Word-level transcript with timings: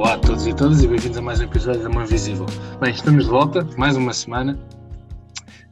Olá 0.00 0.14
a 0.14 0.18
todos 0.18 0.46
e 0.46 0.56
todas 0.56 0.82
e 0.82 0.88
bem-vindos 0.88 1.18
a 1.18 1.20
mais 1.20 1.40
um 1.40 1.44
episódio 1.44 1.82
da 1.82 1.90
Mão 1.90 2.02
Invisível. 2.02 2.46
Bem, 2.80 2.90
estamos 2.90 3.24
de 3.24 3.30
volta, 3.30 3.62
mais 3.76 3.98
uma 3.98 4.14
semana 4.14 4.58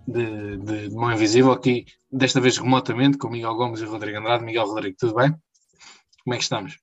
de, 0.06 0.58
de, 0.58 0.88
de 0.90 0.94
Mão 0.94 1.10
Invisível, 1.10 1.50
aqui 1.50 1.86
desta 2.12 2.38
vez 2.38 2.58
remotamente 2.58 3.16
com 3.16 3.30
Miguel 3.30 3.54
Gomes 3.54 3.80
e 3.80 3.86
Rodrigo 3.86 4.18
Andrade. 4.18 4.44
Miguel 4.44 4.66
Rodrigo, 4.66 4.98
tudo 4.98 5.14
bem? 5.14 5.34
Como 6.22 6.34
é 6.34 6.36
que 6.36 6.42
estamos? 6.42 6.76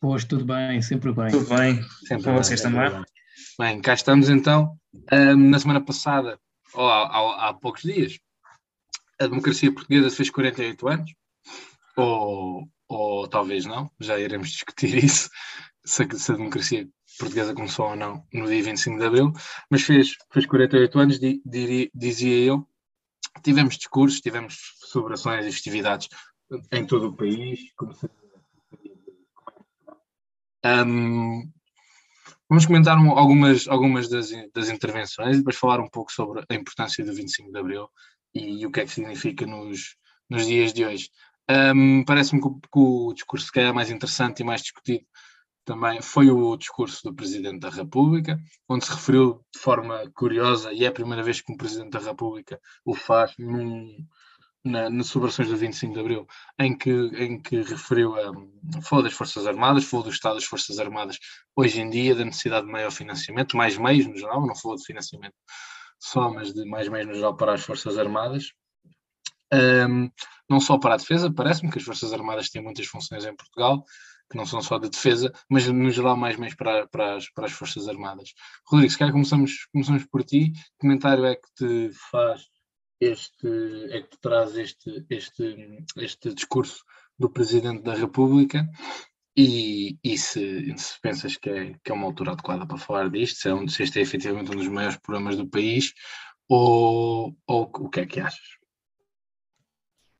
Hoje 0.00 0.28
tudo 0.28 0.44
bem, 0.44 0.80
sempre 0.80 1.12
bem. 1.12 1.32
Tudo 1.32 1.48
bem, 1.48 1.82
sempre 2.06 2.22
com 2.22 2.34
vocês 2.36 2.60
também. 2.60 2.88
Bem. 2.88 3.04
bem, 3.58 3.80
cá 3.80 3.94
estamos 3.94 4.28
então. 4.28 4.78
Um, 5.12 5.50
na 5.50 5.58
semana 5.58 5.84
passada, 5.84 6.38
ou 6.72 6.88
há, 6.88 7.02
há, 7.02 7.48
há 7.48 7.54
poucos 7.54 7.82
dias, 7.82 8.16
a 9.20 9.26
democracia 9.26 9.74
portuguesa 9.74 10.08
fez 10.08 10.30
48 10.30 10.86
anos, 10.86 11.12
ou, 11.96 12.62
ou 12.88 13.26
talvez 13.26 13.66
não, 13.66 13.90
já 13.98 14.20
iremos 14.20 14.50
discutir 14.50 14.94
isso, 15.02 15.28
se 15.84 16.02
a, 16.02 16.36
democracia 16.36 16.88
portuguesa 17.18 17.54
começou 17.54 17.90
ou 17.90 17.96
não 17.96 18.24
no 18.32 18.46
dia 18.46 18.62
25 18.62 18.98
de 18.98 19.04
Abril, 19.04 19.32
mas 19.70 19.82
fez, 19.82 20.16
fez 20.32 20.46
48 20.46 20.98
anos, 20.98 21.18
di, 21.18 21.42
diria, 21.44 21.90
dizia 21.94 22.46
eu. 22.46 22.66
Tivemos 23.42 23.76
discursos, 23.76 24.20
tivemos 24.20 24.56
celebrações 24.90 25.46
e 25.46 25.52
festividades 25.52 26.08
em 26.72 26.84
todo 26.84 27.08
o 27.08 27.16
país. 27.16 27.60
Um, 30.64 31.50
vamos 32.48 32.66
comentar 32.66 32.98
algumas, 32.98 33.68
algumas 33.68 34.08
das, 34.08 34.30
das 34.52 34.68
intervenções 34.68 35.36
e 35.36 35.38
depois 35.38 35.56
falar 35.56 35.80
um 35.80 35.88
pouco 35.88 36.12
sobre 36.12 36.44
a 36.48 36.54
importância 36.54 37.04
do 37.04 37.14
25 37.14 37.52
de 37.52 37.58
Abril 37.58 37.88
e, 38.34 38.60
e 38.60 38.66
o 38.66 38.70
que 38.70 38.80
é 38.80 38.84
que 38.84 38.90
significa 38.90 39.46
nos, 39.46 39.96
nos 40.28 40.46
dias 40.46 40.72
de 40.72 40.84
hoje. 40.84 41.08
Um, 41.48 42.04
Parece-me 42.04 42.40
que, 42.40 42.48
que, 42.48 42.78
o 42.78 43.12
discurso 43.12 43.50
que 43.50 43.60
é 43.60 43.72
mais 43.72 43.90
interessante 43.90 44.40
e 44.40 44.44
mais 44.44 44.62
discutido 44.62 45.04
também 45.64 46.00
foi 46.00 46.30
o 46.30 46.56
discurso 46.56 47.02
do 47.04 47.14
Presidente 47.14 47.60
da 47.60 47.70
República, 47.70 48.38
onde 48.68 48.84
se 48.84 48.92
referiu 48.92 49.44
de 49.54 49.60
forma 49.60 50.10
curiosa, 50.14 50.72
e 50.72 50.84
é 50.84 50.88
a 50.88 50.92
primeira 50.92 51.22
vez 51.22 51.40
que 51.40 51.52
um 51.52 51.56
Presidente 51.56 51.90
da 51.90 51.98
República 51.98 52.60
o 52.84 52.94
faz 52.94 53.34
num, 53.38 54.06
na, 54.64 54.90
nas 54.90 55.08
celebrações 55.08 55.48
do 55.48 55.56
25 55.56 55.94
de 55.94 56.00
Abril, 56.00 56.26
em 56.58 56.76
que, 56.76 56.90
em 56.90 57.40
que 57.40 57.62
referiu 57.62 58.14
a. 58.14 58.32
falou 58.82 59.02
das 59.02 59.14
Forças 59.14 59.46
Armadas, 59.46 59.84
falou 59.84 60.04
do 60.04 60.10
Estado 60.10 60.34
das 60.34 60.44
Forças 60.44 60.78
Armadas 60.78 61.18
hoje 61.56 61.80
em 61.80 61.90
dia, 61.90 62.14
da 62.14 62.24
necessidade 62.24 62.66
de 62.66 62.72
maior 62.72 62.90
financiamento, 62.90 63.56
mais 63.56 63.76
meios 63.76 64.06
no 64.06 64.16
geral, 64.16 64.46
não 64.46 64.54
falou 64.54 64.76
de 64.76 64.84
financiamento 64.84 65.34
só, 65.98 66.30
mas 66.30 66.52
de 66.52 66.64
mais 66.64 66.88
meios 66.88 67.06
no 67.06 67.14
geral 67.14 67.36
para 67.36 67.54
as 67.54 67.62
Forças 67.62 67.98
Armadas. 67.98 68.52
Um, 69.52 70.10
não 70.48 70.60
só 70.60 70.78
para 70.78 70.94
a 70.94 70.96
defesa, 70.96 71.32
parece-me 71.32 71.70
que 71.70 71.78
as 71.78 71.84
Forças 71.84 72.12
Armadas 72.12 72.50
têm 72.50 72.62
muitas 72.62 72.86
funções 72.86 73.24
em 73.24 73.34
Portugal, 73.34 73.84
que 74.30 74.36
não 74.36 74.46
são 74.46 74.62
só 74.62 74.78
de 74.78 74.88
defesa, 74.88 75.32
mas 75.48 75.66
no 75.66 75.90
geral 75.90 76.16
mais 76.16 76.36
meios 76.36 76.54
para, 76.54 76.86
para, 76.86 77.16
as, 77.16 77.28
para 77.30 77.46
as 77.46 77.52
Forças 77.52 77.88
Armadas. 77.88 78.32
Rodrigo, 78.66 78.92
se 78.92 78.98
calhar 78.98 79.12
começamos, 79.12 79.66
começamos 79.72 80.06
por 80.06 80.22
ti, 80.22 80.52
que 80.52 80.60
comentário 80.78 81.24
é 81.24 81.34
que 81.34 81.48
te 81.56 81.90
faz 82.10 82.46
este, 83.00 83.48
é 83.90 84.02
que 84.02 84.10
te 84.10 84.20
traz 84.20 84.56
este, 84.56 85.04
este, 85.10 85.84
este 85.96 86.34
discurso 86.34 86.84
do 87.18 87.30
Presidente 87.30 87.82
da 87.82 87.94
República 87.94 88.68
e, 89.36 89.98
e 90.04 90.18
se, 90.18 90.74
se, 90.76 91.00
pensas 91.00 91.36
que 91.36 91.50
é, 91.50 91.74
que 91.82 91.90
é 91.90 91.94
uma 91.94 92.06
altura 92.06 92.32
adequada 92.32 92.66
para 92.66 92.78
falar 92.78 93.10
disto, 93.10 93.40
se, 93.40 93.48
é 93.48 93.54
um, 93.54 93.66
se 93.66 93.82
este 93.82 93.98
é 93.98 94.02
efetivamente 94.02 94.50
um 94.52 94.56
dos 94.56 94.68
maiores 94.68 94.98
problemas 94.98 95.36
do 95.36 95.48
país 95.48 95.92
ou, 96.48 97.36
ou 97.46 97.62
o 97.62 97.88
que 97.88 98.00
é 98.00 98.06
que 98.06 98.20
achas? 98.20 98.59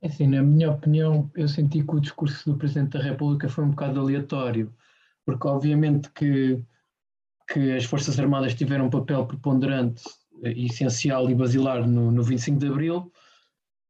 É 0.01 0.07
assim, 0.07 0.27
na 0.27 0.41
minha 0.41 0.71
opinião, 0.71 1.29
eu 1.35 1.47
senti 1.47 1.83
que 1.83 1.95
o 1.95 1.99
discurso 1.99 2.51
do 2.51 2.57
Presidente 2.57 2.97
da 2.97 3.03
República 3.03 3.47
foi 3.47 3.63
um 3.63 3.69
bocado 3.69 3.99
aleatório, 3.99 4.73
porque 5.23 5.47
obviamente 5.47 6.09
que, 6.11 6.63
que 7.47 7.71
as 7.73 7.85
Forças 7.85 8.19
Armadas 8.19 8.55
tiveram 8.55 8.87
um 8.87 8.89
papel 8.89 9.25
preponderante, 9.27 10.03
essencial 10.43 11.29
e 11.29 11.35
basilar 11.35 11.87
no, 11.87 12.11
no 12.11 12.23
25 12.23 12.57
de 12.57 12.67
Abril, 12.67 13.11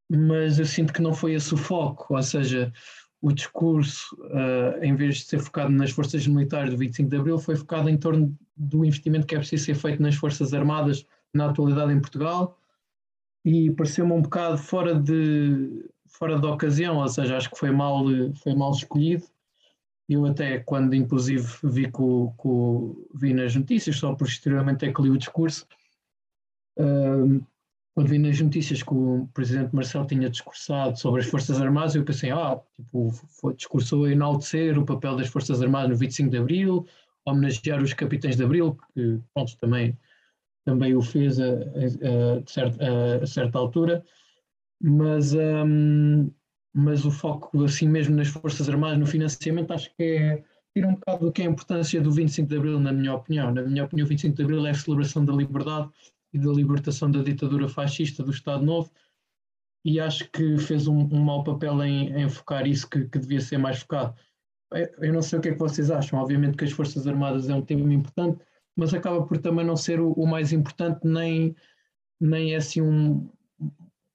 mas 0.10 0.60
eu 0.60 0.66
sinto 0.66 0.92
que 0.92 1.02
não 1.02 1.14
foi 1.14 1.34
esse 1.34 1.54
o 1.54 1.58
foco, 1.58 2.14
ou 2.14 2.22
seja, 2.22 2.74
o 3.22 3.32
discurso, 3.32 4.14
uh, 4.16 4.84
em 4.84 4.94
vez 4.96 5.18
de 5.18 5.24
ser 5.26 5.40
focado 5.40 5.72
nas 5.72 5.92
forças 5.92 6.28
militares 6.28 6.72
do 6.72 6.78
25 6.78 7.10
de 7.10 7.16
Abril, 7.16 7.40
foi 7.40 7.56
focado 7.56 7.90
em 7.90 7.98
torno 7.98 8.38
do 8.58 8.84
investimento 8.84 9.26
que 9.26 9.36
é 9.36 9.38
preciso 9.38 9.64
ser 9.64 9.76
feito 9.76 10.02
nas 10.02 10.16
Forças 10.16 10.54
Armadas 10.54 11.06
na 11.34 11.50
atualidade 11.50 11.94
em 11.94 12.02
Portugal, 12.02 12.58
e 13.46 13.72
pareceu-me 13.72 14.12
um 14.12 14.22
bocado 14.22 14.58
fora 14.58 14.94
de, 14.94 15.90
fora 16.12 16.40
da 16.40 16.52
ocasião, 16.52 16.98
ou 16.98 17.08
seja, 17.08 17.38
acho 17.38 17.50
que 17.50 17.58
foi 17.58 17.72
mal, 17.72 18.06
foi 18.44 18.54
mal 18.54 18.72
escolhido. 18.72 19.26
Eu 20.08 20.26
até 20.26 20.60
quando 20.60 20.94
inclusive 20.94 21.48
vi, 21.64 21.90
com, 21.90 22.34
com, 22.38 23.08
vi 23.16 23.34
nas 23.34 23.56
notícias, 23.56 23.98
só 23.98 24.14
posteriormente 24.14 24.86
é 24.86 24.94
que 24.94 25.02
li 25.02 25.10
o 25.10 25.18
discurso, 25.18 25.66
quando 27.94 28.10
vi 28.10 28.18
nas 28.20 28.40
notícias 28.40 28.84
que 28.84 28.94
o 28.94 29.28
presidente 29.34 29.74
Marcelo 29.74 30.06
tinha 30.06 30.30
discursado 30.30 30.98
sobre 30.98 31.22
as 31.22 31.28
Forças 31.28 31.62
Armadas, 31.62 31.96
eu 31.96 32.04
pensei, 32.04 32.32
ah, 32.32 32.60
tipo, 32.76 33.12
foi, 33.12 33.54
discursou 33.54 34.06
a 34.06 34.12
enaltecer 34.12 34.78
o 34.78 34.86
papel 34.86 35.16
das 35.16 35.28
Forças 35.28 35.62
Armadas 35.62 35.90
no 35.90 35.96
25 35.96 36.30
de 36.30 36.38
Abril, 36.38 36.86
homenagear 37.26 37.82
os 37.82 37.94
capitães 37.94 38.36
de 38.36 38.44
Abril, 38.44 38.78
que 38.94 39.20
pronto, 39.34 39.58
também, 39.58 39.98
também 40.66 40.96
o 40.96 41.02
fez 41.02 41.40
a, 41.40 41.46
a, 41.46 43.20
a, 43.20 43.24
a 43.24 43.28
certa 43.28 43.58
altura 43.60 44.04
mas, 44.82 45.34
um, 45.34 46.32
mas 46.74 47.06
o 47.06 47.12
foco 47.12 47.64
assim 47.64 47.88
mesmo 47.88 48.16
nas 48.16 48.28
Forças 48.28 48.70
Armadas, 48.70 49.00
no 49.00 49.06
financiamento, 49.06 49.72
acho 49.72 49.96
que 49.96 50.04
é 50.04 50.44
tira 50.74 50.88
um 50.88 50.96
bocado 50.96 51.26
do 51.26 51.32
que 51.32 51.42
é 51.42 51.46
a 51.46 51.50
importância 51.50 52.02
do 52.02 52.12
25 52.12 52.48
de 52.48 52.58
Abril, 52.58 52.80
na 52.80 52.94
minha 52.94 53.14
opinião. 53.14 53.54
Na 53.54 53.62
minha 53.62 53.84
opinião, 53.84 54.06
o 54.06 54.10
25 54.10 54.36
de 54.36 54.44
Abril 54.44 54.66
é 54.66 54.70
a 54.72 54.74
celebração 54.74 55.24
da 55.26 55.34
liberdade 55.34 55.90
e 56.34 56.40
da 56.40 56.50
libertação 56.52 57.12
da 57.12 57.22
ditadura 57.22 57.68
fascista 57.68 58.24
do 58.24 58.32
Estado 58.32 58.64
Novo 58.64 58.90
e 59.84 60.00
acho 60.00 60.30
que 60.32 60.58
fez 60.58 60.88
um, 60.88 61.00
um 61.12 61.24
mau 61.24 61.44
papel 61.44 61.84
em, 61.84 62.14
em 62.14 62.30
focar 62.30 62.68
isso 62.68 62.90
que, 62.90 63.06
que, 63.06 63.20
devia 63.20 63.42
ser 63.42 63.58
mais 63.58 63.80
focado. 63.80 64.16
Eu 65.00 65.12
não 65.12 65.22
sei 65.22 65.40
o 65.40 65.42
que 65.42 65.50
é 65.50 65.54
que 65.54 65.60
vocês 65.60 65.92
acham, 65.92 66.20
obviamente 66.20 66.56
que 66.56 66.64
as 66.64 66.72
Forças 66.72 67.06
Armadas 67.08 67.50
é 67.50 67.56
um 67.56 67.62
tema 67.62 67.94
importante, 67.94 68.40
mas 68.76 68.94
acaba 68.94 69.26
por 69.26 69.38
também 69.38 69.66
não 69.66 69.76
ser 69.76 70.00
o, 70.00 70.14
o 70.14 70.26
mais 70.26 70.54
importante, 70.54 71.00
nem, 71.04 71.56
nem 72.20 72.54
é 72.54 72.58
assim 72.58 72.82
um, 72.82 73.30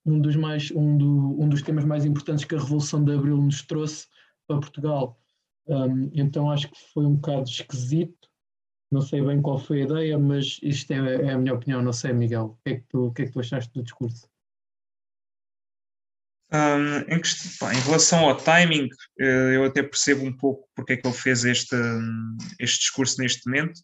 um 0.07 0.21
dos, 0.21 0.37
mais, 0.37 0.71
um, 0.71 0.97
do, 0.97 1.41
um 1.41 1.49
dos 1.49 1.63
temas 1.63 1.85
mais 1.85 2.05
importantes 2.05 2.45
que 2.45 2.55
a 2.55 2.59
Revolução 2.59 3.05
de 3.05 3.13
Abril 3.13 3.37
nos 3.37 3.63
trouxe 3.63 4.07
para 4.47 4.61
Portugal. 4.61 5.19
Um, 5.67 6.11
então 6.15 6.51
acho 6.51 6.69
que 6.69 6.79
foi 6.95 7.05
um 7.05 7.17
bocado 7.17 7.49
esquisito, 7.49 8.29
não 8.91 9.03
sei 9.03 9.21
bem 9.21 9.43
qual 9.43 9.59
foi 9.59 9.83
a 9.83 9.85
ideia, 9.85 10.19
mas 10.19 10.61
isto 10.63 10.93
é, 10.93 11.27
é 11.27 11.31
a 11.33 11.39
minha 11.39 11.55
opinião, 11.55 11.83
não 11.83 11.93
sei, 11.93 12.13
Miguel. 12.13 12.45
O 12.45 12.59
que 12.65 12.71
é 12.71 12.77
que 12.77 12.85
tu, 12.89 13.13
que 13.13 13.23
é 13.23 13.25
que 13.27 13.33
tu 13.33 13.41
achaste 13.41 13.73
do 13.75 13.83
discurso? 13.83 14.29
Um, 16.53 16.99
em, 17.13 17.21
pá, 17.59 17.75
em, 17.75 17.81
relação 17.81 18.29
ao 18.29 18.37
timing, 18.37 18.89
eh, 19.19 19.57
eu 19.57 19.65
até 19.65 19.83
percebo 19.83 20.25
um 20.25 20.33
pouco 20.33 20.69
porque 20.77 20.93
é 20.93 20.97
que 20.97 21.05
ele 21.05 21.17
fez 21.17 21.45
este, 21.45 21.75
este 22.61 22.79
discurso 22.79 23.21
neste 23.21 23.45
momento. 23.47 23.81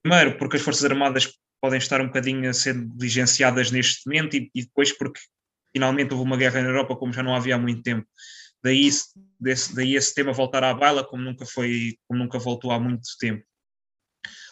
Primeiro, 0.00 0.38
porque 0.38 0.56
as 0.56 0.62
Forças 0.62 0.84
Armadas 0.84 1.26
podem 1.64 1.78
estar 1.78 1.98
um 2.02 2.08
bocadinho 2.08 2.50
a 2.50 2.52
ser 2.52 2.74
diligenciadas 2.74 3.70
neste 3.70 4.06
momento 4.06 4.36
e, 4.36 4.50
e, 4.54 4.64
depois 4.64 4.92
porque 4.92 5.18
finalmente 5.72 6.12
houve 6.12 6.22
uma 6.22 6.36
guerra 6.36 6.60
na 6.60 6.68
Europa 6.68 6.94
como 6.94 7.10
já 7.10 7.22
não 7.22 7.34
havia 7.34 7.54
há 7.54 7.58
muito 7.58 7.82
tempo. 7.82 8.06
Daí, 8.62 8.90
desse, 9.40 9.74
daí 9.74 9.96
esse 9.96 10.14
tema 10.14 10.30
voltar 10.30 10.62
à 10.62 10.74
baila 10.74 11.02
como 11.02 11.22
nunca 11.22 11.46
foi, 11.46 11.96
como 12.06 12.22
nunca 12.22 12.38
voltou 12.38 12.70
há 12.70 12.78
muito 12.78 13.08
tempo. 13.18 13.42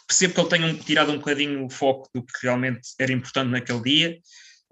Percebo 0.09 0.33
que 0.33 0.41
ele 0.41 0.49
tenha 0.49 0.75
tirado 0.75 1.13
um 1.13 1.19
bocadinho 1.19 1.67
o 1.67 1.69
foco 1.69 2.09
do 2.15 2.23
que 2.23 2.33
realmente 2.43 2.81
era 2.99 3.13
importante 3.13 3.51
naquele 3.51 3.83
dia, 3.83 4.19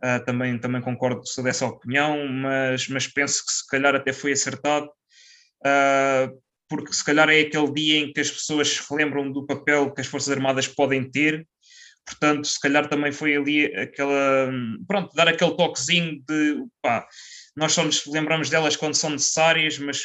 uh, 0.02 0.24
também, 0.24 0.58
também 0.58 0.80
concordo 0.80 1.20
com 1.20 1.42
dessa 1.42 1.66
opinião, 1.66 2.26
mas, 2.26 2.88
mas 2.88 3.06
penso 3.06 3.44
que 3.44 3.52
se 3.52 3.66
calhar 3.66 3.94
até 3.94 4.14
foi 4.14 4.32
acertado, 4.32 4.86
uh, 4.86 6.40
porque 6.70 6.90
se 6.94 7.04
calhar 7.04 7.28
é 7.28 7.40
aquele 7.40 7.70
dia 7.70 7.98
em 7.98 8.12
que 8.14 8.20
as 8.20 8.30
pessoas 8.30 8.68
se 8.68 8.82
relembram 8.88 9.30
do 9.30 9.44
papel 9.44 9.92
que 9.92 10.00
as 10.00 10.06
Forças 10.06 10.30
Armadas 10.30 10.66
podem 10.66 11.04
ter 11.10 11.46
portanto, 12.06 12.46
se 12.46 12.60
calhar 12.60 12.88
também 12.88 13.12
foi 13.12 13.36
ali 13.36 13.66
aquela, 13.76 14.50
pronto, 14.86 15.14
dar 15.14 15.28
aquele 15.28 15.56
toquezinho 15.56 16.22
de, 16.26 16.64
pá, 16.82 17.06
nós 17.56 17.72
só 17.72 17.84
nos 17.84 18.04
lembramos 18.06 18.50
delas 18.50 18.76
quando 18.76 18.94
são 18.94 19.10
necessárias, 19.10 19.78
mas, 19.78 20.00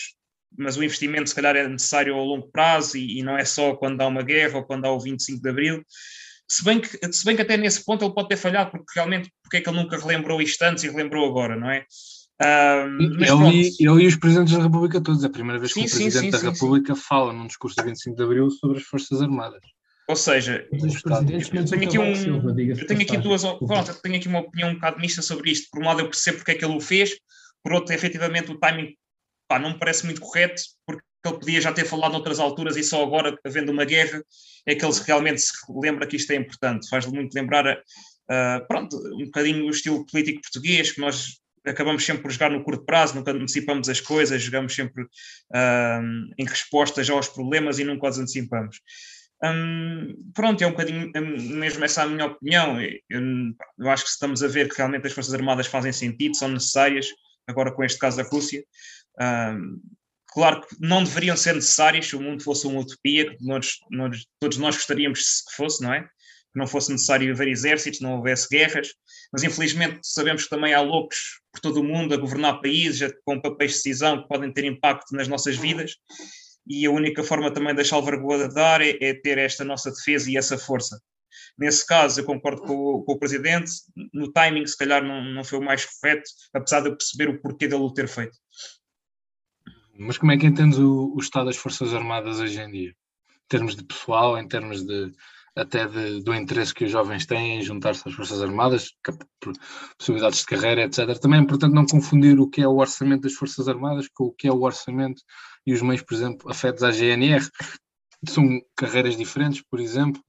mas 0.57 0.77
o 0.77 0.83
investimento 0.83 1.29
se 1.29 1.35
calhar 1.35 1.55
é 1.55 1.67
necessário 1.67 2.15
ao 2.15 2.25
longo 2.25 2.49
prazo 2.51 2.97
e, 2.97 3.19
e 3.19 3.23
não 3.23 3.37
é 3.37 3.45
só 3.45 3.75
quando 3.75 4.01
há 4.01 4.07
uma 4.07 4.23
guerra 4.23 4.57
ou 4.57 4.65
quando 4.65 4.85
há 4.85 4.91
o 4.91 4.99
25 4.99 5.41
de 5.41 5.49
Abril, 5.49 5.83
se 6.47 6.63
bem, 6.63 6.79
que, 6.79 6.87
se 7.11 7.25
bem 7.25 7.35
que 7.35 7.41
até 7.41 7.57
nesse 7.57 7.83
ponto 7.83 8.05
ele 8.05 8.13
pode 8.13 8.27
ter 8.27 8.37
falhado, 8.37 8.71
porque 8.71 8.91
realmente, 8.95 9.31
porque 9.41 9.57
é 9.57 9.61
que 9.61 9.69
ele 9.69 9.77
nunca 9.77 9.97
relembrou 9.97 10.41
isto 10.41 10.61
antes 10.61 10.83
e 10.83 10.89
relembrou 10.89 11.27
agora, 11.27 11.55
não 11.55 11.69
é? 11.69 11.85
Um, 12.41 12.97
ele, 13.01 13.71
e, 13.79 13.87
ele, 13.87 14.03
e, 14.03 14.07
os 14.07 14.17
presidentes 14.17 14.53
da 14.53 14.63
República 14.63 15.01
todos, 15.01 15.23
é 15.23 15.27
a 15.27 15.29
primeira 15.29 15.57
vez 15.57 15.73
que 15.73 15.79
sim, 15.79 15.85
o 15.85 15.89
presidente 15.89 16.19
sim, 16.19 16.31
sim, 16.31 16.45
da 16.45 16.51
República 16.51 16.93
fala 16.93 17.31
num 17.31 17.47
discurso 17.47 17.77
de 17.77 17.85
25 17.85 18.15
de 18.15 18.23
Abril 18.23 18.49
sobre 18.49 18.77
as 18.77 18.83
Forças 18.83 19.21
Armadas. 19.21 19.61
Ou 20.07 20.15
seja, 20.15 20.67
eu 20.71 20.79
tenho 21.65 21.87
aqui, 21.87 21.97
um, 21.97 22.49
eu 22.49 22.87
tenho 22.87 23.01
aqui 23.01 23.17
duas, 23.17 23.41
pronto, 23.41 23.89
eu 23.89 24.01
tenho 24.01 24.15
aqui 24.17 24.27
uma 24.27 24.39
opinião 24.39 24.69
um 24.69 24.75
bocado 24.75 24.99
mista 24.99 25.21
sobre 25.21 25.51
isto. 25.51 25.67
Por 25.71 25.81
um 25.81 25.85
lado, 25.85 26.01
eu 26.01 26.05
percebo 26.05 26.37
porque 26.37 26.51
é 26.51 26.55
que 26.55 26.63
ele 26.63 26.75
o 26.75 26.81
fez, 26.81 27.17
por 27.63 27.73
outro, 27.73 27.93
efetivamente, 27.93 28.51
o 28.51 28.59
timing 28.59 28.95
pá, 29.47 29.57
não 29.57 29.71
me 29.71 29.79
parece 29.79 30.05
muito 30.05 30.21
correto, 30.21 30.61
porque 30.85 31.03
que 31.25 31.29
ele 31.29 31.39
podia 31.39 31.61
já 31.61 31.73
ter 31.73 31.85
falado 31.85 32.11
noutras 32.11 32.39
alturas 32.39 32.77
e 32.77 32.83
só 32.83 33.01
agora, 33.01 33.35
havendo 33.43 33.71
uma 33.71 33.83
guerra, 33.83 34.23
é 34.65 34.75
que 34.75 34.85
ele 34.85 34.93
realmente 35.05 35.41
se 35.41 35.51
lembra 35.69 36.05
que 36.05 36.15
isto 36.15 36.31
é 36.31 36.35
importante. 36.35 36.87
Faz 36.87 37.05
muito 37.07 37.33
lembrar, 37.33 37.65
uh, 37.67 38.67
pronto, 38.67 38.95
um 39.19 39.25
bocadinho 39.25 39.65
o 39.65 39.71
estilo 39.71 40.05
político 40.05 40.41
português, 40.41 40.91
que 40.91 41.01
nós 41.01 41.39
acabamos 41.65 42.05
sempre 42.05 42.21
por 42.21 42.31
jogar 42.31 42.51
no 42.51 42.63
curto 42.63 42.85
prazo, 42.85 43.15
nunca 43.15 43.31
antecipamos 43.31 43.89
as 43.89 43.99
coisas, 43.99 44.39
jogamos 44.39 44.75
sempre 44.75 45.03
uh, 45.03 46.33
em 46.37 46.45
respostas 46.45 47.09
aos 47.09 47.27
problemas 47.27 47.79
e 47.79 47.83
nunca 47.83 48.07
os 48.07 48.19
antecipamos. 48.19 48.79
Um, 49.43 50.31
pronto, 50.33 50.63
é 50.63 50.67
um 50.67 50.71
bocadinho 50.71 51.11
mesmo 51.13 51.83
essa 51.83 52.03
a 52.03 52.07
minha 52.07 52.25
opinião. 52.25 52.79
Eu, 52.81 53.21
eu, 53.79 53.89
acho 53.89 54.03
que 54.03 54.09
estamos 54.09 54.41
a 54.41 54.47
ver 54.47 54.69
que 54.69 54.77
realmente 54.77 55.07
as 55.07 55.13
Forças 55.13 55.33
Armadas 55.33 55.67
fazem 55.67 55.91
sentido, 55.91 56.35
são 56.35 56.47
necessárias, 56.49 57.07
agora 57.47 57.71
com 57.71 57.83
este 57.83 57.99
caso 57.99 58.17
da 58.17 58.23
Rússia. 58.23 58.63
Um, 59.19 59.81
claro 60.27 60.61
que 60.61 60.75
não 60.79 61.03
deveriam 61.03 61.35
ser 61.35 61.55
necessárias 61.55 62.07
se 62.07 62.15
o 62.15 62.21
mundo 62.21 62.43
fosse 62.43 62.65
uma 62.67 62.79
utopia, 62.79 63.35
que 63.35 63.45
nós, 63.45 63.77
nós, 63.91 64.25
todos 64.39 64.57
nós 64.57 64.75
gostaríamos 64.75 65.43
que 65.47 65.55
fosse, 65.55 65.83
não 65.83 65.93
é? 65.93 66.01
Que 66.01 66.59
não 66.59 66.67
fosse 66.67 66.91
necessário 66.91 67.31
haver 67.31 67.49
exércitos, 67.49 67.99
não 67.99 68.15
houvesse 68.15 68.47
guerras, 68.49 68.93
mas 69.31 69.43
infelizmente 69.43 69.99
sabemos 70.03 70.43
que 70.43 70.49
também 70.49 70.73
há 70.73 70.81
loucos 70.81 71.41
por 71.51 71.59
todo 71.59 71.81
o 71.81 71.83
mundo 71.83 72.13
a 72.13 72.17
governar 72.17 72.61
países 72.61 73.13
com 73.25 73.41
papéis 73.41 73.71
de 73.71 73.77
decisão 73.77 74.21
que 74.21 74.27
podem 74.29 74.51
ter 74.51 74.63
impacto 74.63 75.13
nas 75.13 75.27
nossas 75.27 75.57
vidas 75.57 75.95
e 76.67 76.85
a 76.85 76.91
única 76.91 77.23
forma 77.23 77.51
também 77.51 77.75
de 77.75 77.83
salvaguardar 77.83 78.81
é, 78.81 78.97
é 79.01 79.13
ter 79.13 79.37
esta 79.37 79.63
nossa 79.63 79.91
defesa 79.91 80.29
e 80.29 80.37
essa 80.37 80.57
força. 80.57 80.99
Nesse 81.57 81.85
caso, 81.85 82.19
eu 82.19 82.25
concordo 82.25 82.61
com 82.61 82.73
o, 82.73 83.03
com 83.03 83.13
o, 83.13 83.19
Presidente, 83.19 83.71
no 84.13 84.31
timing, 84.31 84.65
se 84.65 84.77
calhar, 84.77 85.03
não, 85.03 85.23
não 85.23 85.43
foi 85.43 85.59
o 85.59 85.63
mais 85.63 85.85
correto, 85.85 86.29
apesar 86.53 86.81
de 86.81 86.89
eu 86.89 86.97
perceber 86.97 87.29
o 87.29 87.41
porquê 87.41 87.67
dele 87.67 87.83
o 87.83 87.93
ter 87.93 88.07
feito. 88.07 88.37
Mas 89.97 90.17
como 90.17 90.31
é 90.31 90.37
que 90.37 90.45
entendes 90.45 90.77
o, 90.77 91.13
o 91.15 91.19
estado 91.19 91.45
das 91.45 91.57
Forças 91.57 91.93
Armadas 91.93 92.39
hoje 92.39 92.59
em 92.59 92.71
dia? 92.71 92.89
Em 92.89 93.47
termos 93.47 93.75
de 93.75 93.83
pessoal, 93.83 94.37
em 94.37 94.47
termos 94.47 94.85
de 94.85 95.11
até 95.55 95.87
de, 95.87 96.21
do 96.21 96.35
interesse 96.35 96.73
que 96.73 96.83
os 96.83 96.91
jovens 96.91 97.25
têm 97.25 97.59
em 97.59 97.61
juntar-se 97.61 98.03
às 98.05 98.13
Forças 98.13 98.41
Armadas, 98.41 98.89
possibilidades 99.97 100.39
de 100.39 100.45
carreira, 100.45 100.83
etc. 100.83 101.17
Também 101.17 101.39
é 101.39 101.43
importante 101.43 101.73
não 101.73 101.85
confundir 101.85 102.37
o 102.39 102.49
que 102.49 102.61
é 102.61 102.67
o 102.67 102.75
orçamento 102.75 103.21
das 103.21 103.33
Forças 103.33 103.67
Armadas 103.69 104.09
com 104.13 104.25
o 104.25 104.33
que 104.33 104.47
é 104.49 104.51
o 104.51 104.61
orçamento 104.61 105.21
e 105.65 105.73
os 105.73 105.81
meios, 105.81 106.01
por 106.01 106.13
exemplo, 106.13 106.49
afetos 106.49 106.83
à 106.83 106.91
GNR. 106.91 107.47
São 108.27 108.61
carreiras 108.75 109.17
diferentes, 109.17 109.61
por 109.69 109.79
exemplo, 109.79 110.23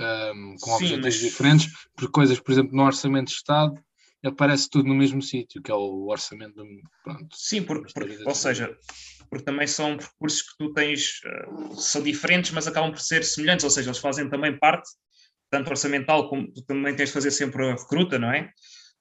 um, 0.00 0.56
com 0.60 0.70
Sim, 0.78 0.84
objetivos 0.84 1.04
mas... 1.04 1.14
diferentes, 1.14 1.72
por 1.96 2.10
coisas, 2.10 2.40
por 2.40 2.52
exemplo, 2.52 2.74
no 2.74 2.84
orçamento 2.84 3.28
de 3.28 3.34
Estado 3.34 3.74
aparece 4.24 4.68
tudo 4.68 4.88
no 4.88 4.94
mesmo 4.94 5.22
sítio, 5.22 5.62
que 5.62 5.70
é 5.70 5.74
o 5.74 6.08
orçamento 6.08 6.54
do. 6.54 6.66
Pronto, 7.02 7.34
Sim, 7.34 7.62
porque, 7.62 7.92
porque 7.92 8.22
ou 8.24 8.34
seja, 8.34 8.76
porque 9.30 9.44
também 9.44 9.66
são 9.66 9.96
percursos 9.96 10.42
que 10.42 10.56
tu 10.58 10.72
tens, 10.72 11.20
uh, 11.24 11.76
são 11.76 12.02
diferentes, 12.02 12.50
mas 12.50 12.66
acabam 12.66 12.90
por 12.90 13.00
ser 13.00 13.24
semelhantes, 13.24 13.64
ou 13.64 13.70
seja, 13.70 13.88
eles 13.88 13.98
fazem 13.98 14.28
também 14.28 14.58
parte, 14.58 14.90
tanto 15.50 15.70
orçamental 15.70 16.28
como 16.28 16.52
tu 16.52 16.62
também 16.62 16.94
tens 16.94 17.08
de 17.08 17.14
fazer 17.14 17.30
sempre 17.30 17.66
a 17.66 17.74
recruta, 17.74 18.18
não 18.18 18.32
é? 18.32 18.52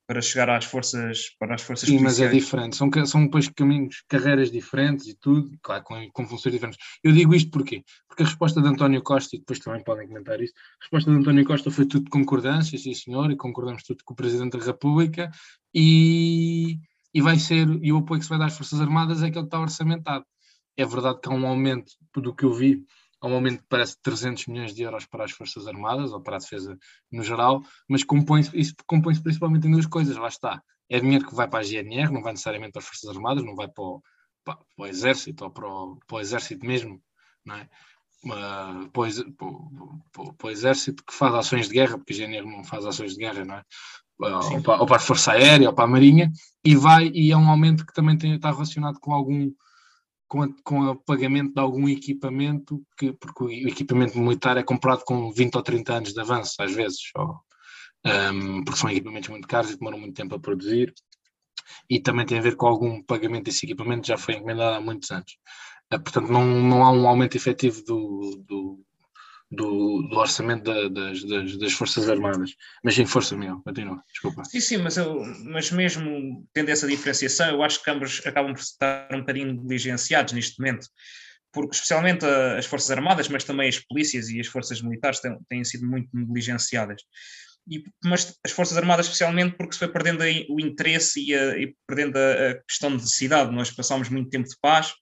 Para 0.10 0.24
chegar 0.24 0.50
às 0.50 0.66
forças 0.66 1.36
para 1.38 1.54
as 1.54 1.62
forças 1.62 1.88
Sim, 1.88 2.00
policiais. 2.00 2.20
mas 2.20 2.28
é 2.28 2.34
diferente, 2.34 2.76
são, 2.76 2.90
são 3.06 3.26
depois 3.26 3.48
caminhos, 3.48 4.04
carreiras 4.08 4.50
diferentes 4.50 5.06
e 5.06 5.14
tudo, 5.14 5.56
claro, 5.62 5.84
com, 5.84 6.10
com 6.10 6.26
funções 6.26 6.52
diferentes. 6.52 6.84
Eu 7.04 7.12
digo 7.12 7.36
isto 7.36 7.52
porquê? 7.52 7.84
Porque 8.08 8.24
a 8.24 8.26
resposta 8.26 8.60
de 8.60 8.68
António 8.68 9.04
Costa, 9.04 9.36
e 9.36 9.40
depois 9.40 9.60
também 9.60 9.84
podem 9.84 10.08
comentar 10.08 10.42
isso, 10.42 10.54
a 10.56 10.84
resposta 10.84 11.12
de 11.12 11.18
António 11.18 11.46
Costa 11.46 11.70
foi 11.70 11.86
tudo 11.86 12.06
de 12.06 12.10
concordância, 12.10 12.76
sim 12.76 12.92
senhor, 12.92 13.30
e 13.30 13.38
concordamos 13.38 13.84
tudo 13.84 14.04
com 14.04 14.14
o 14.14 14.18
Presidente 14.18 14.58
da 14.58 14.66
República, 14.66 15.30
e, 15.76 16.80
e 17.14 17.22
vai 17.22 17.38
ser, 17.38 17.68
e 17.80 17.94
o 17.94 17.98
apoio 17.98 18.20
que 18.20 18.26
se 18.26 18.30
vai 18.32 18.40
dar 18.40 18.48
às 18.48 18.58
Forças 18.58 18.82
Armadas 18.82 19.22
é 19.22 19.28
aquele 19.28 19.44
que 19.44 19.48
está 19.48 19.60
orçamentado. 19.60 20.26
É 20.76 20.88
verdade 20.88 21.20
que 21.22 21.30
há 21.30 21.34
um 21.34 21.46
aumento, 21.46 21.92
do 22.16 22.34
que 22.34 22.46
eu 22.46 22.54
vi, 22.54 22.84
há 23.22 23.28
um 23.28 23.34
aumento 23.34 23.64
parece 23.68 23.98
300 24.02 24.48
milhões 24.48 24.74
de 24.74 24.84
euros 24.84 25.06
para 25.06 25.26
as 25.26 25.32
Forças 25.32 25.68
Armadas 25.68 26.12
ou 26.12 26.22
para 26.22 26.38
a 26.38 26.40
defesa 26.40 26.78
no 27.12 27.24
geral, 27.24 27.62
mas 27.88 28.04
compõe 28.04 28.42
isso 28.54 28.74
compõe-se 28.88 29.22
principalmente 29.22 29.68
em 29.68 29.72
duas 29.72 29.86
coisas, 29.86 30.16
lá 30.16 30.28
está. 30.28 30.62
É 30.90 31.00
dinheiro 31.00 31.28
que 31.28 31.36
vai 31.36 31.48
para 31.48 31.60
a 31.60 31.64
GNR, 31.64 32.12
não 32.12 32.22
vai 32.22 32.34
necessariamente 32.34 32.72
para 32.72 32.82
as 32.82 32.88
Forças 32.88 33.10
Armadas, 33.16 33.44
não 33.44 33.56
vai 33.56 33.68
para 33.68 33.84
o, 33.84 34.02
para, 34.44 34.56
para 34.56 34.66
o 34.78 34.88
Exército 34.88 35.44
ou 35.44 35.52
para 35.52 35.68
o, 35.68 36.00
para 36.08 36.18
o, 36.18 36.20
Exército 36.20 36.66
mesmo, 36.66 37.02
não 37.46 37.56
é? 37.56 37.70
Uh, 38.26 38.90
para, 38.90 39.02
o, 39.02 39.34
para, 40.12 40.34
para, 40.34 40.48
o 40.48 40.50
Exército 40.50 41.04
que 41.06 41.14
faz 41.14 41.34
ações 41.36 41.68
de 41.68 41.76
guerra, 41.76 41.98
porque 41.98 42.14
a 42.14 42.16
GNR 42.16 42.46
não 42.46 42.64
faz 42.64 42.86
ações 42.86 43.14
de 43.14 43.20
guerra, 43.20 43.46
não 43.46 43.56
é? 43.56 43.64
Ou 44.20 44.62
para, 44.62 44.82
ou 44.82 44.86
para, 44.86 44.98
a 44.98 45.00
Força 45.00 45.32
Aérea 45.32 45.70
ou 45.70 45.74
para 45.74 45.86
a 45.86 45.88
Marinha, 45.88 46.30
e 46.64 46.76
vai, 46.76 47.10
e 47.14 47.32
é 47.32 47.38
um 47.38 47.50
aumento 47.50 47.86
que 47.86 47.94
também 47.94 48.18
tem, 48.18 48.36
está 48.36 48.52
relacionado 48.52 49.00
com 49.00 49.14
algum 49.14 49.50
com, 50.30 50.44
a, 50.44 50.50
com 50.64 50.82
o 50.82 50.96
pagamento 50.96 51.54
de 51.54 51.60
algum 51.60 51.90
equipamento, 51.90 52.82
que, 52.98 53.12
porque 53.14 53.44
o 53.44 53.50
equipamento 53.68 54.18
militar 54.18 54.56
é 54.58 54.64
comprado 54.64 55.04
com 55.04 55.32
20 55.32 55.56
ou 55.56 55.64
30 55.64 55.94
anos 55.94 56.14
de 56.14 56.22
avanço, 56.22 56.56
às 56.60 56.72
vezes, 56.72 57.00
ou, 57.16 57.42
um, 58.06 58.64
porque 58.64 58.80
são 58.80 58.90
equipamentos 58.90 59.30
muito 59.30 59.48
caros 59.48 59.72
e 59.72 59.78
demoram 59.78 60.00
muito 60.00 60.16
tempo 60.16 60.36
a 60.36 60.40
produzir, 60.40 60.94
e 61.90 62.00
também 62.00 62.26
tem 62.26 62.38
a 62.38 62.42
ver 62.42 62.56
com 62.56 62.68
algum 62.68 63.02
pagamento 63.04 63.46
desse 63.46 63.66
equipamento, 63.66 64.08
já 64.08 64.18
foi 64.18 64.36
encomendado 64.36 64.78
há 64.78 64.80
muitos 64.80 65.10
anos. 65.12 65.38
Uh, 65.92 66.00
portanto, 66.00 66.32
não, 66.32 66.46
não 66.46 66.84
há 66.86 66.92
um 66.92 67.08
aumento 67.08 67.36
efetivo 67.36 67.84
do, 67.84 68.44
do, 68.48 68.86
do, 69.52 70.04
do 70.04 70.16
orçamento 70.18 70.64
da, 70.64 70.88
das, 70.88 71.24
das, 71.24 71.58
das, 71.58 71.74
Forças 71.74 72.08
Armadas. 72.10 72.56
Mas 72.84 72.96
sim, 72.96 73.06
força, 73.06 73.36
Miguel, 73.36 73.62
continua, 73.64 74.04
desculpa. 74.12 74.44
Sim, 74.44 74.60
sim, 74.60 74.78
mas, 74.78 74.98
eu, 74.98 75.24
mas 75.46 75.72
mesmo 75.72 76.48
tendo 76.54 76.70
essa 76.70 76.88
diferenciação, 76.88 77.50
eu 77.50 77.64
acho 77.64 77.84
que 77.84 77.90
ambos 77.90 78.22
acabam 78.26 78.54
por 78.54 78.62
estar 78.62 79.10
um 79.14 79.20
bocadinho 79.20 79.54
negligenciados 79.54 80.34
neste 80.34 80.60
momento, 80.60 80.88
porque 81.52 81.76
especialmente 81.76 82.26
as 82.26 82.68
Forças 82.68 82.92
Armadas, 82.92 83.28
mas 83.28 83.44
também 83.44 83.68
as 83.68 83.80
polícias 83.80 84.30
e 84.30 84.40
as 84.40 84.48
forças 84.48 84.82
militares 84.82 85.20
têm, 85.20 85.38
têm 85.50 85.64
sido 85.64 85.88
muito 85.88 86.10
negligenciadas. 86.14 87.02
E, 87.68 87.84
mas 88.04 88.36
as 88.46 88.52
Forças 88.52 88.78
Armadas, 88.78 89.08
especialmente 89.08 89.56
porque 89.56 89.74
se 89.74 89.80
foi 89.80 89.88
perdendo 89.88 90.24
o 90.50 90.60
interesse 90.60 91.24
e, 91.24 91.36
a, 91.36 91.58
e 91.58 91.76
perdendo 91.88 92.18
a, 92.18 92.52
a, 92.52 92.64
questão 92.64 92.96
de 92.96 93.10
cidade. 93.10 93.52
Nós 93.52 93.72
passámos 93.72 94.10
muito 94.10 94.30
tempo 94.30 94.48
de 94.48 94.56
paz. 94.62 94.94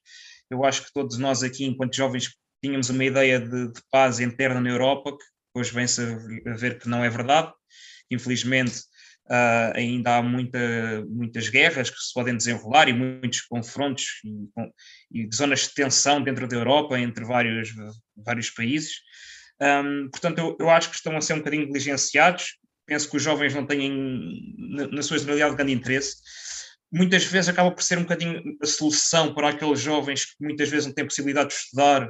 Eu 0.50 0.64
acho 0.64 0.86
que 0.86 0.94
todos 0.94 1.18
nós 1.18 1.44
aqui, 1.44 1.66
enquanto 1.66 1.96
jovens, 1.96 2.30
tínhamos 2.62 2.90
uma 2.90 3.04
ideia 3.04 3.40
de, 3.40 3.72
de 3.72 3.82
paz 3.92 4.20
interna 4.20 4.62
na 4.62 4.70
Europa, 4.70 5.12
que 5.12 5.24
depois 5.48 5.70
vem-se 5.70 6.02
a 6.02 6.54
ver 6.56 6.80
que 6.80 6.90
não 6.90 7.04
é 7.04 7.10
verdade. 7.10 7.52
Infelizmente, 8.12 8.80
uh, 9.28 9.76
ainda 9.76 10.18
há 10.18 10.22
muita, 10.22 10.60
muitas 11.10 11.50
guerras 11.50 11.90
que 11.90 12.00
se 12.00 12.14
podem 12.14 12.36
desenrolar 12.36 12.88
e 12.90 12.94
muitos 12.94 13.42
confrontos 13.42 14.22
e, 15.12 15.24
e 15.24 15.30
zonas 15.34 15.62
de 15.62 15.74
tensão 15.74 16.22
dentro 16.22 16.48
da 16.48 16.56
Europa 16.56 17.00
entre 17.00 17.26
vários, 17.26 17.70
vários 18.16 18.50
países. 18.50 18.94
Um, 19.62 20.10
portanto, 20.10 20.38
eu, 20.38 20.58
eu, 20.60 20.70
acho 20.70 20.90
que 20.90 20.96
estão 20.96 21.18
a 21.18 21.22
ser 21.22 21.34
um 21.34 21.40
bocadinho 21.40 21.66
negligenciados. 21.66 22.58
Penso 22.86 23.10
que 23.10 23.18
os 23.18 23.24
jovens 23.24 23.54
não 23.54 23.66
têm, 23.66 24.54
na, 24.58 24.88
na 24.88 25.02
sua 25.02 25.18
generalidade, 25.18 25.56
grande 25.56 25.74
interesse. 25.74 26.16
Muitas 26.92 27.26
vezes 27.26 27.50
acaba 27.50 27.72
por 27.72 27.84
ser 27.84 27.98
um 27.98 28.04
bocadinho 28.04 28.42
a 28.62 28.66
solução 28.66 29.34
para 29.34 29.50
aqueles 29.50 29.80
jovens 29.82 30.26
que 30.26 30.36
muitas 30.40 30.70
vezes 30.70 30.86
não 30.86 30.94
têm 30.94 31.06
possibilidade 31.06 31.50
de 31.50 31.56
estudar 31.56 32.10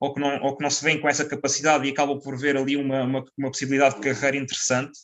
ou 0.00 0.12
que 0.12 0.20
não, 0.20 0.42
ou 0.42 0.56
que 0.56 0.62
não 0.62 0.70
se 0.70 0.84
vêem 0.84 1.00
com 1.00 1.08
essa 1.08 1.24
capacidade 1.24 1.86
e 1.86 1.90
acabam 1.90 2.18
por 2.18 2.36
ver 2.36 2.56
ali 2.56 2.76
uma, 2.76 3.02
uma, 3.02 3.24
uma 3.38 3.50
possibilidade 3.50 3.96
de 3.96 4.00
carreira 4.00 4.36
interessante, 4.36 4.98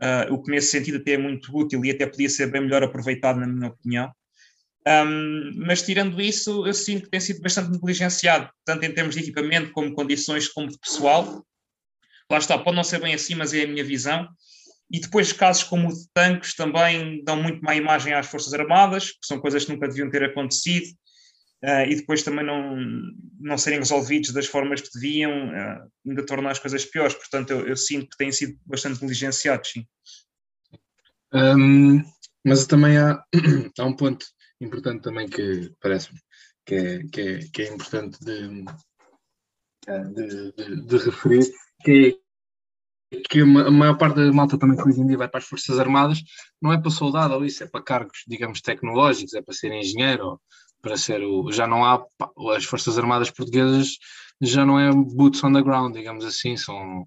uh, 0.00 0.32
o 0.32 0.42
que 0.42 0.50
nesse 0.50 0.70
sentido 0.70 0.98
até 0.98 1.12
é 1.12 1.18
muito 1.18 1.54
útil 1.56 1.84
e 1.84 1.90
até 1.90 2.06
podia 2.06 2.28
ser 2.28 2.50
bem 2.50 2.62
melhor 2.62 2.82
aproveitado, 2.82 3.40
na 3.40 3.46
minha 3.46 3.68
opinião. 3.68 4.10
Um, 4.86 5.52
mas 5.66 5.82
tirando 5.82 6.20
isso, 6.20 6.66
eu 6.66 6.72
sinto 6.72 7.04
que 7.04 7.10
tem 7.10 7.20
sido 7.20 7.40
bastante 7.42 7.70
negligenciado, 7.70 8.48
tanto 8.64 8.84
em 8.84 8.92
termos 8.92 9.14
de 9.14 9.20
equipamento, 9.20 9.72
como 9.72 9.92
condições, 9.92 10.48
como 10.48 10.68
de 10.68 10.78
pessoal. 10.78 11.44
Lá 12.30 12.38
está, 12.38 12.56
pode 12.58 12.76
não 12.76 12.84
ser 12.84 13.00
bem 13.00 13.12
assim, 13.12 13.34
mas 13.34 13.52
é 13.52 13.64
a 13.64 13.68
minha 13.68 13.84
visão. 13.84 14.28
E 14.90 15.00
depois 15.00 15.32
casos 15.32 15.64
como 15.64 15.88
o 15.88 15.92
de 15.92 16.08
tanques 16.12 16.54
também 16.54 17.22
dão 17.22 17.40
muito 17.40 17.62
má 17.62 17.76
imagem 17.76 18.12
às 18.12 18.26
Forças 18.26 18.54
Armadas, 18.54 19.10
que 19.10 19.26
são 19.26 19.38
coisas 19.38 19.64
que 19.64 19.72
nunca 19.72 19.86
deviam 19.86 20.10
ter 20.10 20.24
acontecido 20.24 20.86
uh, 21.64 21.88
e 21.88 21.96
depois 21.96 22.22
também 22.22 22.44
não, 22.44 22.76
não 23.38 23.58
serem 23.58 23.78
resolvidos 23.78 24.32
das 24.32 24.46
formas 24.46 24.80
que 24.80 24.92
deviam, 24.94 25.48
uh, 25.48 25.90
ainda 26.06 26.26
torna 26.26 26.50
as 26.50 26.58
coisas 26.58 26.84
piores. 26.84 27.14
Portanto, 27.14 27.50
eu, 27.50 27.66
eu, 27.66 27.76
sinto 27.76 28.10
que 28.10 28.16
têm 28.16 28.32
sido 28.32 28.58
bastante 28.66 29.00
negligenciados, 29.00 29.70
sim. 29.70 29.86
Um, 31.32 32.02
mas 32.44 32.66
também 32.66 32.98
há, 32.98 33.22
há 33.78 33.84
um 33.84 33.94
ponto 33.94 34.26
importante 34.60 35.02
também 35.02 35.28
que 35.28 35.72
parece-me 35.80 36.18
que 36.66 36.74
é, 36.74 37.02
que, 37.04 37.20
é, 37.20 37.38
que 37.52 37.62
é 37.62 37.68
importante 37.72 38.18
de, 38.24 38.64
de, 40.14 40.52
de, 40.52 40.86
de 40.86 40.96
referir, 40.98 41.50
que 41.82 42.16
é 42.16 42.20
que 43.28 43.40
a 43.40 43.46
maior 43.46 43.98
parte 43.98 44.16
da 44.16 44.32
malta 44.32 44.56
também 44.56 44.76
que 44.76 44.88
hoje 44.88 45.00
em 45.00 45.06
dia 45.06 45.18
vai 45.18 45.28
para 45.28 45.38
as 45.38 45.44
Forças 45.44 45.80
Armadas 45.80 46.22
não 46.62 46.72
é 46.72 46.80
para 46.80 46.90
soldado 46.92 47.34
ou 47.34 47.44
isso, 47.44 47.64
é 47.64 47.66
para 47.66 47.82
cargos, 47.82 48.22
digamos, 48.26 48.60
tecnológicos, 48.60 49.34
é 49.34 49.42
para 49.42 49.52
ser 49.52 49.72
engenheiro 49.72 50.24
ou, 50.24 50.40
para 50.82 50.96
ser 50.96 51.22
o. 51.22 51.50
Já 51.52 51.66
não 51.66 51.84
há. 51.84 52.04
As 52.56 52.64
Forças 52.64 52.98
Armadas 52.98 53.30
Portuguesas 53.30 53.98
já 54.40 54.64
não 54.64 54.78
é 54.78 54.90
boots 54.92 55.42
on 55.44 55.52
the 55.52 55.62
ground, 55.62 55.94
digamos 55.94 56.24
assim, 56.24 56.56
são, 56.56 57.06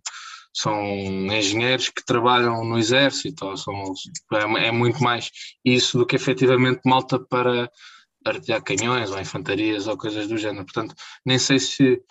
são 0.54 0.84
engenheiros 0.84 1.90
que 1.90 2.06
trabalham 2.06 2.64
no 2.64 2.78
exército, 2.78 3.58
são, 3.58 3.74
é, 4.34 4.68
é, 4.68 4.72
muito 4.72 5.02
mais 5.02 5.32
isso 5.66 5.98
do 5.98 6.06
que 6.06 6.16
efetivamente 6.16 6.82
malta 6.86 7.20
para, 7.20 7.72
artear 8.26 8.62
canhões 8.64 9.12
ou 9.12 9.20
infantarias 9.20 9.88
ou 9.88 9.98
coisas 9.98 10.28
do 10.28 10.38
género. 10.38 10.66
Portanto, 10.66 10.96
nem 11.26 11.38
sei 11.38 11.60
se 11.60 12.02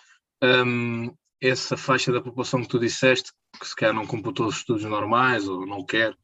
um, 0.43 1.11
essa 1.41 1.75
faixa 1.75 2.11
da 2.11 2.21
população 2.21 2.61
que 2.61 2.67
tu 2.67 2.79
disseste, 2.79 3.31
que 3.59 3.67
se 3.67 3.75
calhar 3.75 3.93
não 3.93 4.05
computou 4.05 4.47
os 4.47 4.57
estudos 4.57 4.83
normais 4.83 5.47
ou 5.47 5.65
não 5.65 5.85
quer, 5.85 6.15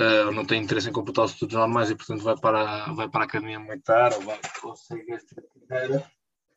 uh, 0.00 0.32
não 0.32 0.44
tem 0.44 0.62
interesse 0.62 0.88
em 0.88 0.92
computar 0.92 1.24
os 1.24 1.32
estudos 1.32 1.54
normais 1.54 1.90
e, 1.90 1.94
portanto, 1.94 2.22
vai 2.22 2.36
para, 2.36 2.92
vai 2.92 3.08
para 3.08 3.20
a 3.22 3.24
academia 3.24 3.58
militar 3.58 4.12
ou 4.14 4.22
vai 4.22 4.40
ou 4.62 4.74
esta 5.14 5.42
carreira, 5.68 6.10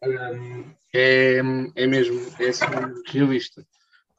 um, 0.04 0.74
é, 0.94 1.38
é 1.76 1.88
mesmo 1.88 2.20
é 2.40 2.50
assim, 2.50 2.66
realista. 3.08 3.66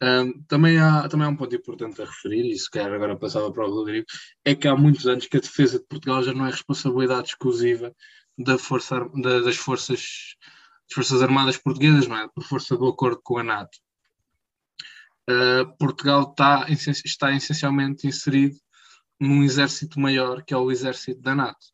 Um, 0.00 0.42
também, 0.44 0.78
há, 0.78 1.08
também 1.08 1.26
há 1.26 1.30
um 1.30 1.36
ponto 1.36 1.54
importante 1.54 2.00
a 2.00 2.04
referir, 2.04 2.48
e 2.48 2.56
se 2.58 2.70
calhar 2.70 2.92
agora 2.92 3.16
passava 3.16 3.52
para 3.52 3.66
o 3.66 3.70
Rodrigo, 3.70 4.06
é 4.44 4.54
que 4.54 4.68
há 4.68 4.76
muitos 4.76 5.06
anos 5.06 5.26
que 5.26 5.36
a 5.36 5.40
defesa 5.40 5.78
de 5.78 5.86
Portugal 5.86 6.22
já 6.22 6.32
não 6.32 6.46
é 6.46 6.50
responsabilidade 6.50 7.28
exclusiva 7.28 7.92
da 8.36 8.56
força, 8.56 9.08
da, 9.20 9.40
das, 9.40 9.56
forças, 9.56 10.36
das 10.88 10.94
Forças 10.94 11.22
Armadas 11.22 11.56
Portuguesas, 11.56 12.06
não 12.06 12.16
é? 12.16 12.28
Por 12.28 12.44
força 12.44 12.76
do 12.76 12.86
acordo 12.86 13.20
com 13.22 13.38
a 13.38 13.42
NATO. 13.42 13.76
Uh, 15.28 15.76
Portugal 15.78 16.30
está, 16.30 16.66
está 17.04 17.32
essencialmente 17.34 18.06
inserido 18.06 18.56
num 19.20 19.42
exército 19.42 20.00
maior 20.00 20.42
que 20.42 20.54
é 20.54 20.56
o 20.56 20.70
exército 20.70 21.20
da 21.20 21.34
NATO. 21.34 21.66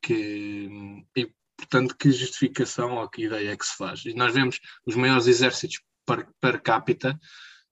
Que, 0.00 0.68
e, 1.16 1.30
portanto, 1.56 1.96
que 1.96 2.10
justificação 2.10 2.96
ou 2.96 3.08
que 3.08 3.24
ideia 3.24 3.52
é 3.52 3.56
que 3.56 3.66
se 3.66 3.76
faz? 3.76 4.04
E 4.04 4.14
nós 4.14 4.32
vemos 4.32 4.60
os 4.84 4.94
maiores 4.94 5.26
exércitos 5.26 5.80
per, 6.04 6.28
per 6.40 6.60
capita 6.62 7.18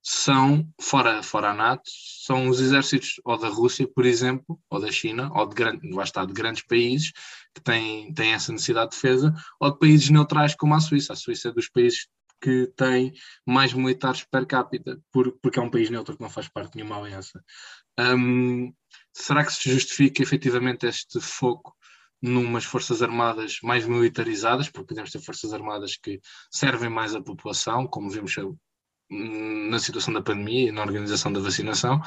são, 0.06 0.68
fora, 0.78 1.22
fora 1.22 1.50
a 1.50 1.54
NATO, 1.54 1.82
são 1.86 2.48
os 2.48 2.60
exércitos 2.60 3.14
ou 3.24 3.38
da 3.38 3.48
Rússia, 3.48 3.88
por 3.88 4.04
exemplo, 4.04 4.60
ou 4.68 4.78
da 4.78 4.92
China, 4.92 5.30
ou 5.32 5.46
de, 5.46 5.54
grande, 5.54 5.90
lá 5.90 6.04
está, 6.04 6.26
de 6.26 6.32
grandes 6.34 6.62
países 6.62 7.10
que 7.54 7.62
têm, 7.62 8.12
têm 8.12 8.34
essa 8.34 8.52
necessidade 8.52 8.90
de 8.90 8.96
defesa, 8.96 9.34
ou 9.58 9.70
de 9.70 9.78
países 9.78 10.10
neutrais 10.10 10.54
como 10.54 10.74
a 10.74 10.80
Suíça. 10.80 11.14
A 11.14 11.16
Suíça 11.16 11.48
é 11.48 11.52
dos 11.52 11.70
países 11.70 12.06
que 12.38 12.70
tem 12.76 13.14
mais 13.46 13.72
militares 13.72 14.22
per 14.30 14.46
capita, 14.46 15.00
por, 15.10 15.32
porque 15.40 15.58
é 15.58 15.62
um 15.62 15.70
país 15.70 15.88
neutro 15.88 16.14
que 16.14 16.22
não 16.22 16.28
faz 16.28 16.48
parte 16.48 16.72
de 16.72 16.76
nenhuma 16.76 16.98
aliança. 16.98 17.42
Um, 17.98 18.74
será 19.14 19.44
que 19.44 19.52
se 19.52 19.70
justifica 19.70 20.22
efetivamente 20.22 20.86
este 20.86 21.20
foco 21.20 21.74
numas 22.20 22.64
forças 22.64 23.02
armadas 23.02 23.58
mais 23.62 23.86
militarizadas, 23.86 24.68
porque 24.68 24.88
podemos 24.88 25.12
ter 25.12 25.20
forças 25.20 25.52
armadas 25.52 25.96
que 25.96 26.20
servem 26.50 26.88
mais 26.88 27.14
à 27.14 27.22
população, 27.22 27.86
como 27.86 28.10
vimos 28.10 28.34
na 29.10 29.78
situação 29.78 30.12
da 30.12 30.22
pandemia 30.22 30.68
e 30.68 30.72
na 30.72 30.82
organização 30.82 31.32
da 31.32 31.40
vacinação, 31.40 32.00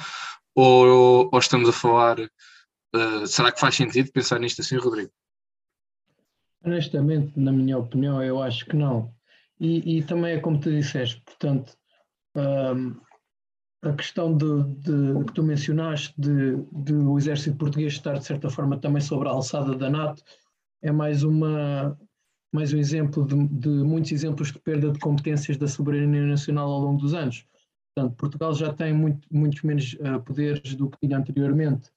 ou, 0.56 1.30
ou 1.32 1.40
estamos 1.40 1.70
a 1.70 1.72
falar, 1.72 2.20
uh, 2.20 3.28
será 3.28 3.52
que 3.52 3.60
faz 3.60 3.76
sentido 3.76 4.12
pensar 4.12 4.40
nisto 4.40 4.62
assim, 4.62 4.78
Rodrigo? 4.78 5.12
Honestamente, 6.66 7.40
na 7.40 7.52
minha 7.52 7.78
opinião, 7.78 8.22
eu 8.22 8.42
acho 8.42 8.66
que 8.66 8.76
não. 8.76 9.14
E, 9.60 10.00
e 10.00 10.04
também 10.04 10.34
é 10.34 10.40
como 10.40 10.60
tu 10.60 10.72
disseste, 10.72 11.22
portanto, 11.22 11.78
um, 12.36 13.00
a 13.82 13.94
questão 13.94 14.36
de, 14.36 14.64
de, 14.82 15.26
que 15.26 15.34
tu 15.34 15.44
mencionaste 15.44 16.14
de, 16.18 16.56
de, 16.72 16.94
o 16.94 17.18
exército 17.18 17.58
português 17.58 17.94
estar, 17.94 18.18
de 18.18 18.26
certa 18.26 18.50
forma, 18.50 18.78
também 18.78 19.02
sobre 19.02 19.28
a 19.28 19.32
alçada 19.32 19.76
da 19.76 19.90
NATO, 19.90 20.24
é 20.82 20.92
mais 20.92 21.24
uma, 21.24 21.98
mais 22.54 22.74
um 22.74 22.78
exemplo 22.78 23.26
de, 23.26 23.48
de, 23.48 23.70
muitos 23.70 24.12
exemplos 24.12 24.52
de 24.52 24.60
perda 24.60 24.92
de 24.92 25.00
competências 25.00 25.58
da 25.58 25.68
soberania 25.68 26.26
nacional 26.26 26.72
ao 26.72 26.82
longo 26.82 27.02
dos 27.02 27.14
anos. 27.14 27.46
Portanto, 27.94 28.16
Portugal 28.16 28.54
já 28.54 28.74
tem 28.74 28.94
muito, 28.94 29.28
muitos 29.32 29.62
menos 29.64 29.94
uh, 29.94 30.22
poderes 30.24 30.76
do 30.76 30.90
que 30.90 31.00
tinha 31.00 31.18
anteriormente, 31.18 31.90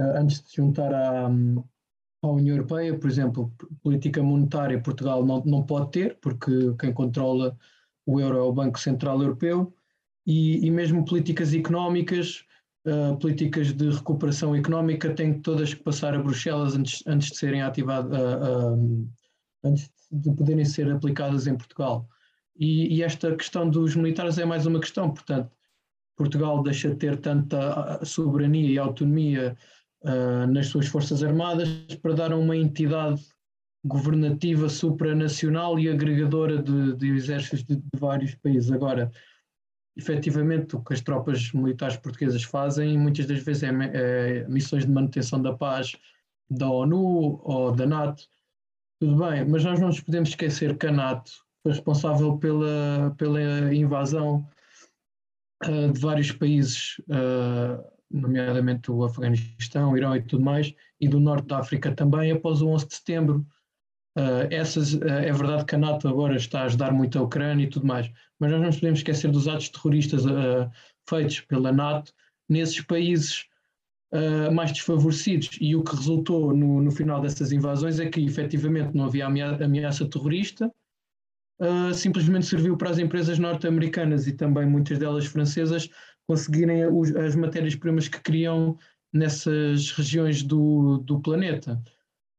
uh, 0.00 0.18
antes 0.18 0.42
de 0.42 0.50
se 0.50 0.56
juntar 0.56 0.92
à, 0.92 1.26
à 1.26 2.28
União 2.28 2.56
Europeia. 2.56 2.98
Por 2.98 3.08
exemplo, 3.08 3.52
política 3.82 4.22
monetária 4.22 4.80
Portugal 4.80 5.24
não, 5.24 5.42
não 5.44 5.62
pode 5.64 5.90
ter, 5.90 6.18
porque 6.20 6.74
quem 6.78 6.92
controla 6.92 7.56
o 8.06 8.20
euro 8.20 8.38
é 8.38 8.40
o 8.40 8.52
Banco 8.52 8.80
Central 8.80 9.20
Europeu, 9.20 9.72
e, 10.28 10.66
e 10.66 10.70
mesmo 10.70 11.06
políticas 11.06 11.54
económicas, 11.54 12.44
uh, 12.86 13.16
políticas 13.16 13.72
de 13.72 13.88
recuperação 13.88 14.54
económica, 14.54 15.14
têm 15.14 15.40
todas 15.40 15.72
que 15.72 15.82
passar 15.82 16.14
a 16.14 16.22
Bruxelas 16.22 16.76
antes, 16.76 17.02
antes 17.06 17.30
de 17.30 17.36
serem 17.38 17.62
ativadas 17.62 18.12
antes 19.64 19.90
de 20.12 20.34
poderem 20.34 20.64
ser 20.64 20.90
aplicadas 20.90 21.46
em 21.46 21.56
Portugal. 21.56 22.06
E, 22.56 22.96
e, 22.96 23.02
esta 23.02 23.34
questão 23.36 23.68
dos 23.68 23.96
militares 23.96 24.38
é 24.38 24.44
mais 24.44 24.66
uma 24.66 24.80
questão, 24.80 25.10
portanto, 25.10 25.50
Portugal 26.16 26.62
deixa 26.62 26.90
de 26.90 26.96
ter 26.96 27.16
tanta 27.16 28.04
soberania 28.04 28.68
e 28.68 28.78
autonomia 28.78 29.56
uh, 30.02 30.46
nas 30.52 30.66
suas 30.66 30.88
Forças 30.88 31.22
Armadas 31.22 31.68
para 32.02 32.14
dar 32.14 32.32
a 32.32 32.36
uma 32.36 32.56
entidade 32.56 33.22
governativa 33.84 34.68
supranacional 34.68 35.78
e 35.78 35.88
agregadora 35.88 36.60
de, 36.60 36.96
de 36.96 37.08
exércitos 37.14 37.64
de, 37.64 37.76
de, 37.76 37.98
vários 37.98 38.34
países. 38.34 38.72
Agora, 38.72 39.10
efetivamente, 39.98 40.76
o 40.76 40.80
que 40.80 40.94
as 40.94 41.00
tropas 41.00 41.52
militares 41.52 41.96
portuguesas 41.96 42.44
fazem 42.44 42.96
muitas 42.96 43.26
das 43.26 43.42
vezes 43.42 43.64
é, 43.64 43.70
é 43.92 44.48
missões 44.48 44.86
de 44.86 44.92
manutenção 44.92 45.42
da 45.42 45.52
paz 45.52 45.96
da 46.48 46.70
ONU 46.70 47.40
ou 47.42 47.72
da 47.72 47.84
NATO, 47.84 48.22
tudo 49.00 49.16
bem, 49.16 49.44
mas 49.44 49.64
nós 49.64 49.78
não 49.80 49.88
nos 49.88 50.00
podemos 50.00 50.30
esquecer 50.30 50.76
que 50.78 50.86
a 50.86 50.92
NATO 50.92 51.30
foi 51.62 51.72
responsável 51.72 52.38
pela, 52.38 53.14
pela 53.18 53.74
invasão 53.74 54.48
uh, 55.66 55.92
de 55.92 56.00
vários 56.00 56.32
países, 56.32 56.98
uh, 57.08 57.84
nomeadamente 58.10 58.90
o 58.90 59.04
Afeganistão, 59.04 59.92
o 59.92 59.96
Irão 59.96 60.16
e 60.16 60.22
tudo 60.22 60.42
mais, 60.42 60.72
e 61.00 61.08
do 61.08 61.20
norte 61.20 61.46
da 61.46 61.58
África 61.58 61.92
também, 61.92 62.32
após 62.32 62.62
o 62.62 62.68
11 62.68 62.88
de 62.88 62.94
setembro. 62.94 63.46
Uh, 64.18 64.48
essas, 64.50 64.94
é 64.94 65.32
verdade 65.32 65.64
que 65.64 65.76
a 65.76 65.78
NATO 65.78 66.08
agora 66.08 66.34
está 66.34 66.62
a 66.62 66.64
ajudar 66.64 66.92
muito 66.92 67.16
a 67.16 67.22
Ucrânia 67.22 67.64
e 67.64 67.70
tudo 67.70 67.86
mais, 67.86 68.10
mas 68.40 68.50
nós 68.50 68.60
não 68.60 68.70
podemos 68.70 68.98
esquecer 68.98 69.30
dos 69.30 69.46
atos 69.46 69.68
terroristas 69.68 70.24
feitos 71.08 71.40
pela 71.40 71.70
NATO 71.70 72.12
nesses 72.48 72.80
países 72.80 73.46
uh, 74.12 74.52
mais 74.52 74.72
desfavorecidos. 74.72 75.50
E 75.60 75.74
o 75.74 75.82
que 75.82 75.94
resultou 75.94 76.54
no, 76.54 76.80
no, 76.82 76.90
final 76.90 77.20
dessas 77.20 77.52
invasões 77.52 78.00
é 78.00 78.08
que 78.08 78.20
efetivamente 78.24 78.94
não 78.94 79.04
havia 79.04 79.26
ameaça, 79.26 80.08
terrorista, 80.08 80.72
uh, 81.60 81.94
simplesmente 81.94 82.46
serviu 82.46 82.76
para 82.76 82.90
as 82.90 82.98
empresas 82.98 83.38
norte-americanas 83.38 84.26
e 84.26 84.32
também 84.32 84.66
muitas 84.66 84.98
delas 84.98 85.26
francesas 85.26 85.88
conseguirem 86.26 86.86
os, 86.86 87.14
as 87.16 87.34
matérias-primas 87.34 88.08
que 88.08 88.20
queriam 88.20 88.76
nessas 89.12 89.90
regiões 89.92 90.42
do, 90.42 90.98
do 90.98 91.20
planeta. 91.20 91.82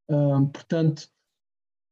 Uh, 0.10 0.48
portanto, 0.48 1.10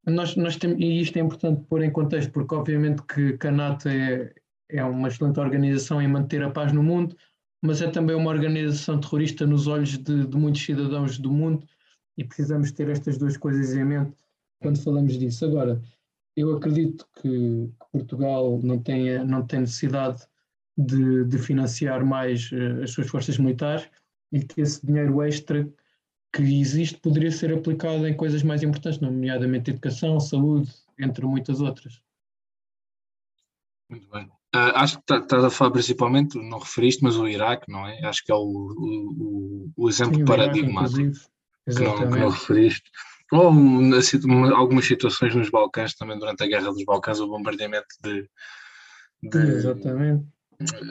nós, 0.08 0.36
nós 0.36 0.56
temos, 0.56 0.78
e 0.78 1.00
isto 1.00 1.16
é 1.16 1.20
importante 1.20 1.64
pôr 1.68 1.82
em 1.82 1.90
contexto, 1.90 2.32
porque 2.32 2.54
obviamente 2.54 3.02
que, 3.02 3.46
a 3.46 3.50
NATO 3.50 3.88
é, 3.88 4.32
é 4.70 4.84
uma 4.84 5.08
excelente 5.08 5.40
organização 5.40 6.00
em 6.00 6.08
manter 6.08 6.42
a 6.42 6.50
paz 6.50 6.72
no 6.72 6.82
mundo, 6.82 7.16
mas 7.62 7.82
é 7.82 7.90
também 7.90 8.14
uma 8.14 8.30
organização 8.30 9.00
terrorista 9.00 9.46
nos 9.46 9.66
olhos 9.66 9.98
de, 9.98 10.26
de, 10.26 10.36
muitos 10.36 10.64
cidadãos 10.64 11.18
do 11.18 11.30
mundo 11.30 11.66
e 12.16 12.24
precisamos 12.24 12.70
ter 12.72 12.88
estas 12.88 13.18
duas 13.18 13.36
coisas 13.36 13.74
em 13.74 13.84
mente 13.84 14.16
quando 14.60 14.82
falamos 14.82 15.18
disso. 15.18 15.44
Agora, 15.44 15.80
eu 16.36 16.56
acredito 16.56 17.06
que, 17.20 17.68
Portugal 17.92 18.60
não, 18.62 18.78
tenha, 18.78 19.24
não 19.24 19.44
tem 19.44 19.60
necessidade 19.60 20.26
de, 20.76 21.24
de 21.24 21.38
financiar 21.38 22.04
mais 22.04 22.50
uh, 22.52 22.82
as 22.82 22.90
suas 22.92 23.08
forças 23.08 23.38
militares 23.38 23.88
e 24.32 24.40
que 24.40 24.60
esse 24.60 24.84
dinheiro 24.86 25.20
extra 25.22 25.68
que 26.42 26.60
existe 26.60 26.98
poderia 27.00 27.32
ser 27.32 27.52
aplicado 27.52 28.06
em 28.06 28.16
coisas 28.16 28.42
mais 28.42 28.62
importantes, 28.62 29.00
nomeadamente 29.00 29.70
educação, 29.70 30.20
saúde, 30.20 30.72
entre 30.98 31.26
muitas 31.26 31.60
outras. 31.60 32.00
Muito 33.90 34.08
bem. 34.08 34.24
Uh, 34.54 34.72
acho 34.76 34.96
que 34.96 35.02
estás 35.12 35.26
tá 35.26 35.46
a 35.46 35.50
falar 35.50 35.72
principalmente, 35.72 36.38
não 36.38 36.58
referiste, 36.58 37.02
mas 37.02 37.16
o 37.16 37.26
Iraque, 37.26 37.70
não 37.70 37.86
é? 37.86 38.04
Acho 38.04 38.24
que 38.24 38.32
é 38.32 38.34
o, 38.34 38.38
o, 38.40 39.70
o 39.76 39.88
exemplo 39.88 40.16
Sim, 40.16 40.24
paradigmático 40.24 41.12
que, 41.66 41.82
não, 41.82 41.96
que 41.96 42.18
não 42.18 42.30
referiste. 42.30 42.90
Ou 43.32 43.50
uma, 43.50 44.56
algumas 44.56 44.86
situações 44.86 45.34
nos 45.34 45.50
Balcãs, 45.50 45.94
também 45.94 46.18
durante 46.18 46.42
a 46.42 46.46
Guerra 46.46 46.72
dos 46.72 46.84
Balcãs, 46.84 47.20
o 47.20 47.28
bombardeamento 47.28 47.86
de. 48.02 48.28
de 49.22 49.38
Exatamente. 49.38 50.26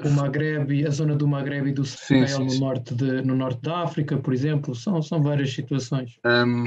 O 0.05 0.09
Maghreb, 0.11 0.85
a 0.85 0.89
zona 0.89 1.15
do 1.15 1.27
Maghreb 1.27 1.67
e 1.67 1.73
do 1.73 1.83
Sahel 1.83 2.39
no, 2.39 2.59
norte 2.59 2.95
de, 2.95 3.21
no 3.21 3.35
norte 3.35 3.61
da 3.61 3.83
África, 3.83 4.17
por 4.17 4.33
exemplo, 4.33 4.73
são, 4.73 5.01
são 5.01 5.21
várias 5.21 5.53
situações. 5.53 6.17
Um, 6.25 6.65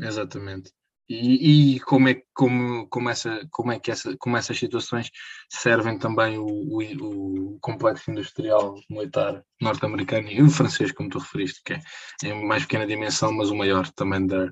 exatamente. 0.00 0.72
E, 1.10 1.76
e, 1.76 1.80
como, 1.80 2.08
é, 2.08 2.22
como, 2.34 2.86
como, 2.88 3.08
essa, 3.08 3.46
como 3.50 3.72
é 3.72 3.78
que 3.78 3.90
essa, 3.90 4.14
como 4.18 4.36
essas 4.36 4.58
situações 4.58 5.10
servem 5.50 5.98
também 5.98 6.36
o, 6.36 6.46
o, 6.46 7.54
o 7.54 7.58
complexo 7.60 8.10
industrial 8.10 8.74
militar 8.90 9.42
norte-americano 9.60 10.28
e 10.28 10.42
o 10.42 10.50
francês, 10.50 10.92
como 10.92 11.08
tu 11.08 11.18
referiste, 11.18 11.62
que 11.64 11.72
é 11.74 11.80
em 12.24 12.46
mais 12.46 12.62
pequena 12.62 12.86
dimensão, 12.86 13.32
mas 13.32 13.50
o 13.50 13.56
maior 13.56 13.88
também 13.92 14.26
da, 14.26 14.46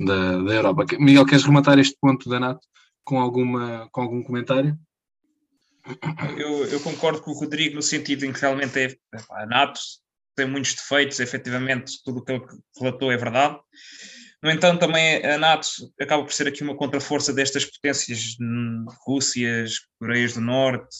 da, 0.00 0.42
da 0.42 0.54
Europa. 0.54 0.84
Miguel, 0.98 1.26
queres 1.26 1.44
rematar 1.44 1.78
este 1.78 1.96
ponto 2.00 2.28
da 2.28 2.40
NATO 2.40 2.66
com, 3.04 3.20
alguma, 3.20 3.88
com 3.92 4.02
algum 4.02 4.22
comentário? 4.22 4.76
Eu, 6.38 6.64
eu 6.66 6.80
concordo 6.80 7.20
com 7.22 7.30
o 7.30 7.34
Rodrigo 7.34 7.74
no 7.74 7.82
sentido 7.82 8.24
em 8.24 8.32
que 8.32 8.40
realmente 8.40 8.78
é, 8.78 8.96
a 9.30 9.46
NATO 9.46 9.80
tem 10.34 10.46
muitos 10.46 10.74
defeitos, 10.74 11.20
efetivamente 11.20 12.02
tudo 12.04 12.20
o 12.20 12.24
que 12.24 12.32
ele 12.32 12.42
relatou 12.78 13.12
é 13.12 13.16
verdade, 13.16 13.58
No 14.42 14.50
entanto, 14.50 14.80
também 14.80 15.24
a 15.24 15.36
NATO 15.36 15.68
acaba 16.00 16.24
por 16.24 16.32
ser 16.32 16.48
aqui 16.48 16.62
uma 16.62 16.76
contraforça 16.76 17.32
destas 17.32 17.64
potências 17.64 18.36
Rússias, 19.06 19.74
Coreias 19.98 20.34
do 20.34 20.40
Norte 20.40 20.96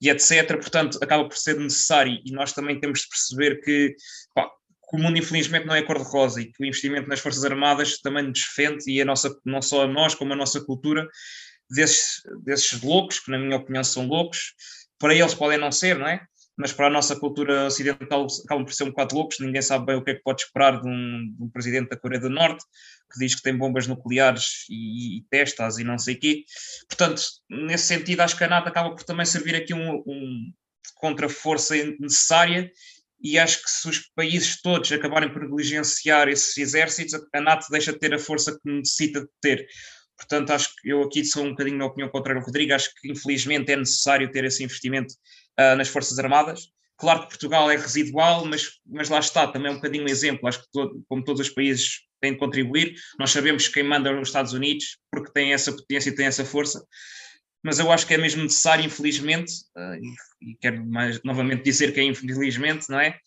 e 0.00 0.08
etc. 0.08 0.56
Portanto, 0.56 0.98
acaba 1.02 1.28
por 1.28 1.36
ser 1.36 1.56
necessário 1.58 2.20
e 2.24 2.32
nós 2.32 2.52
também 2.52 2.78
temos 2.78 3.00
de 3.00 3.08
perceber 3.08 3.60
que, 3.60 3.96
pá, 4.34 4.48
que 4.88 4.96
o 4.96 4.98
mundo 4.98 5.18
infelizmente 5.18 5.66
não 5.66 5.74
é 5.74 5.82
cor-de-rosa 5.82 6.40
e 6.40 6.46
que 6.46 6.62
o 6.62 6.66
investimento 6.66 7.08
nas 7.08 7.20
Forças 7.20 7.44
Armadas 7.44 7.98
também 7.98 8.22
nos 8.22 8.38
defende 8.38 8.84
e 8.88 9.00
a 9.00 9.04
nossa, 9.04 9.36
não 9.44 9.60
só 9.60 9.84
a 9.84 9.88
nós 9.88 10.14
como 10.14 10.32
a 10.32 10.36
nossa 10.36 10.60
cultura 10.64 11.08
desses, 11.70 12.22
desses 12.44 12.82
loucos, 12.82 13.20
que 13.20 13.30
na 13.30 13.38
minha 13.38 13.56
opinião 13.56 13.84
são 13.84 14.06
loucos, 14.06 14.54
para 14.98 15.14
eles 15.14 15.34
podem 15.34 15.58
não 15.58 15.72
ser, 15.72 15.98
não 15.98 16.06
é? 16.06 16.20
mas 16.60 16.74
para 16.74 16.88
a 16.88 16.90
nossa 16.90 17.16
cultura 17.16 17.66
ocidental 17.66 18.26
acabam 18.44 18.66
por 18.66 18.74
ser 18.74 18.84
um 18.84 18.90
bocado 18.90 19.14
loucos, 19.14 19.38
ninguém 19.40 19.62
sabe 19.62 19.86
bem 19.86 19.96
o 19.96 20.04
que 20.04 20.10
é 20.10 20.14
que 20.14 20.22
pode 20.22 20.42
esperar 20.42 20.80
de 20.80 20.86
um, 20.86 21.34
de 21.34 21.42
um 21.42 21.48
presidente 21.48 21.88
da 21.88 21.96
Coreia 21.96 22.20
do 22.20 22.28
Norte, 22.28 22.62
que 23.10 23.18
diz 23.18 23.34
que 23.34 23.42
tem 23.42 23.56
bombas 23.56 23.86
nucleares 23.86 24.66
e, 24.68 25.18
e 25.18 25.24
testas 25.30 25.78
e 25.78 25.84
não 25.84 25.98
sei 25.98 26.16
o 26.16 26.20
quê. 26.20 26.44
Portanto, 26.86 27.22
nesse 27.48 27.86
sentido, 27.86 28.20
acho 28.20 28.36
que 28.36 28.44
a 28.44 28.48
NATO 28.48 28.68
acaba 28.68 28.94
por 28.94 29.02
também 29.04 29.24
servir 29.24 29.56
aqui 29.56 29.72
um, 29.72 30.02
um 30.06 30.52
contra-força 30.96 31.74
necessária 31.98 32.70
e 33.22 33.38
acho 33.38 33.62
que 33.62 33.70
se 33.70 33.88
os 33.88 33.98
países 34.14 34.60
todos 34.60 34.92
acabarem 34.92 35.32
por 35.32 35.42
negligenciar 35.42 36.28
esses 36.28 36.56
exércitos, 36.58 37.18
a 37.34 37.40
NATO 37.40 37.66
deixa 37.70 37.92
de 37.92 37.98
ter 37.98 38.12
a 38.12 38.18
força 38.18 38.52
que 38.52 38.70
necessita 38.70 39.22
de 39.22 39.28
ter. 39.40 39.66
Portanto, 40.20 40.50
acho 40.50 40.76
que 40.76 40.90
eu 40.90 41.02
aqui 41.02 41.24
sou 41.24 41.44
um 41.44 41.50
bocadinho 41.50 41.78
na 41.78 41.86
opinião 41.86 42.10
contrária 42.10 42.38
ao 42.38 42.44
Rodrigo, 42.44 42.74
acho 42.74 42.94
que 42.94 43.10
infelizmente 43.10 43.72
é 43.72 43.76
necessário 43.76 44.30
ter 44.30 44.44
esse 44.44 44.62
investimento 44.62 45.14
uh, 45.58 45.74
nas 45.76 45.88
Forças 45.88 46.18
Armadas. 46.18 46.68
Claro 46.98 47.22
que 47.22 47.28
Portugal 47.28 47.70
é 47.70 47.76
residual, 47.76 48.44
mas, 48.44 48.72
mas 48.86 49.08
lá 49.08 49.18
está, 49.18 49.46
também 49.46 49.68
é 49.68 49.72
um 49.72 49.76
bocadinho 49.76 50.04
um 50.04 50.08
exemplo. 50.08 50.46
Acho 50.46 50.60
que, 50.60 50.68
todo, 50.70 51.02
como 51.08 51.24
todos 51.24 51.40
os 51.40 51.48
países 51.48 52.02
têm 52.20 52.34
de 52.34 52.38
contribuir, 52.38 52.94
nós 53.18 53.30
sabemos 53.30 53.66
quem 53.66 53.82
manda 53.82 54.12
os 54.20 54.28
Estados 54.28 54.52
Unidos, 54.52 54.98
porque 55.10 55.32
tem 55.32 55.54
essa 55.54 55.72
potência 55.72 56.10
e 56.10 56.14
tem 56.14 56.26
essa 56.26 56.44
força. 56.44 56.84
Mas 57.62 57.78
eu 57.78 57.90
acho 57.90 58.06
que 58.06 58.12
é 58.12 58.18
mesmo 58.18 58.42
necessário, 58.42 58.84
infelizmente, 58.84 59.52
uh, 59.74 59.94
e, 59.94 60.50
e, 60.50 60.56
quero 60.60 60.84
mais, 60.86 61.22
novamente 61.22 61.62
dizer 61.62 61.94
que 61.94 62.00
é 62.00 62.04
infelizmente, 62.04 62.86
não 62.90 63.00
é? 63.00 63.18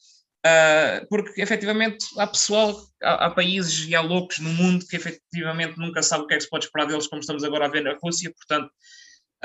Uh, 0.46 1.08
porque 1.08 1.42
efetivamente 1.42 2.06
há 2.18 2.28
pessoal, 2.28 2.76
há, 3.02 3.28
há, 3.28 3.32
países 3.32 3.88
e 3.88 3.96
há 3.96 4.02
loucos 4.02 4.40
no 4.40 4.50
mundo 4.50 4.86
que 4.86 4.98
efetivamente 4.98 5.78
nunca 5.78 6.04
sabem 6.04 6.26
o 6.26 6.28
que 6.28 6.34
é 6.34 6.38
que 6.38 6.44
se 6.44 6.50
pode 6.50 6.66
esperar 6.66 6.86
deles, 6.86 7.08
como 7.08 7.22
estamos 7.22 7.46
agora 7.46 7.66
a 7.66 7.70
ver 7.70 7.82
na 7.82 7.98
Rússia, 8.04 8.34
portanto, 8.36 8.70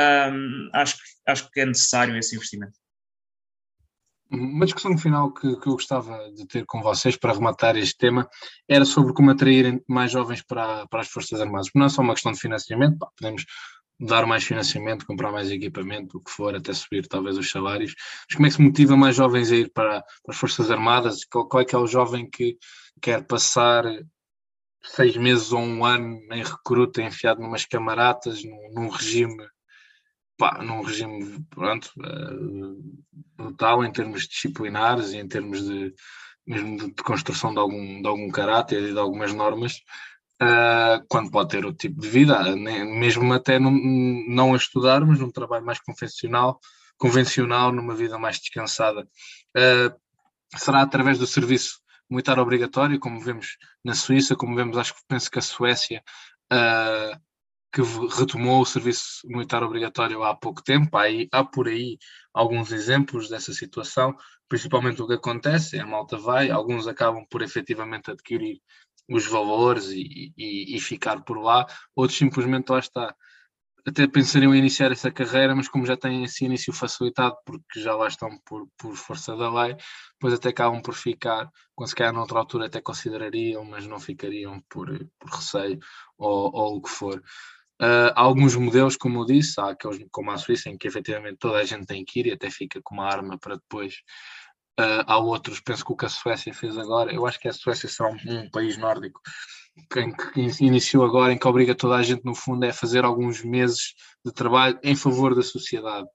um, 0.01 0.71
acho, 0.75 0.97
acho 1.27 1.51
que 1.51 1.61
é 1.61 1.67
necessário 1.67 2.17
esse 2.17 2.35
investimento. 2.35 2.73
Uma 4.31 4.67
discussão 4.67 4.99
final 4.99 5.33
que, 5.33 5.57
que, 5.57 5.69
eu 5.69 5.73
gostava 5.73 6.31
de 6.33 6.47
ter 6.47 6.67
com 6.67 6.83
vocês 6.83 7.17
para 7.17 7.33
rematar 7.33 7.77
este 7.77 7.97
tema 7.97 8.29
era 8.69 8.85
sobre 8.85 9.15
como 9.15 9.31
atrair 9.31 9.83
mais 9.89 10.11
jovens 10.11 10.43
para, 10.43 10.87
para 10.89 11.01
as 11.01 11.09
Forças 11.09 11.41
Armadas. 11.41 11.69
Não 11.75 11.87
é 11.87 11.89
só 11.89 12.03
uma 12.03 12.13
questão 12.13 12.33
de 12.33 12.39
financiamento, 12.39 12.99
pá, 12.99 13.09
podemos 13.17 13.47
dar 13.99 14.27
mais 14.27 14.45
financiamento, 14.45 15.07
comprar 15.07 15.33
mais 15.33 15.51
equipamento, 15.51 16.19
o 16.19 16.21
que 16.23 16.31
for, 16.31 16.55
até 16.55 16.73
subir 16.73 17.07
talvez 17.07 17.37
os 17.37 17.51
salários. 17.51 17.95
Mas 18.29 18.37
como 18.37 18.47
é 18.47 18.51
que 18.51 18.57
se 18.57 18.63
motiva 18.63 18.97
mais 18.97 19.17
jovens 19.17 19.51
a 19.51 19.57
ir 19.57 19.73
para, 19.73 20.03
para 20.03 20.35
as 20.35 20.37
Forças 20.37 20.71
Armadas? 20.71 21.25
Qual, 21.25 21.49
qual, 21.49 21.63
é 21.63 21.65
que 21.65 21.75
é 21.75 21.79
o 21.79 21.87
jovem 21.87 22.29
que 22.29 22.57
quer 23.01 23.25
passar 23.27 23.85
seis 24.83 25.17
meses 25.17 25.53
ou 25.53 25.61
um 25.61 25.85
ano 25.85 26.21
em 26.33 26.43
recruta, 26.43 27.03
enfiado 27.03 27.41
numas 27.41 27.65
camaratas, 27.65 28.45
num, 28.45 28.73
num 28.73 28.89
regime 28.89 29.37
pá, 30.39 30.63
num 30.63 30.83
regime 30.83 31.45
pronto, 31.51 31.91
uh, 31.99 33.03
brutal 33.37 33.85
em 33.85 33.91
termos 33.93 34.29
disciplinares 34.29 35.13
e 35.13 35.19
em 35.19 35.27
termos 35.27 35.67
de 35.67 35.93
mesmo 36.47 36.79
de, 36.79 36.87
de 36.95 37.03
construção 37.03 37.53
de 37.53 37.59
algum, 37.59 38.01
de 38.01 38.09
algum 38.09 38.31
caráter 38.31 38.83
e 38.83 38.93
de 38.93 38.99
algumas 38.99 39.35
normas, 39.35 39.83
uh, 40.43 41.05
quando 41.09 41.31
pode 41.31 41.51
ter 41.51 41.65
outro 41.65 41.79
tipo 41.79 42.01
de 42.01 42.09
vida, 42.09 42.57
mesmo 42.57 43.33
até 43.33 43.59
num, 43.59 44.25
não 44.29 44.55
a 44.55 44.57
estudar, 44.57 45.05
mas 45.05 45.21
num 45.21 45.31
trabalho 45.31 45.65
mais 45.65 45.81
convencional, 45.81 46.61
convencional, 46.97 47.73
numa 47.73 47.95
vida 47.95 48.19
mais 48.19 48.39
descansada. 48.39 49.09
Uh, 49.57 49.95
será 50.57 50.83
através 50.83 51.19
do 51.19 51.27
serviço 51.27 51.81
militar 52.11 52.39
obrigatório, 52.39 52.99
como 52.99 53.21
vemos 53.21 53.59
na 53.85 53.95
Suíça, 53.95 54.35
como 54.35 54.57
vemos, 54.57 54.79
acho 54.79 54.95
que 54.95 55.01
penso 55.07 55.31
que 55.31 55.39
a 55.39 55.43
Suécia 55.43 56.03
uh, 56.53 57.29
que 57.73 57.83
retomou 58.17 58.63
o 58.63 58.67
serviço 58.67 59.27
militar 59.27 59.63
obrigatório 59.63 60.25
há 60.25 60.35
pouco 60.35 60.63
tempo. 60.63 60.97
Há, 60.97 61.03
aí, 61.03 61.29
há 61.31 61.45
por 61.45 61.69
aí 61.69 61.99
alguns 62.33 62.73
exemplos 62.73 63.29
dessa 63.29 63.53
situação, 63.53 64.17
principalmente 64.49 65.03
o 65.03 65.07
que 65.07 65.15
acontece, 65.15 65.79
a 65.79 65.87
malta 65.87 66.17
vai, 66.17 66.51
alguns 66.51 66.87
acabam 66.87 67.27
por 67.29 67.43
efetivamente 67.43 68.11
adquirir 68.11 68.61
os 69.09 69.27
valores 69.27 69.87
e, 69.89 70.33
e, 70.37 70.77
e 70.77 70.81
ficar 70.81 71.23
por 71.23 71.39
lá, 71.39 71.67
outros 71.97 72.19
simplesmente 72.19 72.71
lá 72.71 72.79
está. 72.79 73.15
Até 73.87 74.07
pensariam 74.07 74.55
em 74.55 74.59
iniciar 74.59 74.93
essa 74.93 75.11
carreira, 75.11 75.55
mas 75.55 75.69
como 75.69 75.87
já 75.87 75.97
têm 75.97 76.23
esse 76.23 76.45
início 76.45 76.73
facilitado, 76.75 77.35
porque 77.47 77.81
já 77.81 77.95
lá 77.95 78.07
estão 78.07 78.29
por, 78.45 78.69
por 78.77 78.95
força 78.95 79.35
da 79.35 79.51
lei, 79.51 79.77
depois 80.15 80.35
até 80.35 80.51
acabam 80.51 80.83
por 80.83 80.95
ficar, 80.95 81.51
quando 81.75 81.89
se 81.89 81.95
calhar 81.95 82.13
noutra 82.13 82.39
altura 82.39 82.67
até 82.67 82.83
considerariam, 82.83 83.65
mas 83.65 83.87
não 83.87 83.99
ficariam 83.99 84.63
por, 84.69 84.89
por 85.19 85.31
receio 85.31 85.79
ou, 86.19 86.51
ou 86.53 86.77
o 86.77 86.83
que 86.83 86.91
for. 86.91 87.23
Uh, 87.81 88.11
há 88.15 88.21
alguns 88.23 88.57
modelos, 88.57 88.97
como 88.97 89.21
eu 89.21 89.25
disse, 89.25 89.61
há 89.61 89.71
aqueles 89.71 90.05
como 90.11 90.33
a 90.33 90.37
Suíça, 90.37 90.69
em 90.69 90.77
que 90.77 90.89
efetivamente 90.89 91.39
toda 91.39 91.59
a 91.59 91.65
gente 91.65 91.87
tem 91.87 92.05
que 92.05 92.19
ir 92.19 92.27
e 92.27 92.33
até 92.33 92.51
fica 92.51 92.81
com 92.83 92.95
uma 92.95 93.07
arma 93.07 93.39
para 93.39 93.55
depois. 93.55 93.95
Uh, 94.79 95.03
há 95.07 95.19
outros, 95.19 95.59
penso 95.61 95.85
que 95.85 95.93
o 95.93 95.97
que 95.97 96.07
a 96.07 96.09
Suécia 96.09 96.55
fez 96.55 96.79
agora, 96.79 97.13
eu 97.13 97.27
acho 97.27 97.41
que 97.41 97.49
a 97.49 97.53
Suécia 97.53 97.89
será 97.89 98.11
um, 98.11 98.17
um 98.27 98.51
país 98.51 98.77
nórdico 98.79 99.21
que, 99.91 100.65
iniciou 100.65 101.05
agora, 101.05 101.33
em 101.33 101.39
que 101.39 101.47
obriga 101.47 101.75
toda 101.75 101.97
a 101.97 102.03
gente, 102.03 102.25
no 102.25 102.35
fundo, 102.35 102.65
é 102.65 102.73
fazer 102.73 103.05
alguns 103.05 103.45
meses 103.45 103.95
de 104.25 104.33
trabalho 104.33 104.79
em 104.83 104.97
favor 104.97 105.35
da 105.35 105.43
sociedade. 105.43 106.07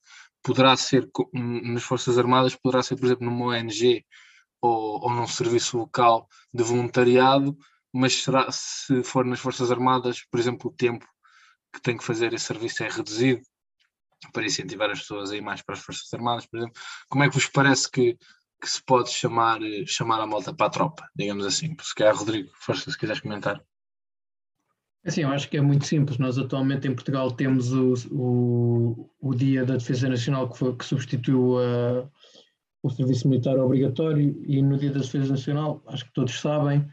Poderá 0.42 0.76
ser 0.76 1.10
nas 1.34 1.84
Forças 1.84 2.18
Armadas, 2.18 2.56
poderá 2.56 2.84
ser, 2.84 2.98
por 2.98 3.06
exemplo, 3.06 3.26
numa 3.26 3.48
ONG 3.48 4.06
ou, 4.62 5.04
ou 5.04 5.10
num 5.12 5.28
serviço 5.28 5.78
local 5.78 6.28
de 6.54 6.64
voluntariado, 6.64 7.58
mas 7.94 8.24
será, 8.24 8.48
se 8.52 9.04
for 9.04 9.26
nas 9.26 9.40
Forças 9.40 9.72
Armadas, 9.72 10.22
por 10.30 10.40
exemplo, 10.40 10.70
o 10.70 10.74
tempo 10.74 11.06
que 11.74 11.82
tem 11.82 11.98
que 11.98 12.04
fazer 12.04 12.34
esse 12.34 12.46
serviço 12.46 12.84
é 12.84 12.90
reduzido 12.90 13.42
para 14.32 14.46
incentivar 14.46 14.90
as 14.90 15.00
pessoas 15.00 15.32
a 15.32 15.36
ir 15.36 15.42
mais 15.42 15.62
para 15.62 15.76
as 15.76 15.82
Forças 15.82 16.14
Armadas, 16.14 16.46
por 16.46 16.58
exemplo. 16.58 16.82
Como 17.10 17.24
é 17.24 17.30
que 17.30 17.36
vos 17.36 17.48
parece 17.48 17.90
que, 17.90 18.18
que 18.64 18.70
se 18.70 18.82
pode 18.82 19.10
chamar, 19.10 19.60
chamar 19.86 20.22
a 20.22 20.26
malta 20.26 20.54
para 20.54 20.68
a 20.68 20.70
tropa, 20.70 21.06
digamos 21.14 21.46
assim? 21.46 21.76
Se 21.82 21.94
calhar, 21.94 22.16
Rodrigo, 22.16 22.50
força, 22.56 22.90
se 22.90 22.98
quiseres 22.98 23.22
comentar. 23.22 23.62
Assim, 25.06 25.24
eu 25.24 25.30
acho 25.30 25.50
que 25.50 25.58
é 25.58 25.62
muito 25.62 25.86
simples. 25.86 26.18
Nós 26.18 26.38
atualmente 26.38 26.88
em 26.88 26.96
Portugal 26.96 27.30
temos 27.30 27.74
o, 27.74 27.94
o, 28.10 29.10
o 29.20 29.36
Dia 29.36 29.66
da 29.66 29.76
Defesa 29.76 30.08
Nacional 30.08 30.50
que, 30.50 30.58
foi, 30.58 30.74
que 30.78 30.86
substituiu 30.86 31.60
a, 31.60 32.10
o 32.82 32.90
Serviço 32.90 33.28
Militar 33.28 33.60
Obrigatório 33.60 34.42
e 34.48 34.62
no 34.62 34.78
Dia 34.78 34.92
da 34.92 35.02
Defesa 35.02 35.32
Nacional, 35.32 35.84
acho 35.88 36.06
que 36.06 36.14
todos 36.14 36.40
sabem, 36.40 36.90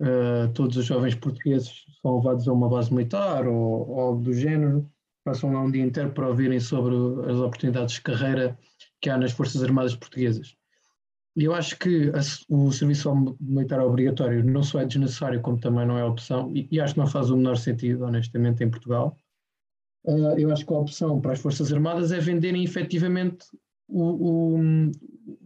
uh, 0.00 0.50
todos 0.54 0.78
os 0.78 0.86
jovens 0.86 1.14
portugueses 1.14 1.84
são 2.00 2.16
levados 2.16 2.48
a 2.48 2.52
uma 2.54 2.70
base 2.70 2.90
militar 2.90 3.46
ou, 3.46 3.86
ou 3.86 4.00
algo 4.00 4.22
do 4.22 4.32
género, 4.32 4.90
passam 5.22 5.52
lá 5.52 5.60
um 5.60 5.70
dia 5.70 5.84
inteiro 5.84 6.10
para 6.12 6.28
ouvirem 6.28 6.58
sobre 6.58 6.94
as 7.30 7.36
oportunidades 7.36 7.96
de 7.96 8.00
carreira 8.00 8.58
que 8.98 9.10
há 9.10 9.18
nas 9.18 9.32
Forças 9.32 9.62
Armadas 9.62 9.94
Portuguesas. 9.94 10.56
Eu 11.34 11.54
acho 11.54 11.78
que 11.78 12.10
a, 12.10 12.20
o 12.54 12.70
serviço 12.70 13.36
militar 13.40 13.80
obrigatório 13.80 14.44
não 14.44 14.62
só 14.62 14.80
é 14.80 14.84
desnecessário, 14.84 15.40
como 15.40 15.58
também 15.58 15.86
não 15.86 15.98
é 15.98 16.04
opção, 16.04 16.52
e, 16.54 16.68
e 16.70 16.80
acho 16.80 16.94
que 16.94 17.00
não 17.00 17.06
faz 17.06 17.30
o 17.30 17.36
menor 17.36 17.56
sentido, 17.56 18.04
honestamente, 18.04 18.62
em 18.62 18.70
Portugal. 18.70 19.16
Uh, 20.04 20.38
eu 20.38 20.52
acho 20.52 20.66
que 20.66 20.72
a 20.72 20.78
opção 20.78 21.20
para 21.20 21.32
as 21.32 21.40
Forças 21.40 21.72
Armadas 21.72 22.12
é 22.12 22.18
venderem 22.18 22.64
efetivamente 22.64 23.46
o, 23.88 24.56
o, 24.56 24.90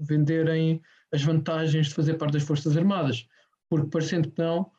venderem 0.01 0.81
as 1.13 1.23
vantagens 1.23 1.89
de 1.89 1.95
fazer 1.95 2.15
parte 2.15 2.33
das 2.33 2.43
Forças 2.43 2.77
Armadas 2.77 3.27
porque 3.69 3.89
parecendo 3.89 4.31
que 4.31 4.41
não, 4.41 4.71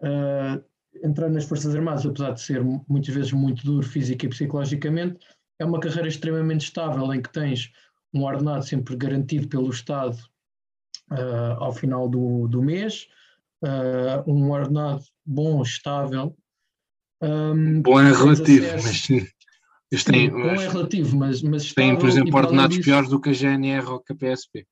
uh, 0.00 0.64
entrar 1.02 1.28
nas 1.28 1.44
Forças 1.44 1.74
Armadas, 1.74 2.06
apesar 2.06 2.32
de 2.32 2.40
ser 2.40 2.62
muitas 2.88 3.14
vezes 3.14 3.32
muito 3.32 3.64
duro 3.64 3.86
física 3.86 4.26
e 4.26 4.28
psicologicamente, 4.28 5.18
é 5.58 5.64
uma 5.64 5.80
carreira 5.80 6.08
extremamente 6.08 6.62
estável 6.62 7.12
em 7.12 7.20
que 7.20 7.32
tens 7.32 7.70
um 8.14 8.24
ordenado 8.24 8.64
sempre 8.64 8.96
garantido 8.96 9.48
pelo 9.48 9.70
Estado 9.70 10.16
ao 11.58 11.72
final 11.72 12.08
do, 12.08 12.46
do 12.48 12.62
mês, 12.62 13.08
uh, 13.64 14.30
um 14.30 14.50
ordenado 14.50 15.02
bom, 15.24 15.62
estável. 15.62 16.36
Um, 17.22 17.82
bom 17.82 18.00
é 18.00 18.12
relativo, 18.12 18.66
acesso, 18.66 19.12
mas 19.12 19.30
eles 19.92 20.04
têm, 20.04 20.30
bom 20.30 20.38
é 20.38 20.68
relativo, 20.68 21.16
mas, 21.16 21.42
mas 21.42 21.74
têm, 21.74 21.98
por 21.98 22.08
exemplo, 22.08 22.36
ordenados 22.36 22.76
disso, 22.76 22.88
piores 22.88 23.10
do 23.10 23.20
que 23.20 23.30
a 23.30 23.32
GNR 23.32 23.86
ou 23.86 24.00
que 24.00 24.12
a 24.12 24.16
PSP 24.16 24.66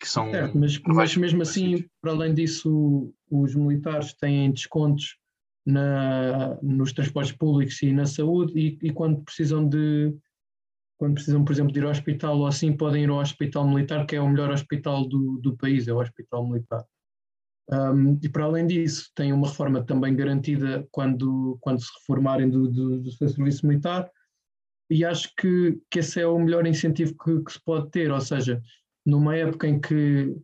que 0.00 0.08
são. 0.08 0.30
Certo, 0.30 0.58
mas, 0.58 0.80
mas 0.80 1.16
mesmo 1.16 1.42
assim, 1.42 1.84
para 2.00 2.12
além 2.12 2.32
disso, 2.32 3.12
os 3.30 3.54
militares 3.54 4.14
têm 4.14 4.50
descontos 4.50 5.18
na, 5.64 6.58
nos 6.62 6.92
transportes 6.92 7.32
públicos 7.32 7.80
e 7.82 7.92
na 7.92 8.06
saúde, 8.06 8.58
e, 8.58 8.78
e, 8.82 8.92
quando 8.92 9.22
precisam 9.22 9.68
de. 9.68 10.14
Quando 11.00 11.14
precisam, 11.14 11.42
por 11.42 11.52
exemplo, 11.52 11.72
de 11.72 11.78
ir 11.78 11.84
ao 11.84 11.90
hospital 11.90 12.36
ou 12.36 12.46
assim, 12.46 12.76
podem 12.76 13.04
ir 13.04 13.08
ao 13.08 13.20
hospital 13.20 13.66
militar, 13.66 14.04
que 14.04 14.16
é 14.16 14.20
o 14.20 14.28
melhor 14.28 14.50
hospital 14.50 15.08
do, 15.08 15.38
do 15.38 15.56
país, 15.56 15.88
é 15.88 15.94
o 15.94 15.98
hospital 15.98 16.46
militar. 16.46 16.84
Um, 17.72 18.18
e 18.22 18.28
para 18.28 18.44
além 18.44 18.66
disso, 18.66 19.10
têm 19.14 19.32
uma 19.32 19.48
reforma 19.48 19.82
também 19.82 20.14
garantida 20.14 20.86
quando, 20.90 21.56
quando 21.62 21.80
se 21.80 21.90
reformarem 22.00 22.50
do, 22.50 22.68
do, 22.68 23.00
do 23.00 23.10
seu 23.12 23.30
serviço 23.30 23.66
militar, 23.66 24.10
e 24.90 25.02
acho 25.02 25.34
que, 25.38 25.80
que 25.90 26.00
esse 26.00 26.20
é 26.20 26.26
o 26.26 26.38
melhor 26.38 26.66
incentivo 26.66 27.14
que, 27.16 27.44
que, 27.44 27.52
se 27.52 27.64
pode 27.64 27.90
ter, 27.90 28.12
ou 28.12 28.20
seja, 28.20 28.60
numa 29.06 29.34
época 29.34 29.66
em 29.66 29.80
que 29.80 30.36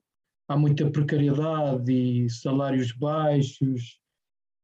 há 0.48 0.56
muita 0.56 0.90
precariedade 0.90 1.92
e 1.92 2.30
salários 2.30 2.92
baixos 2.92 4.00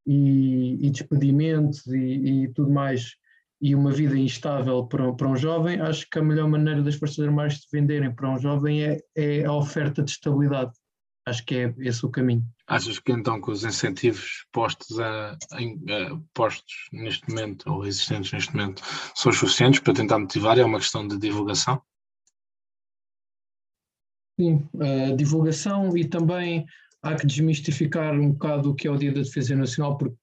e, 0.06 0.86
e 0.86 0.90
despedimentos 0.90 1.86
e, 1.88 2.44
e, 2.44 2.48
tudo 2.54 2.70
mais, 2.70 3.14
e 3.62 3.76
uma 3.76 3.92
vida 3.92 4.18
instável 4.18 4.84
para, 4.84 5.12
para 5.12 5.28
um 5.28 5.36
jovem, 5.36 5.80
acho 5.80 6.10
que 6.10 6.18
a 6.18 6.22
melhor 6.22 6.48
maneira 6.48 6.82
das 6.82 6.96
Forças 6.96 7.24
Armadas 7.24 7.60
se 7.60 7.68
venderem 7.72 8.12
para 8.12 8.28
um 8.28 8.36
jovem 8.36 8.82
é, 8.82 8.98
é 9.14 9.44
a 9.44 9.52
oferta 9.52 10.02
de 10.02 10.10
estabilidade. 10.10 10.72
Acho 11.24 11.46
que 11.46 11.54
é 11.54 11.74
esse 11.78 12.04
o 12.04 12.10
caminho. 12.10 12.44
Achas 12.66 12.98
que 12.98 13.12
então 13.12 13.40
que 13.40 13.52
os 13.52 13.62
incentivos 13.62 14.44
postos, 14.50 14.98
a, 14.98 15.30
a, 15.30 16.18
postos 16.34 16.88
neste 16.92 17.28
momento, 17.28 17.70
ou 17.70 17.86
existentes 17.86 18.32
neste 18.32 18.52
momento, 18.52 18.82
são 19.14 19.30
suficientes 19.30 19.78
para 19.78 19.94
tentar 19.94 20.18
motivar? 20.18 20.58
É 20.58 20.64
uma 20.64 20.80
questão 20.80 21.06
de 21.06 21.16
divulgação? 21.16 21.80
Sim, 24.40 24.68
divulgação 25.16 25.96
e 25.96 26.04
também 26.04 26.66
há 27.00 27.14
que 27.14 27.26
desmistificar 27.26 28.12
um 28.12 28.32
bocado 28.32 28.70
o 28.70 28.74
que 28.74 28.88
é 28.88 28.90
o 28.90 28.96
Dia 28.96 29.12
da 29.12 29.20
Defesa 29.20 29.54
Nacional, 29.54 29.96
porque 29.96 30.16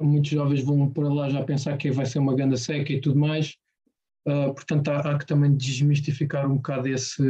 muitos 0.00 0.30
jovens 0.30 0.62
vão 0.62 0.90
para 0.90 1.12
lá 1.12 1.28
já 1.28 1.42
pensar 1.44 1.76
que 1.76 1.90
vai 1.90 2.06
ser 2.06 2.18
uma 2.18 2.34
ganda 2.34 2.56
seca 2.56 2.92
e 2.92 3.00
tudo 3.00 3.18
mais. 3.18 3.56
Uh, 4.26 4.54
portanto, 4.54 4.88
há, 4.88 5.00
há, 5.00 5.18
que 5.18 5.26
também 5.26 5.54
desmistificar 5.54 6.50
um 6.50 6.56
bocado 6.56 6.88
esse, 6.88 7.22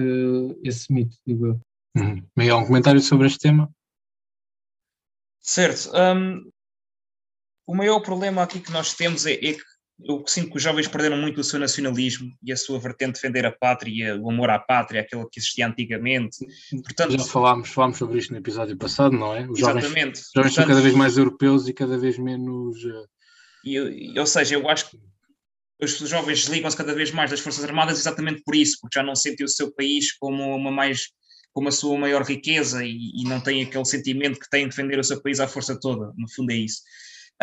esse 0.62 0.92
mito, 0.92 1.16
digo 1.26 1.46
eu. 1.46 1.60
Uhum. 1.96 2.22
Miguel, 2.36 2.58
um 2.58 2.66
comentário 2.66 3.00
sobre 3.00 3.26
este 3.26 3.40
tema? 3.40 3.70
Certo. 5.40 5.90
Um, 5.94 6.50
o 7.66 7.74
maior 7.74 8.00
problema 8.00 8.42
aqui 8.42 8.60
que 8.60 8.72
nós 8.72 8.94
temos 8.94 9.26
é, 9.26 9.32
é, 9.32 9.52
que 9.54 9.73
eu 10.02 10.24
sinto 10.26 10.50
que 10.50 10.56
os 10.56 10.62
jovens 10.62 10.88
perderam 10.88 11.16
muito 11.16 11.40
o 11.40 11.44
seu 11.44 11.58
nacionalismo 11.58 12.30
e 12.42 12.52
a 12.52 12.56
sua 12.56 12.78
vertente 12.78 13.14
de 13.14 13.20
defender 13.20 13.46
a 13.46 13.52
pátria, 13.52 14.16
o 14.16 14.30
amor 14.30 14.50
à 14.50 14.58
pátria, 14.58 15.00
aquele 15.00 15.24
que 15.30 15.38
existia 15.38 15.66
antigamente. 15.66 16.38
Portanto, 16.82 17.12
Já 17.12 17.24
falámos, 17.24 17.68
falámos 17.68 17.98
sobre 17.98 18.18
isto 18.18 18.32
no 18.32 18.38
episódio 18.38 18.76
passado, 18.76 19.16
não 19.16 19.34
é? 19.34 19.48
Os 19.48 19.58
exatamente. 19.58 19.88
Jovens, 19.88 20.18
os 20.18 20.32
jovens 20.34 20.54
são 20.54 20.66
cada 20.66 20.80
vez 20.80 20.94
mais 20.94 21.16
europeus 21.16 21.68
e 21.68 21.72
cada 21.72 21.96
vez 21.96 22.18
menos. 22.18 22.76
Uh... 22.82 23.06
E, 23.64 24.18
ou 24.18 24.26
seja, 24.26 24.56
eu 24.56 24.68
acho 24.68 24.90
que 24.90 24.98
os 25.80 25.98
jovens 26.08 26.40
desligam-se 26.40 26.76
cada 26.76 26.94
vez 26.94 27.10
mais 27.10 27.30
das 27.30 27.40
Forças 27.40 27.64
Armadas 27.64 27.98
exatamente 27.98 28.42
por 28.44 28.54
isso, 28.54 28.78
porque 28.80 28.98
já 28.98 29.02
não 29.02 29.14
sentem 29.14 29.44
o 29.44 29.48
seu 29.48 29.72
país 29.72 30.12
como 30.12 30.56
uma 30.56 30.70
mais 30.70 31.08
como 31.52 31.68
a 31.68 31.72
sua 31.72 31.96
maior 31.96 32.22
riqueza 32.24 32.84
e, 32.84 33.12
e, 33.14 33.22
não 33.24 33.40
tem 33.40 33.62
aquele 33.62 33.84
sentimento 33.84 34.40
que 34.40 34.50
tem 34.50 34.64
de 34.64 34.70
defender 34.70 34.98
o 34.98 35.04
seu 35.04 35.22
país 35.22 35.38
à 35.38 35.46
força 35.46 35.78
toda, 35.78 36.12
no 36.16 36.28
fundo 36.28 36.50
é 36.50 36.56
isso. 36.56 36.80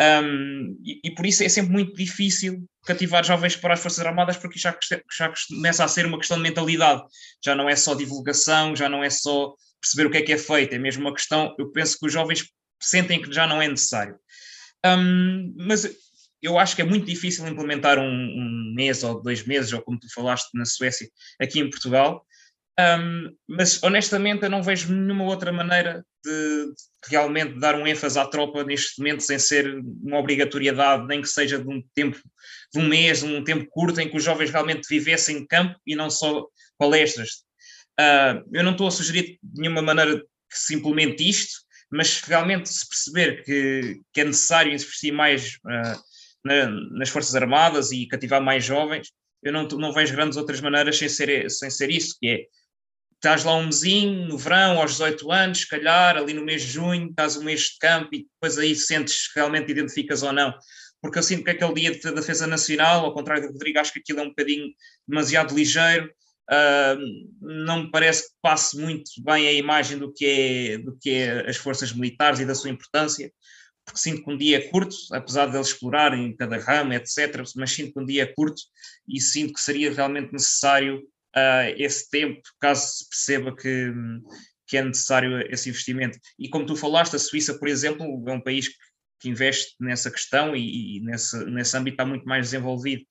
Um, 0.00 0.78
e, 0.82 1.00
e, 1.04 1.14
por 1.14 1.26
isso 1.26 1.44
é 1.44 1.48
sempre 1.48 1.72
muito 1.72 1.94
difícil 1.94 2.66
cativar 2.84 3.22
jovens 3.24 3.56
para 3.56 3.74
as 3.74 3.80
Forças 3.80 4.04
Armadas, 4.04 4.36
porque 4.36 4.58
já, 4.58 4.76
já 5.16 5.32
começa 5.48 5.84
a 5.84 5.88
ser 5.88 6.06
uma 6.06 6.18
questão 6.18 6.38
de 6.38 6.42
mentalidade, 6.42 7.02
já 7.44 7.54
não 7.54 7.68
é 7.68 7.76
só 7.76 7.94
divulgação, 7.94 8.74
já 8.74 8.88
não 8.88 9.04
é 9.04 9.10
só 9.10 9.54
perceber 9.80 10.06
o 10.06 10.10
que 10.10 10.18
é 10.18 10.22
que 10.22 10.32
é 10.32 10.38
feito, 10.38 10.74
é 10.74 10.78
mesmo 10.78 11.02
uma 11.02 11.14
questão, 11.14 11.54
eu 11.58 11.70
penso 11.70 11.98
que 11.98 12.06
os 12.06 12.12
jovens 12.12 12.48
sentem 12.80 13.20
que 13.20 13.32
já 13.32 13.46
não 13.46 13.60
é 13.60 13.68
necessário. 13.68 14.16
Um, 14.84 15.54
mas 15.56 15.88
eu 16.40 16.58
acho 16.58 16.74
que 16.74 16.82
é 16.82 16.84
muito 16.84 17.06
difícil 17.06 17.46
implementar 17.46 17.98
um, 17.98 18.04
um, 18.04 18.72
mês 18.74 19.04
ou 19.04 19.22
dois 19.22 19.44
meses, 19.44 19.72
ou 19.72 19.80
como 19.82 19.98
tu 19.98 20.12
falaste 20.12 20.48
na 20.54 20.64
Suécia, 20.64 21.08
aqui 21.40 21.60
em 21.60 21.70
Portugal, 21.70 22.26
um, 22.80 23.36
mas 23.46 23.82
honestamente 23.82 24.44
eu 24.44 24.50
não 24.50 24.62
vejo 24.62 24.92
nenhuma 24.92 25.24
outra 25.24 25.52
maneira 25.52 26.04
de, 26.24 26.66
de, 26.66 26.74
realmente 27.10 27.58
dar 27.58 27.74
um 27.74 27.86
ênfase 27.86 28.18
à 28.18 28.26
tropa 28.26 28.64
neste 28.64 28.98
momento 28.98 29.22
sem 29.22 29.38
ser 29.38 29.78
uma 30.02 30.18
obrigatoriedade, 30.18 31.06
nem 31.06 31.20
que 31.20 31.28
seja 31.28 31.58
de 31.58 31.68
um 31.68 31.82
tempo, 31.94 32.18
de 32.72 32.80
um 32.80 32.88
mês, 32.88 33.22
um 33.22 33.44
tempo 33.44 33.66
curto 33.68 34.00
em 34.00 34.08
que 34.08 34.16
os 34.16 34.24
jovens 34.24 34.50
realmente 34.50 34.88
vivessem 34.88 35.38
em 35.38 35.46
campo 35.46 35.78
e 35.86 35.94
não 35.94 36.08
só 36.08 36.46
palestras. 36.78 37.44
Uh, 38.00 38.42
eu 38.52 38.64
não 38.64 38.72
estou 38.72 38.86
a 38.86 38.90
sugerir 38.90 39.38
de 39.42 39.60
nenhuma 39.60 39.82
maneira 39.82 40.18
que 40.18 40.58
se 40.58 40.74
implemente 40.74 41.28
isto, 41.28 41.60
mas 41.90 42.22
realmente 42.22 42.70
se 42.70 42.88
perceber 42.88 43.44
que, 43.44 44.00
que 44.14 44.20
é 44.22 44.24
necessário 44.24 44.72
investir 44.72 45.12
mais 45.12 45.56
uh, 45.56 46.02
na, 46.42 46.70
nas 46.92 47.10
Forças 47.10 47.34
Armadas 47.34 47.92
e 47.92 48.06
cativar 48.06 48.40
mais 48.40 48.64
jovens, 48.64 49.12
eu 49.42 49.52
não, 49.52 49.68
não 49.68 49.92
vejo 49.92 50.14
grandes 50.14 50.38
outras 50.38 50.60
maneiras 50.60 50.96
sem 50.96 51.08
ser, 51.08 51.50
sem 51.50 51.68
ser 51.68 51.90
isso, 51.90 52.16
que 52.18 52.28
é 52.28 52.46
estás 53.22 53.44
lá 53.44 53.54
um 53.54 53.66
mesinho, 53.66 54.26
no 54.26 54.36
verão, 54.36 54.80
aos 54.80 54.92
18 54.92 55.30
anos, 55.30 55.60
se 55.60 55.68
calhar, 55.68 56.16
ali 56.16 56.34
no 56.34 56.44
mês 56.44 56.62
de 56.62 56.72
junho, 56.72 57.08
estás 57.08 57.36
um 57.36 57.44
mês 57.44 57.60
de 57.60 57.78
campo 57.78 58.08
e 58.12 58.26
depois 58.26 58.58
aí 58.58 58.74
sentes 58.74 59.30
realmente 59.32 59.70
identificas 59.70 60.24
ou 60.24 60.32
não. 60.32 60.52
Porque 61.00 61.20
eu 61.20 61.22
sinto 61.22 61.44
que 61.44 61.50
aquele 61.50 61.72
dia 61.72 61.92
de 61.92 62.12
defesa 62.12 62.48
nacional, 62.48 63.04
ao 63.04 63.14
contrário 63.14 63.46
do 63.46 63.52
Rodrigo, 63.52 63.78
acho 63.78 63.92
que 63.92 64.00
aquilo 64.00 64.18
é 64.18 64.22
um 64.24 64.30
bocadinho 64.30 64.66
demasiado 65.06 65.54
ligeiro, 65.54 66.10
uh, 66.50 66.98
não 67.40 67.84
me 67.84 67.90
parece 67.92 68.24
que 68.24 68.34
passe 68.42 68.76
muito 68.76 69.10
bem 69.22 69.46
a 69.46 69.52
imagem 69.52 69.98
do 69.98 70.12
que, 70.12 70.26
é, 70.26 70.78
do 70.78 70.98
que 71.00 71.10
é 71.10 71.48
as 71.48 71.56
forças 71.56 71.92
militares 71.92 72.40
e 72.40 72.44
da 72.44 72.56
sua 72.56 72.70
importância, 72.70 73.32
porque 73.84 74.00
sinto 74.00 74.24
que 74.24 74.32
um 74.32 74.36
dia 74.36 74.56
é 74.56 74.60
curto, 74.62 74.96
apesar 75.12 75.46
de 75.46 75.56
eles 75.56 75.68
explorarem 75.68 76.36
cada 76.36 76.58
ramo, 76.58 76.92
etc., 76.92 77.40
mas 77.54 77.70
sinto 77.70 77.92
que 77.92 78.00
um 78.00 78.04
dia 78.04 78.24
é 78.24 78.26
curto 78.26 78.62
e 79.06 79.20
sinto 79.20 79.54
que 79.54 79.60
seria 79.60 79.92
realmente 79.92 80.32
necessário 80.32 81.02
uh, 81.36 81.74
esse 81.76 82.10
tempo, 82.10 82.40
caso 82.60 82.86
se 82.86 83.08
perceba 83.08 83.54
que, 83.54 83.92
que 84.66 84.76
é 84.76 84.84
necessário 84.84 85.40
esse 85.52 85.68
investimento. 85.68 86.18
E 86.38 86.48
como 86.48 86.66
tu 86.66 86.76
falaste, 86.76 87.16
a 87.16 87.18
Suíça, 87.18 87.58
por 87.58 87.68
exemplo, 87.68 88.06
é 88.28 88.32
um 88.32 88.40
país 88.40 88.68
que 89.20 89.28
investe 89.28 89.74
nessa 89.80 90.10
questão 90.10 90.54
e, 90.56 90.96
e 90.96 91.00
nesse, 91.00 91.44
nesse 91.44 91.76
âmbito 91.76 91.94
está 91.94 92.04
muito 92.04 92.26
mais 92.26 92.46
desenvolvido. 92.46 93.04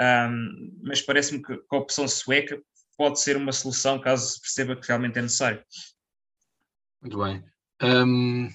Um, 0.00 0.80
mas 0.82 1.00
parece-me 1.00 1.42
que, 1.42 1.52
a 1.52 1.76
opção 1.76 2.08
sueca 2.08 2.60
pode 2.96 3.20
ser 3.20 3.36
uma 3.36 3.52
solução 3.52 4.00
caso 4.00 4.32
se 4.32 4.40
perceba 4.40 4.76
que 4.76 4.86
realmente 4.86 5.18
é 5.18 5.22
necessário. 5.22 5.62
Muito 7.00 7.18
bem. 7.18 7.44
Um, 7.82 8.48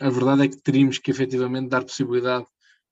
a 0.00 0.10
verdade 0.10 0.44
é 0.44 0.48
que 0.48 0.56
teríamos 0.56 0.98
que 0.98 1.10
efetivamente 1.10 1.68
dar 1.68 1.82
possibilidade 1.82 2.46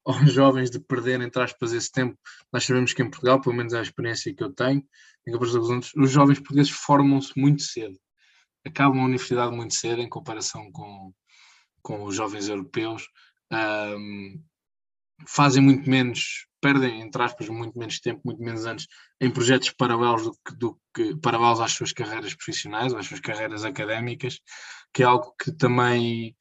aos 0.08 0.32
jovens 0.32 0.70
de 0.70 0.80
perder, 0.80 1.20
entre 1.20 1.42
aspas, 1.42 1.72
esse 1.72 1.92
tempo. 1.92 2.18
Nós 2.52 2.64
sabemos 2.64 2.92
que 2.92 3.02
em 3.02 3.10
Portugal, 3.10 3.40
pelo 3.40 3.54
menos 3.54 3.74
a 3.74 3.82
experiência 3.82 4.34
que 4.34 4.42
eu 4.42 4.52
tenho, 4.52 4.82
em 5.26 5.32
comparação 5.32 5.80
os 5.96 6.10
jovens 6.10 6.38
portugueses 6.38 6.72
formam-se 6.72 7.38
muito 7.38 7.62
cedo. 7.62 7.98
Acabam 8.66 9.00
a 9.00 9.04
universidade 9.04 9.54
muito 9.54 9.74
cedo 9.74 10.00
em 10.00 10.08
comparação 10.08 10.70
com, 10.72 11.12
com 11.82 12.04
os 12.04 12.16
jovens 12.16 12.48
europeus. 12.48 13.06
Um, 13.52 14.42
fazem 15.26 15.62
muito 15.62 15.88
menos, 15.88 16.46
perdem, 16.60 17.02
entre 17.02 17.22
aspas, 17.22 17.48
muito 17.48 17.78
menos 17.78 18.00
tempo, 18.00 18.20
muito 18.24 18.42
menos 18.42 18.64
anos 18.66 18.86
em 19.20 19.30
projetos 19.30 19.70
paralelos 19.70 20.22
do 20.22 20.32
que, 20.32 20.56
do 20.56 20.80
que 20.94 21.16
paralelos 21.20 21.60
às 21.60 21.72
suas 21.72 21.92
carreiras 21.92 22.34
profissionais, 22.34 22.94
às 22.94 23.06
suas 23.06 23.20
carreiras 23.20 23.64
académicas, 23.64 24.40
que 24.92 25.02
é 25.02 25.06
algo 25.06 25.34
que 25.42 25.52
também 25.52 26.36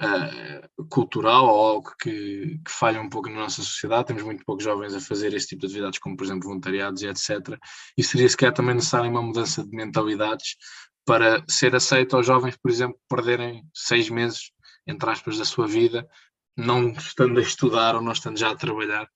uh, 0.00 0.86
cultural 0.88 1.46
ou 1.46 1.66
algo 1.66 1.94
que, 2.00 2.58
que, 2.64 2.70
falha 2.70 3.00
um 3.00 3.08
pouco 3.08 3.28
na 3.28 3.40
nossa 3.40 3.62
sociedade. 3.62 4.08
Temos 4.08 4.22
muito 4.22 4.44
poucos 4.44 4.64
jovens 4.64 4.94
a 4.94 5.00
fazer 5.00 5.34
este 5.34 5.50
tipo 5.50 5.60
de 5.60 5.66
atividades, 5.66 5.98
como 5.98 6.16
por 6.16 6.24
exemplo 6.24 6.48
voluntariados 6.48 7.02
e 7.02 7.06
etc. 7.06 7.58
E 7.96 8.02
seria 8.02 8.28
sequer 8.28 8.52
também 8.52 8.74
necessário 8.74 9.10
uma 9.10 9.22
mudança 9.22 9.64
de 9.64 9.76
mentalidades 9.76 10.56
para 11.04 11.44
ser 11.48 11.74
aceito 11.74 12.16
aos 12.16 12.26
jovens, 12.26 12.56
por 12.56 12.70
exemplo, 12.70 12.98
perderem 13.08 13.64
seis 13.74 14.08
meses, 14.08 14.50
entre 14.86 15.10
aspas, 15.10 15.38
da 15.38 15.44
sua 15.44 15.66
vida, 15.66 16.08
não 16.56 16.90
estando 16.90 17.38
a 17.38 17.42
estudar 17.42 17.94
ou 17.94 18.02
não 18.02 18.12
estando 18.12 18.38
já 18.38 18.50
a 18.50 18.56
trabalhar, 18.56 19.08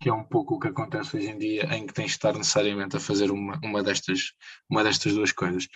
que 0.00 0.08
é 0.08 0.12
um 0.12 0.24
pouco 0.24 0.54
o 0.54 0.58
que 0.58 0.68
acontece 0.68 1.16
hoje 1.16 1.28
em 1.28 1.38
dia, 1.38 1.64
em 1.74 1.86
que 1.86 1.92
tens 1.92 2.06
de 2.06 2.12
estar 2.12 2.32
necessariamente 2.34 2.96
a 2.96 3.00
fazer 3.00 3.30
uma, 3.30 3.58
uma, 3.62 3.82
destas, 3.82 4.32
uma 4.68 4.82
destas 4.82 5.14
duas 5.14 5.32
coisas. 5.32 5.68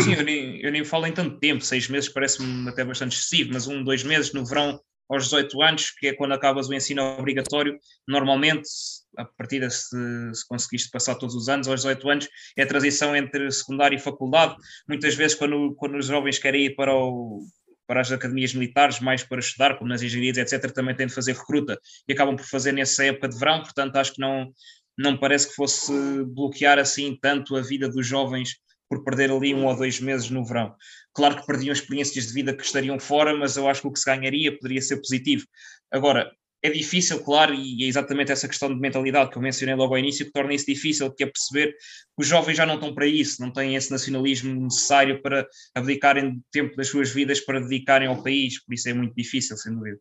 Sim, 0.00 0.14
eu 0.14 0.24
nem, 0.24 0.60
eu 0.60 0.72
nem 0.72 0.84
falo 0.84 1.06
em 1.06 1.12
tanto 1.12 1.38
tempo, 1.38 1.64
seis 1.64 1.88
meses 1.88 2.08
parece-me 2.08 2.68
até 2.68 2.84
bastante 2.84 3.16
excessivo, 3.16 3.50
mas 3.52 3.68
um, 3.68 3.84
dois 3.84 4.02
meses 4.02 4.32
no 4.32 4.44
verão 4.44 4.80
aos 5.08 5.24
18 5.24 5.62
anos, 5.62 5.90
que 5.92 6.08
é 6.08 6.12
quando 6.12 6.32
acabas 6.32 6.68
o 6.68 6.74
ensino 6.74 7.02
obrigatório, 7.16 7.78
normalmente, 8.08 8.68
a 9.16 9.24
partir 9.24 9.60
de 9.60 9.70
se, 9.70 9.96
se 10.34 10.46
conseguiste 10.48 10.90
passar 10.90 11.14
todos 11.14 11.36
os 11.36 11.48
anos, 11.48 11.68
aos 11.68 11.82
18 11.82 12.10
anos, 12.10 12.28
é 12.56 12.62
a 12.62 12.66
transição 12.66 13.14
entre 13.14 13.48
secundário 13.52 13.96
e 13.96 14.00
faculdade. 14.00 14.56
Muitas 14.88 15.14
vezes, 15.14 15.36
quando, 15.36 15.74
quando 15.76 15.96
os 15.96 16.06
jovens 16.06 16.40
querem 16.40 16.66
ir 16.66 16.74
para, 16.74 16.92
o, 16.92 17.46
para 17.86 18.00
as 18.00 18.10
academias 18.10 18.52
militares, 18.52 18.98
mais 18.98 19.22
para 19.22 19.38
estudar, 19.38 19.78
como 19.78 19.88
nas 19.88 20.02
engenharias, 20.02 20.38
etc., 20.38 20.72
também 20.72 20.96
têm 20.96 21.06
de 21.06 21.14
fazer 21.14 21.34
recruta 21.34 21.78
e 22.08 22.12
acabam 22.12 22.34
por 22.34 22.44
fazer 22.44 22.72
nessa 22.72 23.04
época 23.04 23.28
de 23.28 23.38
verão, 23.38 23.62
portanto, 23.62 23.94
acho 23.94 24.14
que 24.14 24.20
não, 24.20 24.50
não 24.98 25.16
parece 25.16 25.48
que 25.48 25.54
fosse 25.54 25.92
bloquear 26.24 26.80
assim 26.80 27.16
tanto 27.20 27.54
a 27.54 27.62
vida 27.62 27.88
dos 27.88 28.04
jovens 28.04 28.56
por 28.88 29.02
perder 29.04 29.30
ali 29.30 29.54
um 29.54 29.66
ou 29.66 29.76
dois 29.76 30.00
meses 30.00 30.30
no 30.30 30.44
verão. 30.44 30.74
Claro 31.12 31.36
que 31.36 31.46
perdiam 31.46 31.72
experiências 31.72 32.26
de 32.26 32.32
vida 32.32 32.54
que 32.54 32.64
estariam 32.64 32.98
fora, 32.98 33.36
mas 33.36 33.56
eu 33.56 33.68
acho 33.68 33.82
que 33.82 33.88
o 33.88 33.92
que 33.92 33.98
se 33.98 34.06
ganharia 34.06 34.56
poderia 34.56 34.80
ser 34.80 34.96
positivo. 34.96 35.46
Agora, 35.90 36.30
é 36.62 36.70
difícil, 36.70 37.22
claro, 37.22 37.54
e 37.54 37.84
é 37.84 37.86
exatamente 37.86 38.32
essa 38.32 38.48
questão 38.48 38.68
de 38.68 38.80
mentalidade 38.80 39.30
que 39.30 39.38
eu 39.38 39.42
mencionei 39.42 39.74
logo 39.74 39.94
ao 39.94 39.98
início 39.98 40.26
que 40.26 40.32
torna 40.32 40.54
isso 40.54 40.66
difícil, 40.66 41.12
que 41.12 41.22
é 41.22 41.26
perceber 41.26 41.72
que 41.72 41.78
os 42.18 42.26
jovens 42.26 42.56
já 42.56 42.66
não 42.66 42.74
estão 42.74 42.94
para 42.94 43.06
isso, 43.06 43.40
não 43.40 43.52
têm 43.52 43.76
esse 43.76 43.90
nacionalismo 43.90 44.52
necessário 44.62 45.22
para 45.22 45.46
abdicarem 45.74 46.42
tempo 46.50 46.74
das 46.74 46.88
suas 46.88 47.10
vidas 47.10 47.40
para 47.40 47.60
dedicarem 47.60 48.08
ao 48.08 48.22
país, 48.22 48.62
por 48.64 48.74
isso 48.74 48.88
é 48.88 48.94
muito 48.94 49.14
difícil, 49.14 49.56
sem 49.56 49.74
dúvida. 49.74 49.98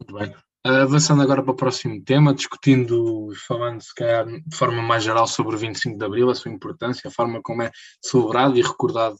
Muito 0.00 0.14
bem. 0.14 0.53
Avançando 0.66 1.20
agora 1.20 1.42
para 1.42 1.52
o 1.52 1.56
próximo 1.56 2.02
tema, 2.02 2.32
discutindo, 2.32 3.28
falando 3.46 3.82
se 3.82 3.94
calhar 3.94 4.26
de 4.26 4.56
forma 4.56 4.80
mais 4.80 5.04
geral 5.04 5.26
sobre 5.26 5.54
o 5.54 5.58
25 5.58 5.98
de 5.98 6.04
Abril, 6.04 6.30
a 6.30 6.34
sua 6.34 6.50
importância, 6.50 7.06
a 7.06 7.10
forma 7.10 7.42
como 7.42 7.62
é 7.62 7.70
celebrado 8.02 8.58
e 8.58 8.62
recordado, 8.62 9.16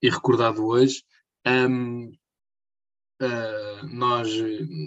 e 0.00 0.08
recordado 0.08 0.64
hoje. 0.64 1.02
Um, 1.44 2.12
uh, 3.20 3.86
nós, 3.90 4.28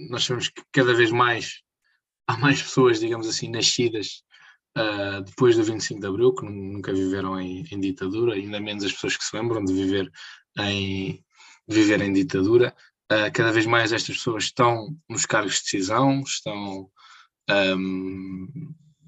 nós 0.10 0.24
sabemos 0.24 0.48
que 0.48 0.62
cada 0.72 0.94
vez 0.94 1.12
mais 1.12 1.62
há 2.30 2.38
mais 2.38 2.62
pessoas, 2.62 3.00
digamos 3.00 3.28
assim, 3.28 3.50
nascidas 3.50 4.24
uh, 4.78 5.22
depois 5.24 5.58
do 5.58 5.64
25 5.64 6.00
de 6.00 6.08
Abril, 6.08 6.34
que 6.34 6.46
nunca 6.46 6.94
viveram 6.94 7.40
em, 7.42 7.66
em, 7.72 7.80
ditadura, 7.80 8.36
ainda 8.36 8.60
menos 8.60 8.84
as 8.84 8.94
pessoas 8.94 9.18
que 9.18 9.24
se 9.26 9.36
lembram 9.36 9.66
de 9.66 9.74
viver 9.74 10.10
em, 10.60 11.24
de 11.68 11.76
viver 11.76 12.02
em 12.02 12.14
ditadura. 12.14 12.74
Uh, 13.12 13.32
cada 13.34 13.52
vez 13.52 13.66
mais 13.66 13.92
estas 13.92 14.18
pessoas 14.18 14.44
estão 14.46 14.96
nos 15.10 15.26
cargos 15.26 15.56
de 15.56 15.64
decisão, 15.64 16.22
estão 16.22 16.90
um, 17.50 18.48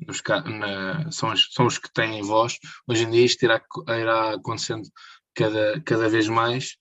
nos, 0.07 0.21
na, 0.45 1.11
são, 1.11 1.31
os, 1.31 1.53
são 1.53 1.67
os 1.67 1.77
que 1.77 1.91
têm 1.93 2.21
voz. 2.21 2.57
Hoje 2.87 3.03
em 3.03 3.11
dia 3.11 3.25
isto 3.25 3.43
irá, 3.43 3.61
irá 3.89 4.33
acontecendo 4.33 4.89
cada, 5.35 5.79
cada 5.81 6.09
vez 6.09 6.27
mais 6.27 6.77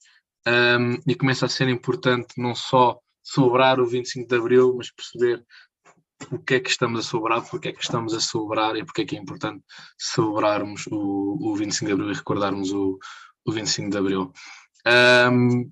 um, 0.46 0.94
e 1.06 1.14
começa 1.14 1.46
a 1.46 1.48
ser 1.48 1.68
importante 1.68 2.28
não 2.38 2.54
só 2.54 2.98
sobrar 3.22 3.80
o 3.80 3.86
25 3.86 4.26
de 4.26 4.36
Abril, 4.36 4.74
mas 4.76 4.90
perceber 4.90 5.44
o 6.30 6.38
que 6.38 6.54
é 6.54 6.60
que 6.60 6.70
estamos 6.70 7.00
a 7.00 7.02
sobrar, 7.02 7.48
porque 7.48 7.68
é 7.68 7.72
que 7.72 7.82
estamos 7.82 8.14
a 8.14 8.20
sobrar 8.20 8.76
e 8.76 8.84
porque 8.84 9.02
é 9.02 9.04
que 9.04 9.16
é 9.16 9.18
importante 9.18 9.62
celebrarmos 9.98 10.86
o, 10.86 11.38
o 11.40 11.56
25 11.56 11.86
de 11.86 11.92
Abril 11.92 12.10
e 12.10 12.16
recordarmos 12.16 12.72
o, 12.72 12.98
o 13.44 13.52
25 13.52 13.90
de 13.90 13.98
Abril. 13.98 14.32
Um, 15.30 15.70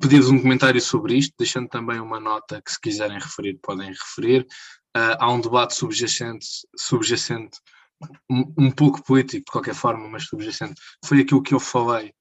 Pedi-vos 0.00 0.30
um 0.30 0.40
comentário 0.40 0.80
sobre 0.80 1.16
isto, 1.16 1.34
deixando 1.38 1.68
também 1.68 2.00
uma 2.00 2.18
nota 2.18 2.60
que, 2.62 2.72
se 2.72 2.80
quiserem 2.80 3.18
referir, 3.18 3.58
podem 3.62 3.88
referir. 3.88 4.46
Uh, 4.96 5.16
há 5.18 5.30
um 5.30 5.40
debate 5.40 5.74
subjacente, 5.74 6.46
subjacente 6.76 7.58
um, 8.30 8.52
um, 8.58 8.70
pouco 8.70 9.02
político, 9.02 9.44
de 9.44 9.52
qualquer 9.52 9.74
forma, 9.74 10.08
mas 10.08 10.24
subjacente. 10.24 10.80
Foi 11.04 11.20
aquilo 11.20 11.42
que 11.42 11.54
eu 11.54 11.60
falei, 11.60 12.12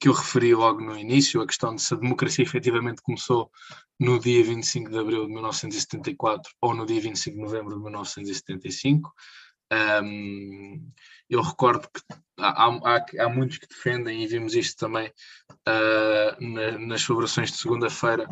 que 0.00 0.08
eu 0.08 0.12
referi 0.12 0.54
logo 0.54 0.80
no 0.80 0.98
início, 0.98 1.40
a 1.40 1.46
questão 1.46 1.74
de 1.74 1.82
se 1.82 1.94
a 1.94 1.96
democracia 1.96 2.44
efetivamente 2.44 3.02
começou 3.02 3.50
no 3.98 4.18
dia 4.18 4.42
25 4.42 4.90
de 4.90 4.98
abril 4.98 5.26
de 5.26 5.32
1974 5.32 6.52
ou 6.60 6.74
no 6.74 6.84
dia 6.84 7.00
25 7.00 7.36
de 7.36 7.42
novembro 7.42 7.76
de 7.76 7.82
1975. 7.82 9.12
Um, 9.72 10.92
eu 11.28 11.40
recordo 11.40 11.88
que 11.88 12.00
há, 12.38 12.66
há, 12.66 13.06
há, 13.20 13.28
muitos 13.28 13.58
que 13.58 13.66
defendem, 13.66 14.22
e 14.22 14.26
vimos 14.26 14.54
isto 14.54 14.78
também 14.78 15.08
uh, 15.68 16.40
na, 16.40 16.78
nas 16.78 17.02
celebrações 17.02 17.50
de 17.50 17.58
segunda-feira, 17.58 18.28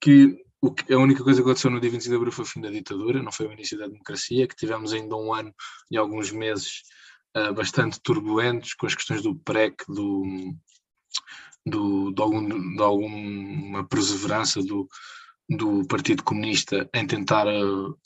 que, 0.00 0.36
que, 0.76 0.92
a 0.92 0.98
única 0.98 1.22
coisa 1.22 1.40
que 1.40 1.44
aconteceu 1.44 1.70
no 1.70 1.80
dia 1.80 1.90
25 1.90 2.10
de 2.10 2.16
abril 2.16 2.32
foi 2.32 2.44
o 2.44 2.48
fim 2.48 2.60
da 2.60 2.70
ditadura, 2.70 3.22
não 3.22 3.32
foi 3.32 3.46
o 3.46 3.52
início 3.52 3.78
da 3.78 3.86
democracia, 3.86 4.46
que 4.46 4.56
tivemos 4.56 4.92
ainda 4.92 5.16
um 5.16 5.32
ano 5.32 5.54
e 5.90 5.96
alguns 5.96 6.30
meses 6.32 6.82
uh, 7.36 7.52
bastante 7.54 8.00
turbulentos 8.02 8.74
com 8.74 8.86
as 8.86 8.94
questões 8.94 9.22
do 9.22 9.36
PREC, 9.36 9.84
do, 9.88 10.22
do, 11.66 12.12
de, 12.12 12.22
algum, 12.22 12.76
de 12.76 12.82
alguma 12.82 13.86
perseverança 13.86 14.60
do, 14.62 14.88
do 15.48 15.86
Partido 15.86 16.22
Comunista 16.22 16.88
em 16.94 17.06
tentar 17.06 17.46
uh, 17.46 17.96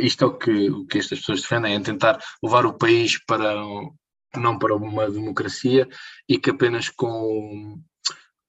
isto 0.00 0.24
é 0.24 0.26
o 0.26 0.38
que, 0.38 0.70
o 0.70 0.86
que 0.86 0.98
estas 0.98 1.20
pessoas 1.20 1.42
defendem, 1.42 1.74
é 1.74 1.80
tentar 1.80 2.18
levar 2.42 2.66
o 2.66 2.78
país 2.78 3.18
para 3.24 3.54
não 4.36 4.58
para 4.58 4.74
uma 4.74 5.10
democracia 5.10 5.88
e 6.28 6.38
que 6.38 6.50
apenas 6.50 6.88
com, 6.88 7.80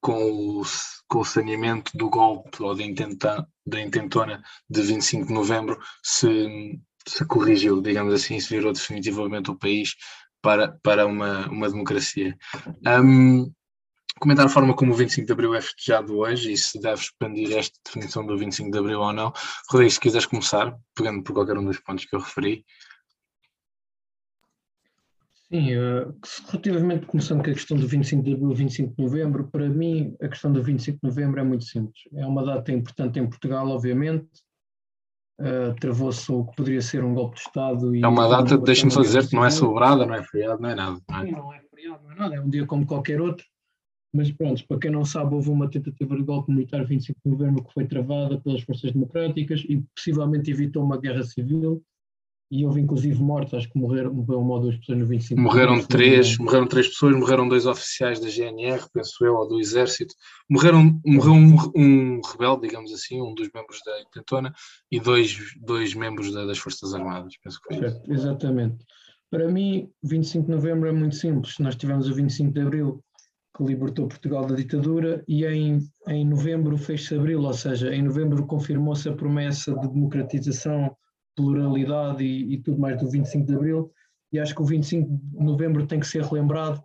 com, 0.02 0.62
o, 0.62 0.64
com 1.08 1.20
o 1.20 1.26
saneamento 1.26 1.96
do 1.96 2.10
golpe 2.10 2.62
ou 2.62 2.76
da, 2.76 2.84
intenta, 2.84 3.48
da 3.66 3.82
intentona 3.82 4.42
de 4.70 4.82
25 4.82 5.28
de 5.28 5.34
novembro 5.34 5.80
se, 6.04 6.80
se 7.08 7.26
corrigiu, 7.26 7.82
digamos 7.82 8.14
assim, 8.14 8.40
se 8.40 8.50
virou 8.50 8.74
definitivamente 8.74 9.52
o 9.52 9.58
país 9.58 9.96
para, 10.42 10.78
para 10.84 11.06
uma, 11.06 11.48
uma 11.50 11.70
democracia. 11.70 12.38
Um, 12.86 13.52
comentar 14.20 14.46
a 14.46 14.50
forma 14.50 14.74
como 14.76 14.94
o 14.94 14.96
25 14.96 15.28
de 15.28 15.34
Abril 15.34 15.56
é 15.56 15.62
festejado 15.62 16.18
hoje 16.18 16.54
e 16.54 16.58
se 16.58 16.80
deve 16.80 17.02
expandir 17.02 17.58
esta 17.58 17.78
definição 17.86 18.26
do 18.26 18.38
25 18.38 18.72
de 18.72 18.78
Abril 18.78 19.00
ou 19.00 19.14
não. 19.14 19.34
Rodrigo, 19.70 19.92
se 19.92 20.00
quiseres 20.00 20.26
começar, 20.26 20.76
pegando 20.96 21.24
por 21.24 21.34
qualquer 21.34 21.58
um 21.58 21.66
dos 21.66 21.80
pontos 21.80 22.06
que 22.06 22.16
eu 22.16 22.20
referi. 22.20 22.66
Sim, 25.52 25.76
uh, 25.78 26.16
relativamente 26.50 27.06
começando 27.06 27.44
com 27.44 27.52
a 27.52 27.54
questão 27.54 27.78
do 27.78 27.88
25 27.88 28.24
de 28.24 28.34
Abril 28.34 28.52
e 28.52 28.56
25 28.56 28.96
de 28.96 29.04
Novembro, 29.04 29.48
para 29.48 29.70
mim 29.70 30.16
a 30.22 30.28
questão 30.28 30.52
do 30.52 30.64
25 30.64 31.00
de 31.02 31.08
Novembro 31.08 31.40
é 31.40 31.44
muito 31.44 31.66
simples. 31.66 32.02
É 32.14 32.26
uma 32.26 32.44
data 32.44 32.72
importante 32.72 33.20
em 33.20 33.28
Portugal, 33.28 33.68
obviamente. 33.68 34.28
Uh, 35.40 35.76
Travou-se 35.80 36.32
o 36.32 36.46
que 36.46 36.56
poderia 36.56 36.82
ser 36.82 37.04
um 37.04 37.14
golpe 37.14 37.36
de 37.36 37.42
Estado. 37.42 37.94
é 37.94 38.08
uma 38.08 38.28
data, 38.28 38.58
deixa-me 38.58 38.92
só 38.92 39.02
dizer 39.02 39.28
que 39.28 39.36
não 39.36 39.46
é 39.46 39.50
celebrada, 39.50 40.06
não 40.06 40.16
é 40.16 40.24
feriado, 40.24 40.62
não 40.62 40.70
é 40.70 40.76
nada. 40.76 41.02
Não 41.10 41.18
é? 41.18 41.26
Sim, 41.26 41.32
não 41.32 41.54
é 41.54 41.62
feriado, 41.70 42.04
não 42.04 42.12
é 42.12 42.16
nada, 42.16 42.36
é 42.36 42.42
um 42.42 42.50
dia 42.50 42.66
como 42.66 42.86
qualquer 42.88 43.22
outro. 43.22 43.46
Mas 44.16 44.32
pronto, 44.32 44.66
para 44.66 44.80
quem 44.80 44.92
não 44.92 45.04
sabe, 45.04 45.36
houve 45.36 45.50
uma 45.50 45.70
tentativa 45.70 46.16
de 46.16 46.24
golpe 46.24 46.50
militar 46.50 46.86
25 46.86 47.20
de 47.26 47.32
novembro 47.32 47.66
que 47.66 47.74
foi 47.74 47.86
travada 47.86 48.40
pelas 48.40 48.62
forças 48.62 48.94
democráticas 48.94 49.62
e 49.68 49.84
possivelmente 49.94 50.50
evitou 50.50 50.84
uma 50.84 50.98
guerra 50.98 51.22
civil. 51.24 51.84
E 52.50 52.64
houve 52.64 52.80
inclusive 52.80 53.22
mortes, 53.22 53.56
acho 53.56 53.70
que 53.70 53.78
morreram, 53.78 54.14
morreram 54.14 54.42
uma 54.42 54.54
ou 54.54 54.62
duas 54.62 54.78
pessoas 54.78 55.00
no 55.00 55.06
25 55.06 55.42
Morreram 55.42 55.80
de 55.80 55.88
três, 55.88 56.38
morreram 56.38 56.68
três 56.68 56.88
pessoas, 56.88 57.16
morreram 57.16 57.50
dois 57.50 57.66
oficiais 57.66 58.20
da 58.20 58.30
GNR, 58.30 58.86
penso 58.94 59.26
eu, 59.26 59.34
ou 59.34 59.48
do 59.48 59.60
Exército. 59.60 60.14
Morreram, 60.50 61.02
morreu 61.04 61.34
um, 61.34 61.56
um 61.76 62.22
rebelde, 62.22 62.68
digamos 62.68 62.94
assim, 62.94 63.20
um 63.22 63.34
dos 63.34 63.50
membros 63.54 63.80
da 63.84 64.00
intentona, 64.00 64.54
e 64.92 65.00
dois, 65.00 65.38
dois 65.60 65.94
membros 65.96 66.32
da, 66.32 66.46
das 66.46 66.60
Forças 66.60 66.94
Armadas, 66.94 67.34
penso 67.44 67.60
que 67.60 67.76
foi 67.76 67.90
certo, 67.90 68.10
Exatamente. 68.10 68.86
Para 69.30 69.52
mim, 69.52 69.90
25 70.04 70.46
de 70.46 70.52
novembro 70.52 70.88
é 70.88 70.92
muito 70.94 71.16
simples. 71.16 71.58
Nós 71.60 71.76
tivemos 71.76 72.08
o 72.08 72.14
25 72.14 72.54
de 72.54 72.62
abril 72.62 73.04
que 73.56 73.64
libertou 73.64 74.08
Portugal 74.08 74.46
da 74.46 74.56
ditadura, 74.56 75.24
e 75.28 75.46
em, 75.46 75.80
em 76.10 76.26
novembro 76.26 76.78
fez-se 76.78 77.16
abril, 77.16 77.42
ou 77.42 77.54
seja, 77.54 77.94
em 77.96 78.02
novembro 78.02 78.46
confirmou-se 78.46 79.08
a 79.08 79.14
promessa 79.14 79.74
de 79.80 79.88
democratização, 79.88 80.96
pluralidade 81.36 82.24
e, 82.24 82.54
e, 82.54 82.62
tudo 82.62 82.80
mais 82.80 83.00
do 83.00 83.10
25 83.10 83.46
de 83.46 83.56
abril, 83.56 83.92
e 84.32 84.40
acho 84.40 84.54
que 84.54 84.62
o 84.62 84.66
25 84.66 85.10
de 85.10 85.44
novembro 85.44 85.88
tem 85.88 86.00
que 86.00 86.08
ser 86.08 86.24
relembrado 86.24 86.82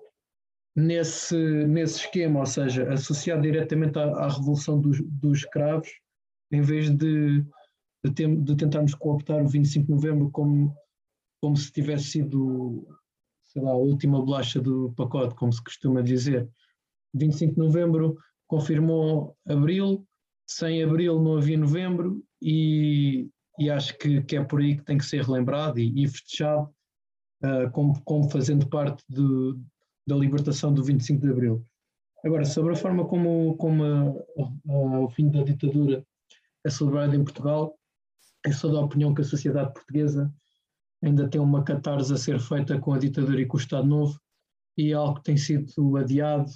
nesse, 0.77 1.37
nesse 1.37 2.01
esquema, 2.01 2.41
ou 2.41 2.47
seja, 2.47 2.93
associado 2.93 3.43
diretamente 3.43 3.99
à, 3.99 4.05
à 4.05 4.29
Revolução 4.29 4.81
dos, 4.81 5.01
dos 5.05 5.39
Escravos, 5.39 5.89
em 6.53 6.63
vez 6.63 6.89
de, 6.91 7.45
de, 8.05 8.15
tem, 8.15 8.43
de 8.43 8.57
tentarmos 8.57 8.95
cooptar 8.95 9.43
o 9.43 9.49
25 9.49 9.87
de 9.87 9.93
novembro 9.93 10.31
como, 10.31 10.73
como 11.43 11.57
se 11.57 11.73
tivesse 11.73 12.05
sido 12.05 12.87
sei 13.53 13.63
lá, 13.63 13.73
a 13.73 13.77
última 13.77 14.23
bolacha 14.25 14.61
do 14.61 14.93
pacote, 14.97 15.35
como 15.35 15.53
se 15.53 15.63
costuma 15.63 16.03
dizer. 16.03 16.49
25 17.15 17.55
de 17.55 17.59
novembro 17.59 18.17
confirmou 18.47 19.37
abril, 19.47 20.07
sem 20.47 20.83
abril 20.83 21.21
não 21.21 21.37
havia 21.37 21.59
novembro 21.59 22.23
e, 22.41 23.29
e 23.59 23.69
acho 23.69 23.97
que, 23.99 24.23
que, 24.23 24.37
é 24.37 24.45
por 24.45 24.61
aí 24.61 24.77
que 24.77 24.85
tem 24.85 24.99
que 24.99 25.05
ser 25.05 25.25
relembrado 25.25 25.79
e, 25.79 26.05
e 26.05 26.09
festejado 26.09 26.71
uh, 27.43 27.71
como, 27.73 28.01
como, 28.05 28.31
fazendo 28.31 28.69
parte 28.69 29.05
de, 29.09 29.57
da 30.07 30.15
libertação 30.17 30.73
do 30.73 30.85
25 30.85 31.21
de 31.21 31.33
abril. 31.33 31.65
Agora, 32.25 32.45
sobre 32.45 32.73
a 32.73 32.77
forma 32.77 33.07
como, 33.07 33.57
como 33.57 33.83
a, 33.83 34.73
a, 34.73 35.01
o 35.01 35.09
fim 35.09 35.29
da 35.29 35.43
ditadura 35.43 36.05
é 36.65 36.71
celebrado 36.71 37.17
em 37.17 37.25
Portugal, 37.25 37.77
eu 38.45 38.53
sou 38.53 38.73
da 38.73 38.81
opinião 38.81 39.15
que 39.15 39.23
a 39.23 39.25
sociedade 39.25 39.73
portuguesa 39.73 40.33
ainda 41.03 41.29
tem 41.29 41.41
uma 41.41 41.65
catarse 41.65 42.13
a 42.13 42.17
ser 42.17 42.39
feita 42.39 42.79
com 42.79 42.93
a 42.93 42.99
ditadura 42.99 43.41
e 43.41 43.47
com 43.47 43.57
o 43.57 43.61
Estado 43.61 43.87
Novo 43.87 44.21
e 44.77 44.93
é 44.93 44.95
algo 44.95 45.17
que 45.17 45.25
tem 45.25 45.37
sido 45.37 45.97
adiado 45.97 46.51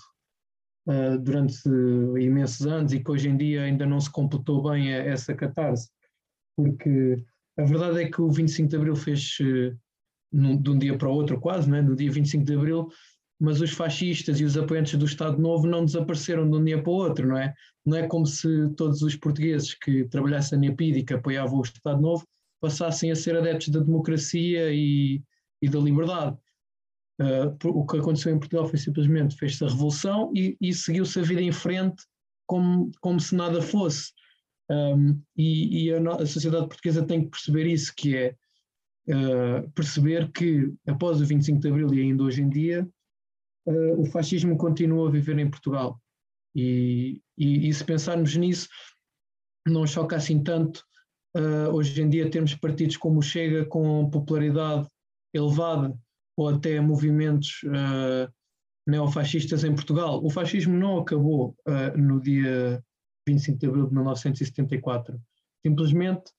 uh, 0.88 1.18
durante 1.18 1.58
imensos 2.18 2.66
anos 2.66 2.92
e 2.92 3.02
que 3.02 3.10
hoje 3.10 3.28
em 3.28 3.36
dia 3.36 3.62
ainda 3.62 3.86
não 3.86 4.00
se 4.00 4.10
completou 4.10 4.62
bem 4.62 4.94
a, 4.94 4.98
essa 4.98 5.34
catarse, 5.34 5.90
porque 6.56 7.22
a 7.58 7.64
verdade 7.64 8.02
é 8.02 8.10
que 8.10 8.20
o 8.20 8.30
25 8.30 8.68
de 8.68 8.76
Abril 8.76 8.96
fez 8.96 9.36
uh, 9.40 9.76
num, 10.32 10.60
de 10.60 10.70
um 10.70 10.78
dia 10.78 10.96
para 10.96 11.08
o 11.08 11.12
outro 11.12 11.40
quase, 11.40 11.70
né? 11.70 11.82
no 11.82 11.96
dia 11.96 12.10
25 12.10 12.44
de 12.44 12.54
Abril, 12.54 12.88
mas 13.40 13.60
os 13.60 13.72
fascistas 13.72 14.40
e 14.40 14.44
os 14.44 14.56
apoiantes 14.56 14.98
do 14.98 15.04
Estado 15.04 15.40
Novo 15.40 15.66
não 15.66 15.84
desapareceram 15.84 16.48
de 16.48 16.56
um 16.56 16.64
dia 16.64 16.82
para 16.82 16.90
o 16.90 16.94
outro, 16.94 17.26
não 17.26 17.36
é? 17.36 17.52
Não 17.84 17.98
é 17.98 18.06
como 18.06 18.24
se 18.26 18.70
todos 18.76 19.02
os 19.02 19.16
portugueses 19.16 19.74
que 19.74 20.04
trabalhassem 20.08 20.58
na 20.58 20.74
PID 20.74 21.00
e 21.00 21.04
que 21.04 21.14
apoiavam 21.14 21.58
o 21.58 21.62
Estado 21.62 22.00
Novo 22.00 22.24
passassem 22.64 23.10
a 23.10 23.14
ser 23.14 23.36
adeptos 23.36 23.68
da 23.68 23.80
democracia 23.80 24.72
e, 24.72 25.22
e 25.60 25.68
da 25.68 25.78
liberdade. 25.78 26.34
Uh, 27.20 27.68
o 27.68 27.86
que 27.86 27.98
aconteceu 27.98 28.34
em 28.34 28.38
Portugal 28.38 28.66
foi 28.66 28.78
simplesmente 28.78 29.36
fez-se 29.36 29.62
a 29.62 29.68
revolução 29.68 30.32
e, 30.34 30.56
e 30.58 30.72
seguiu-se 30.72 31.20
a 31.20 31.22
vida 31.22 31.42
em 31.42 31.52
frente 31.52 32.02
como, 32.46 32.90
como 33.02 33.20
se 33.20 33.34
nada 33.34 33.60
fosse. 33.60 34.12
Um, 34.70 35.20
e, 35.36 35.84
e 35.84 35.92
a, 35.92 35.98
a, 36.14 36.26
sociedade 36.26 36.66
portuguesa 36.68 37.04
tem 37.04 37.24
que 37.24 37.30
perceber 37.32 37.66
isso, 37.66 37.92
que 37.94 38.16
é 38.16 38.34
uh, 39.08 39.70
perceber 39.72 40.32
que 40.32 40.72
após 40.88 41.20
o 41.20 41.26
25 41.26 41.60
de 41.60 41.68
Abril 41.68 41.92
e 41.92 42.00
ainda 42.00 42.22
hoje 42.22 42.40
em 42.40 42.48
dia, 42.48 42.88
uh, 43.66 44.00
o 44.00 44.06
fascismo 44.06 44.56
continua 44.56 45.08
a 45.08 45.12
viver 45.12 45.38
em 45.38 45.50
Portugal. 45.50 46.00
E, 46.56 47.20
e, 47.36 47.68
e, 47.68 47.74
se 47.74 47.84
pensarmos 47.84 48.34
nisso, 48.34 48.68
não 49.66 49.86
choca 49.86 50.16
assim 50.16 50.42
tanto 50.42 50.82
uh, 51.36 51.70
hoje 51.72 52.00
em 52.00 52.08
dia 52.08 52.30
termos 52.30 52.54
partidos 52.54 52.96
como 52.96 53.18
o 53.18 53.22
Chega 53.22 53.64
com 53.64 54.10
popularidade 54.10 54.88
elevada 55.32 55.96
ou 56.36 56.48
até 56.48 56.80
movimentos 56.80 57.60
neofascistas 58.86 59.62
em 59.62 59.72
Portugal. 59.72 60.20
O 60.24 60.30
fascismo 60.30 60.76
não 60.76 60.98
acabou 60.98 61.56
no 61.96 62.20
dia 62.20 62.82
25 63.26 63.58
de 63.58 63.66
abril 63.66 63.86
de 63.86 63.94
1974. 63.94 65.20
Simplesmente 65.64 66.32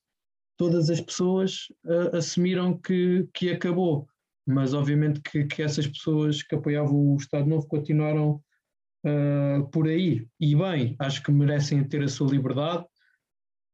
todas 0.58 0.89
as 0.89 1.01
pessoas 1.01 1.67
uh, 1.86 2.15
assumiram 2.15 2.77
que, 2.77 3.27
que 3.34 3.51
acabou, 3.51 4.08
mas 4.47 4.73
obviamente 4.73 5.21
que, 5.21 5.45
que 5.45 5.62
essas 5.62 5.88
pessoas 5.88 6.41
que 6.41 6.55
apoiavam 6.55 7.13
o 7.13 7.17
Estado 7.17 7.47
Novo 7.47 7.67
continuaram 7.67 8.41
uh, 9.05 9.67
por 9.71 9.88
aí. 9.88 10.27
E 10.39 10.55
bem, 10.55 10.95
acho 10.99 11.23
que 11.23 11.31
merecem 11.31 11.84
ter 11.84 12.03
a 12.03 12.08
sua 12.08 12.29
liberdade, 12.29 12.86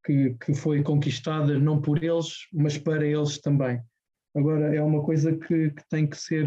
que, 0.06 0.36
que 0.44 0.54
foi 0.54 0.82
conquistada 0.84 1.58
não 1.60 1.82
por 1.82 2.04
eles, 2.04 2.48
mas 2.54 2.78
para 2.78 3.06
eles 3.06 3.40
também. 3.40 3.82
Agora, 4.36 4.74
é 4.76 4.82
uma 4.82 5.04
coisa 5.04 5.36
que, 5.36 5.72
que 5.72 5.90
tem, 5.90 6.08
que 6.08 6.18
ser, 6.18 6.46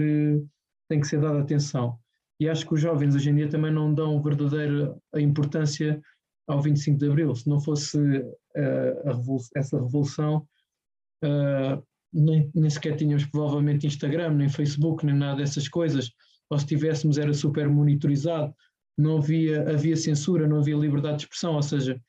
tem 0.89 1.01
que 1.01 1.07
ser 1.07 1.21
dada 1.21 1.41
atenção. 1.41 1.99
E 2.41 2.49
acho 2.49 2.67
que 2.67 2.75
os 2.75 2.81
jovens 2.81 3.15
hoje 3.15 3.31
em 3.31 3.37
dia 3.37 3.49
também 3.49 3.73
não 3.73 3.93
dão 3.93 4.23
verdadeira 4.23 4.97
importância 5.17 6.01
ao 6.49 6.61
25 6.61 6.99
de 6.99 7.09
Abril. 7.09 7.35
Se 7.35 7.49
não 7.49 7.61
fosse 7.61 7.99
uh, 7.99 9.37
essa 9.55 9.81
revolução, 9.81 10.47
uh, 11.25 11.83
nem, 12.13 12.51
nem, 12.55 12.71
sequer 12.71 12.97
tínhamos 12.97 13.25
provavelmente 13.27 13.87
Instagram, 13.87 14.31
nem 14.35 14.49
Facebook, 14.49 15.05
nem 15.05 15.15
nada 15.15 15.37
dessas 15.37 15.69
coisas. 15.69 16.11
Ou 16.51 16.59
se 16.59 16.67
tivéssemos 16.67 17.19
era 17.19 17.33
super 17.33 17.69
monitorizado, 17.69 18.55
não 18.97 19.19
havia, 19.19 19.69
havia 19.71 19.97
censura, 19.97 20.47
não 20.47 20.59
havia 20.59 20.77
liberdade 20.77 21.19
de 21.19 21.23
expressão, 21.25 21.55
ou 21.55 21.63
seja, 21.63 22.01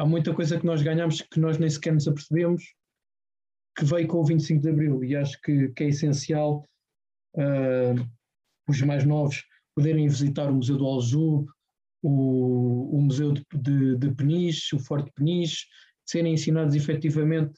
há 0.00 0.06
muita 0.06 0.32
coisa 0.32 0.58
que 0.58 0.64
nós 0.64 0.80
ganhamos 0.80 1.20
que 1.20 1.38
nós 1.38 1.58
nem 1.58 1.68
sequer 1.68 1.92
nos 1.92 2.08
apercebemos 2.08 2.74
que 3.76 3.84
veio 3.84 4.08
com 4.08 4.20
o 4.20 4.24
25 4.24 4.62
de 4.62 4.70
Abril 4.70 5.04
e 5.04 5.14
acho 5.14 5.38
que, 5.42 5.68
que 5.68 5.84
é 5.84 5.88
essencial 5.88 6.64
uh, 7.36 8.08
os 8.66 8.80
mais 8.80 9.04
novos 9.04 9.44
poderem 9.74 10.08
visitar 10.08 10.50
o 10.50 10.54
Museu 10.54 10.78
do 10.78 10.86
Aljube, 10.86 11.48
o, 12.02 12.96
o 12.96 13.02
Museu 13.02 13.32
de, 13.32 13.44
de, 13.54 13.96
de 13.96 14.10
Peniche, 14.14 14.74
o 14.74 14.78
Forte 14.78 15.12
Peniche, 15.14 15.66
serem 16.06 16.32
ensinados 16.32 16.74
efetivamente 16.74 17.52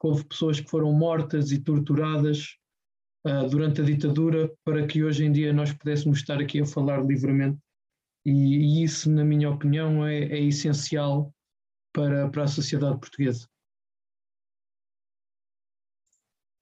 que 0.00 0.06
houve 0.06 0.24
pessoas 0.24 0.60
que 0.60 0.70
foram 0.70 0.92
mortas 0.92 1.52
e 1.52 1.58
torturadas 1.58 2.56
uh, 3.26 3.48
durante 3.50 3.82
a 3.82 3.84
ditadura 3.84 4.50
para 4.64 4.86
que 4.86 5.04
hoje 5.04 5.26
em 5.26 5.32
dia 5.32 5.52
nós 5.52 5.72
pudéssemos 5.72 6.18
estar 6.18 6.40
aqui 6.40 6.60
a 6.60 6.66
falar 6.66 7.04
livremente. 7.04 7.58
E, 8.24 8.32
e 8.32 8.82
isso, 8.82 9.10
na 9.10 9.24
minha 9.24 9.50
opinião, 9.50 10.06
é, 10.06 10.24
é 10.24 10.40
essencial 10.40 11.32
para, 11.92 12.28
para 12.30 12.44
a 12.44 12.48
sociedade 12.48 12.98
portuguesa. 12.98 13.48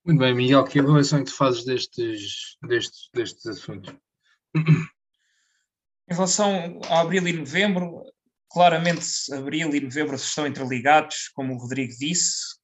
Muito 0.05 0.19
bem, 0.19 0.35
Miguel, 0.35 0.65
que 0.65 0.81
avaliação 0.81 1.19
é 1.19 1.25
que 1.25 1.31
tu 1.31 1.37
fazes 1.37 1.65
destes, 1.65 2.57
destes, 2.63 3.11
destes 3.15 3.47
assuntos? 3.47 3.95
Em 4.55 6.15
relação 6.15 6.81
a 6.89 7.01
abril 7.01 7.29
e 7.29 7.33
novembro, 7.35 8.03
claramente 8.51 9.07
abril 9.33 9.75
e 9.75 9.81
novembro 9.81 10.17
estão 10.17 10.47
interligados, 10.47 11.29
como 11.29 11.55
o 11.55 11.59
Rodrigo 11.59 11.93
disse. 11.99 12.59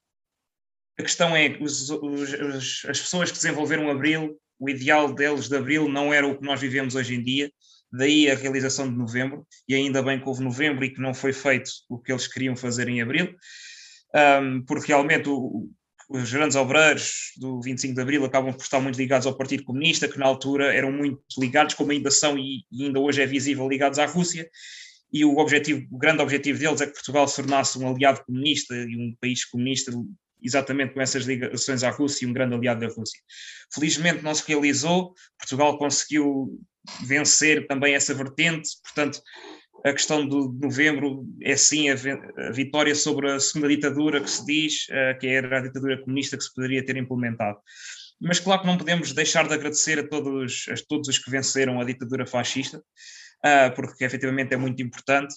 A 0.99 1.03
questão 1.03 1.37
é 1.37 1.51
que 1.51 1.63
os, 1.63 1.91
os, 1.91 2.85
as 2.89 3.01
pessoas 3.01 3.31
que 3.31 3.37
desenvolveram 3.37 3.91
abril, 3.91 4.41
o 4.59 4.71
ideal 4.71 5.13
deles 5.13 5.49
de 5.49 5.57
abril 5.57 5.89
não 5.89 6.13
era 6.13 6.27
o 6.27 6.37
que 6.39 6.45
nós 6.45 6.61
vivemos 6.61 6.95
hoje 6.95 7.15
em 7.15 7.23
dia, 7.23 7.53
daí 7.97 8.31
a 8.31 8.35
realização 8.35 8.91
de 8.91 8.97
novembro, 8.97 9.47
e 9.69 9.75
ainda 9.75 10.03
bem 10.03 10.21
que 10.21 10.29
houve 10.29 10.43
novembro 10.43 10.85
e 10.85 10.91
que 10.91 11.01
não 11.01 11.15
foi 11.15 11.33
feito 11.33 11.71
o 11.89 11.99
que 11.99 12.13
eles 12.13 12.27
queriam 12.27 12.57
fazer 12.57 12.89
em 12.89 13.01
abril, 13.01 13.35
um, 14.15 14.63
porque 14.63 14.89
realmente 14.89 15.29
o, 15.29 15.69
os 16.09 16.33
grandes 16.33 16.57
obreiros 16.57 17.33
do 17.37 17.61
25 17.61 17.95
de 17.95 18.01
Abril 18.01 18.25
acabam 18.25 18.53
por 18.53 18.63
estar 18.63 18.81
muito 18.81 18.97
ligados 18.97 19.27
ao 19.27 19.37
Partido 19.37 19.65
Comunista, 19.65 20.09
que 20.09 20.19
na 20.19 20.27
altura 20.27 20.73
eram 20.73 20.93
muito 20.93 21.21
ligados, 21.39 21.75
como 21.75 21.91
ainda 21.91 22.11
são 22.11 22.39
e, 22.39 22.65
e 22.71 22.85
ainda 22.85 23.01
hoje 23.01 23.23
é 23.23 23.27
visível, 23.27 23.69
ligados 23.69 23.99
à 23.99 24.07
Rússia, 24.07 24.49
e 25.13 25.25
o, 25.25 25.39
objetivo, 25.39 25.87
o 25.91 25.99
grande 25.99 26.23
objetivo 26.23 26.59
deles 26.59 26.81
é 26.81 26.87
que 26.87 26.93
Portugal 26.93 27.27
se 27.27 27.37
tornasse 27.37 27.79
um 27.79 27.89
aliado 27.89 28.25
comunista 28.25 28.75
e 28.75 28.97
um 28.97 29.15
país 29.21 29.45
comunista, 29.45 29.93
exatamente 30.43 30.95
com 30.95 31.01
essas 31.01 31.25
ligações 31.25 31.83
à 31.83 31.91
Rússia 31.91 32.25
e 32.25 32.29
um 32.29 32.33
grande 32.33 32.55
aliado 32.55 32.81
da 32.81 32.93
Rússia. 32.93 33.21
Felizmente 33.73 34.23
não 34.23 34.35
se 34.35 34.47
realizou, 34.47 35.15
Portugal 35.39 35.79
conseguiu 35.79 36.61
vencer 37.05 37.67
também 37.67 37.95
essa 37.95 38.15
vertente, 38.15 38.71
portanto, 38.83 39.21
a 39.85 39.93
questão 39.93 40.27
do 40.27 40.53
de 40.53 40.67
novembro 40.67 41.25
é 41.43 41.57
sim 41.57 41.89
a, 41.89 41.95
a, 41.95 42.51
vitória 42.51 42.95
sobre 42.95 43.31
a 43.31 43.39
segunda 43.39 43.69
ditadura 43.69 44.21
que 44.21 44.31
se 44.31 44.45
diz, 44.45 44.87
uh, 44.89 45.19
que 45.19 45.29
era 45.29 45.59
a 45.59 45.63
ditadura 45.63 46.01
comunista 46.01 46.37
que 46.37 46.43
se 46.43 46.53
poderia 46.53 46.85
ter 46.85 46.97
implementado. 46.97 47.59
Mas 48.21 48.41
claro 48.41 48.63
que 48.63 48.67
não 48.67 48.79
podemos 48.79 49.13
deixar 49.13 49.47
de 49.47 49.55
agradecer 49.55 49.99
a 49.99 50.09
todos, 50.09 50.67
a 50.71 50.75
todos 50.89 51.09
os 51.09 51.19
que 51.19 51.31
venceram 51.31 51.81
a 51.81 51.85
ditadura 51.85 52.27
fascista, 52.27 52.79
uh, 52.79 53.75
porque 53.77 54.05
efetivamente 54.05 54.55
é 54.55 54.57
muito 54.57 54.83
importante. 54.83 55.35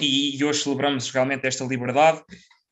E, 0.00 0.38
e 0.38 0.44
hoje 0.44 0.62
celebramos 0.62 1.10
realmente 1.10 1.46
esta 1.46 1.64
liberdade 1.64 2.22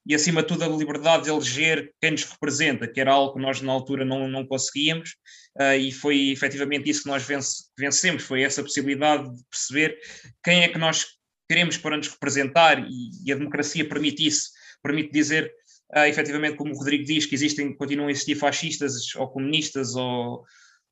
e, 0.06 0.14
acima 0.14 0.40
de 0.40 0.48
tudo, 0.48 0.62
a 0.62 0.68
liberdade 0.68 1.24
de 1.24 1.30
eleger 1.30 1.92
quem 2.00 2.12
nos 2.12 2.22
representa, 2.22 2.86
que 2.86 3.00
era 3.00 3.12
algo 3.12 3.34
que 3.34 3.40
nós 3.40 3.60
na 3.60 3.72
altura 3.72 4.04
não, 4.04 4.28
não 4.28 4.46
conseguíamos, 4.46 5.16
uh, 5.58 5.76
e 5.76 5.90
foi 5.90 6.30
efetivamente 6.30 6.88
isso 6.88 7.02
que 7.02 7.08
nós 7.08 7.24
vence, 7.24 7.64
vencemos, 7.76 8.22
foi 8.22 8.42
essa 8.42 8.62
possibilidade 8.62 9.28
de 9.34 9.42
perceber 9.50 9.98
quem 10.44 10.62
é 10.62 10.68
que 10.68 10.78
nós 10.78 11.06
queremos 11.48 11.76
para 11.76 11.96
nos 11.96 12.08
representar, 12.08 12.86
e, 12.88 13.10
e 13.24 13.32
a 13.32 13.36
democracia 13.36 13.88
permite 13.88 14.24
isso, 14.24 14.50
permite 14.80 15.10
dizer, 15.10 15.52
uh, 15.96 16.06
efetivamente, 16.06 16.56
como 16.56 16.72
o 16.72 16.78
Rodrigo 16.78 17.04
diz, 17.04 17.26
que 17.26 17.34
existem, 17.34 17.74
continuam 17.74 18.06
a 18.06 18.12
existir 18.12 18.36
fascistas 18.36 19.12
ou 19.16 19.28
comunistas 19.28 19.96
ou, 19.96 20.44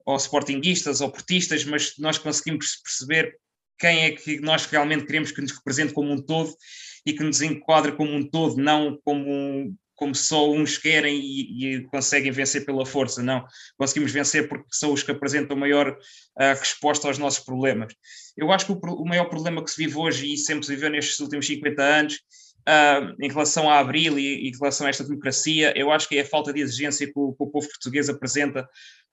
ou 0.04 0.16
sportinguistas 0.16 1.00
ou 1.00 1.10
portistas, 1.10 1.64
mas 1.64 1.94
nós 1.98 2.18
conseguimos 2.18 2.76
perceber 2.82 3.38
quem 3.78 4.04
é 4.04 4.10
que 4.10 4.40
nós 4.40 4.66
realmente 4.66 5.04
queremos 5.04 5.30
que 5.30 5.40
nos 5.40 5.52
represente 5.52 5.92
como 5.92 6.12
um 6.12 6.20
todo 6.20 6.54
e 7.06 7.12
que 7.12 7.22
nos 7.22 7.42
enquadra 7.42 7.92
como 7.92 8.12
um 8.12 8.26
todo, 8.26 8.56
não 8.56 8.98
como, 9.04 9.76
como 9.94 10.14
só 10.14 10.50
uns 10.50 10.78
querem 10.78 11.20
e, 11.20 11.76
e, 11.76 11.80
conseguem 11.84 12.32
vencer 12.32 12.64
pela 12.64 12.86
força, 12.86 13.22
não. 13.22 13.44
Conseguimos 13.76 14.12
vencer 14.12 14.48
porque 14.48 14.66
são 14.70 14.92
os 14.92 15.02
que 15.02 15.10
apresentam 15.10 15.56
maior 15.56 15.90
uh, 15.90 16.58
resposta 16.58 17.06
aos 17.06 17.18
nossos 17.18 17.44
problemas. 17.44 17.94
Eu 18.36 18.50
acho 18.50 18.66
que 18.66 18.72
o, 18.72 18.78
o, 18.94 19.06
maior 19.06 19.26
problema 19.26 19.62
que 19.62 19.70
se 19.70 19.76
vive 19.76 19.96
hoje 19.96 20.32
e 20.32 20.36
sempre 20.36 20.64
se 20.64 20.74
viveu 20.74 20.90
nestes 20.90 21.20
últimos 21.20 21.46
50 21.46 21.82
anos, 21.82 22.14
uh, 22.68 23.14
em 23.20 23.28
relação 23.28 23.70
a 23.70 23.78
Abril 23.78 24.18
e, 24.18 24.48
em 24.48 24.52
relação 24.52 24.86
a 24.86 24.90
esta 24.90 25.04
democracia, 25.04 25.72
eu 25.76 25.90
acho 25.92 26.08
que 26.08 26.16
é 26.16 26.22
a 26.22 26.26
falta 26.26 26.52
de 26.52 26.60
exigência 26.60 27.06
que 27.06 27.18
o, 27.18 27.32
que 27.32 27.42
o 27.42 27.46
povo 27.46 27.68
português 27.68 28.08
apresenta 28.08 28.68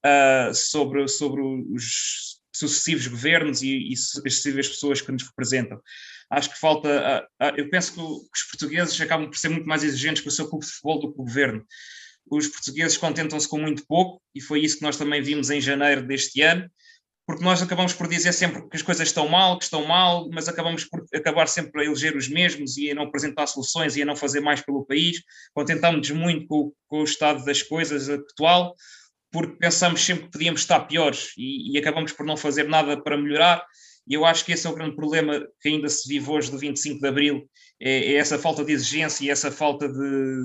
uh, 0.06 0.54
sobre, 0.54 1.08
sobre 1.08 1.42
os 1.42 2.40
sucessivos 2.54 3.08
governos 3.08 3.62
e, 3.62 3.92
e 3.92 3.98
sucessivas 3.98 4.68
pessoas 4.68 5.02
que 5.02 5.12
nos 5.12 5.24
representam 5.24 5.82
acho 6.32 6.50
que 6.50 6.60
falta. 6.60 7.28
Eu 7.58 7.70
penso 7.70 7.94
que 7.94 8.00
os 8.00 8.44
portugueses 8.50 9.00
acabam 9.00 9.28
por 9.28 9.38
ser 9.38 9.50
muito 9.50 9.68
mais 9.68 9.84
exigentes 9.84 10.24
com 10.24 10.30
o 10.30 10.32
seu 10.32 10.48
clube 10.48 10.66
de 10.66 10.72
futebol 10.72 11.00
do 11.00 11.14
que 11.14 11.22
o 11.22 11.26
governo. 11.26 11.66
Os 12.30 12.48
portugueses 12.48 12.98
contentam-se 12.98 13.48
com 13.48 13.60
muito 13.60 13.86
pouco, 13.86 14.22
e 14.34 14.40
foi 14.40 14.62
isso 14.62 14.78
que 14.78 14.84
nós 14.84 14.96
também 14.96 15.22
vimos 15.22 15.50
em 15.50 15.60
janeiro 15.60 16.08
deste 16.08 16.42
ano, 16.42 16.70
porque 17.28 17.44
nós 17.44 17.62
acabamos 17.62 17.94
por 17.94 18.08
dizer 18.08 18.32
sempre 18.32 18.68
que 18.68 18.76
as 18.76 18.82
coisas 18.82 19.08
estão 19.08 19.28
mal, 19.28 19.58
que 19.58 19.66
estão 19.66 19.86
mal, 19.86 20.30
mas 20.32 20.48
acabamos 20.48 20.86
por 20.86 21.06
acabar 21.14 21.48
sempre 21.48 21.82
a 21.82 21.86
eleger 21.86 22.16
os 22.16 22.30
mesmos 22.30 22.78
e 22.78 22.92
a 22.92 22.96
não 22.96 23.04
apresentar 23.04 23.48
soluções 23.48 23.96
e 23.96 24.02
a 24.02 24.06
não 24.06 24.16
fazer 24.16 24.40
mais 24.40 24.62
pelo 24.62 24.86
país. 24.86 25.22
Contentamos-nos 25.54 26.12
muito 26.12 26.48
com, 26.48 26.72
com, 26.88 27.02
o 27.02 27.04
estado 27.04 27.44
das 27.44 27.62
coisas 27.62 28.10
atual, 28.10 28.76
porque 29.32 29.58
pensamos 29.58 30.02
sempre 30.02 30.26
que 30.26 30.32
podíamos 30.32 30.62
estar 30.62 30.80
piores 30.82 31.32
e, 31.38 31.74
e 31.74 31.78
acabamos 31.78 32.12
por 32.14 32.26
não 32.26 32.38
fazer 32.38 32.68
nada 32.68 33.02
para 33.02 33.18
melhorar 33.18 33.66
e 34.12 34.14
eu 34.14 34.26
acho 34.26 34.44
que 34.44 34.52
esse 34.52 34.68
é 34.68 34.70
o 34.70 34.76
grande 34.76 34.94
problema 34.94 35.48
que 35.62 35.70
ainda 35.70 35.88
se 35.88 36.06
vive 36.06 36.30
hoje 36.30 36.52
do 36.52 36.58
25 36.58 37.00
de 37.00 37.08
Abril, 37.08 37.50
é, 37.80 38.12
é 38.12 38.16
essa 38.16 38.38
falta 38.38 38.62
de 38.62 38.74
exigência 38.74 39.24
e 39.24 39.30
essa 39.30 39.50
falta 39.50 39.88
de 39.88 40.44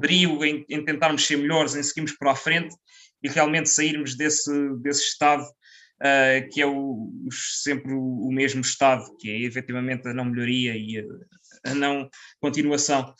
brio 0.00 0.44
em, 0.44 0.64
em, 0.68 0.84
tentarmos 0.84 1.24
ser 1.24 1.36
melhores, 1.36 1.76
em 1.76 1.84
seguirmos 1.84 2.16
para 2.18 2.32
a 2.32 2.34
frente 2.34 2.74
e 3.22 3.28
realmente 3.28 3.70
sairmos 3.70 4.16
desse, 4.16 4.50
desse 4.82 5.02
estado 5.04 5.44
uh, 5.44 6.50
que 6.52 6.60
é 6.60 6.66
o, 6.66 7.12
sempre 7.30 7.92
o, 7.92 8.26
o, 8.26 8.32
mesmo 8.32 8.60
estado, 8.60 9.04
que 9.20 9.30
é 9.30 9.38
efetivamente 9.42 10.08
a 10.08 10.12
não 10.12 10.24
melhoria 10.24 10.74
e 10.76 10.98
a, 10.98 11.70
a 11.70 11.74
não 11.76 12.10
continuação. 12.40 13.14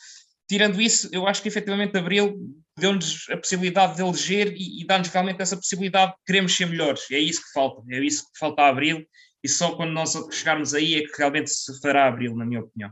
Tirando 0.49 0.81
isso, 0.81 1.07
eu 1.13 1.27
acho 1.27 1.41
que 1.41 1.47
efetivamente 1.47 1.97
Abril 1.97 2.37
deu-nos 2.77 3.25
a 3.29 3.37
possibilidade 3.37 3.95
de 3.95 4.01
eleger 4.01 4.53
e, 4.53 4.81
e 4.81 4.85
dá-nos 4.85 5.07
realmente 5.07 5.41
essa 5.41 5.55
possibilidade 5.55 6.11
de 6.11 6.17
queremos 6.25 6.57
ser 6.57 6.65
melhores. 6.65 7.09
É 7.09 7.19
isso 7.19 7.41
que 7.41 7.53
falta, 7.53 7.81
é 7.89 7.99
isso 8.03 8.23
que 8.23 8.37
falta 8.37 8.63
a 8.63 8.67
Abril 8.67 9.07
e 9.43 9.49
só 9.49 9.75
quando 9.75 9.91
nós 9.91 10.13
chegarmos 10.31 10.73
aí 10.73 10.95
é 10.95 11.01
que 11.01 11.17
realmente 11.17 11.49
se 11.49 11.79
fará 11.81 12.07
abril, 12.07 12.35
na 12.35 12.45
minha 12.45 12.61
opinião. 12.61 12.91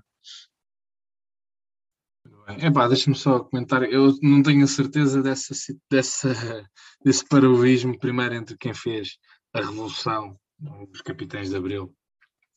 Epá, 2.58 2.88
deixa-me 2.88 3.16
só 3.16 3.40
comentar. 3.42 3.84
Eu 3.84 4.12
não 4.24 4.42
tenho 4.42 4.64
a 4.64 4.68
certeza 4.68 5.22
dessa, 5.22 5.54
dessa, 5.90 6.68
desse 7.04 7.24
paralelismo, 7.28 7.98
primeiro 8.00 8.34
entre 8.34 8.58
quem 8.58 8.74
fez 8.74 9.18
a 9.54 9.60
Revolução, 9.60 10.36
os 10.92 11.02
capitães 11.02 11.50
de 11.50 11.56
Abril, 11.56 11.94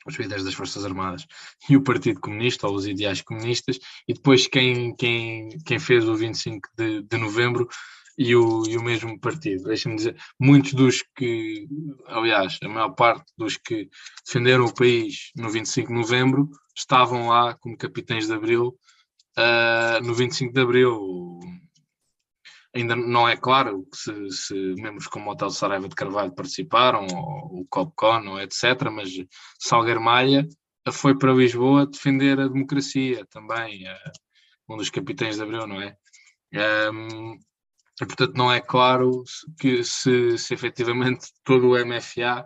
os 0.06 0.14
líderes 0.16 0.44
das 0.44 0.54
Forças 0.54 0.84
Armadas, 0.84 1.26
e 1.68 1.76
o 1.76 1.82
Partido 1.82 2.20
Comunista, 2.20 2.66
ou 2.66 2.74
os 2.74 2.86
ideais 2.86 3.20
comunistas, 3.20 3.78
e 4.08 4.14
depois 4.14 4.46
quem, 4.46 4.94
quem, 4.96 5.50
quem 5.64 5.78
fez 5.78 6.08
o 6.08 6.16
25 6.16 6.68
de, 6.76 7.02
de 7.02 7.16
Novembro 7.18 7.68
e 8.16 8.34
o, 8.36 8.64
e 8.68 8.76
o 8.76 8.82
mesmo 8.82 9.18
partido. 9.18 9.64
Deixa-me 9.64 9.96
dizer, 9.96 10.16
muitos 10.38 10.74
dos 10.74 11.04
que, 11.16 11.66
aliás, 12.06 12.58
a 12.62 12.68
maior 12.68 12.90
parte 12.90 13.32
dos 13.36 13.56
que 13.56 13.88
defenderam 14.24 14.64
o 14.64 14.74
país 14.74 15.30
no 15.36 15.50
25 15.50 15.88
de 15.88 15.94
Novembro 15.94 16.50
estavam 16.76 17.28
lá 17.28 17.54
como 17.54 17.76
capitães 17.76 18.26
de 18.26 18.34
Abril 18.34 18.76
uh, 19.38 20.04
no 20.04 20.14
25 20.14 20.52
de 20.52 20.60
Abril. 20.60 21.40
Ainda 22.74 22.96
não 22.96 23.28
é 23.28 23.36
claro 23.36 23.86
se, 23.92 24.30
se 24.30 24.54
membros 24.76 25.06
como 25.06 25.28
o 25.28 25.32
Hotel 25.32 25.50
Saraiva 25.50 25.88
de 25.88 25.94
Carvalho 25.94 26.34
participaram, 26.34 27.06
ou 27.06 27.60
o 27.60 27.66
Copcon, 27.68 28.26
ou 28.28 28.40
etc., 28.40 28.90
mas 28.90 29.10
Salgueiro 29.58 30.00
Malha 30.00 30.48
foi 30.90 31.16
para 31.16 31.34
Lisboa 31.34 31.86
defender 31.86 32.40
a 32.40 32.48
democracia 32.48 33.26
também, 33.30 33.86
uh, 33.86 34.12
um 34.70 34.76
dos 34.76 34.90
capitães 34.90 35.36
de 35.36 35.42
Abril, 35.42 35.66
não 35.66 35.80
é? 35.80 35.94
Um, 36.90 37.38
e, 38.02 38.06
portanto, 38.06 38.34
não 38.34 38.52
é 38.52 38.60
claro 38.60 39.22
que 39.60 39.84
se, 39.84 40.36
se 40.36 40.52
efetivamente 40.52 41.28
todo 41.44 41.70
o 41.70 41.86
MFA 41.86 42.44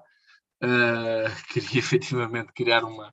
uh, 0.63 1.31
queria 1.51 1.79
efetivamente 1.79 2.53
criar 2.55 2.85
uma, 2.85 3.13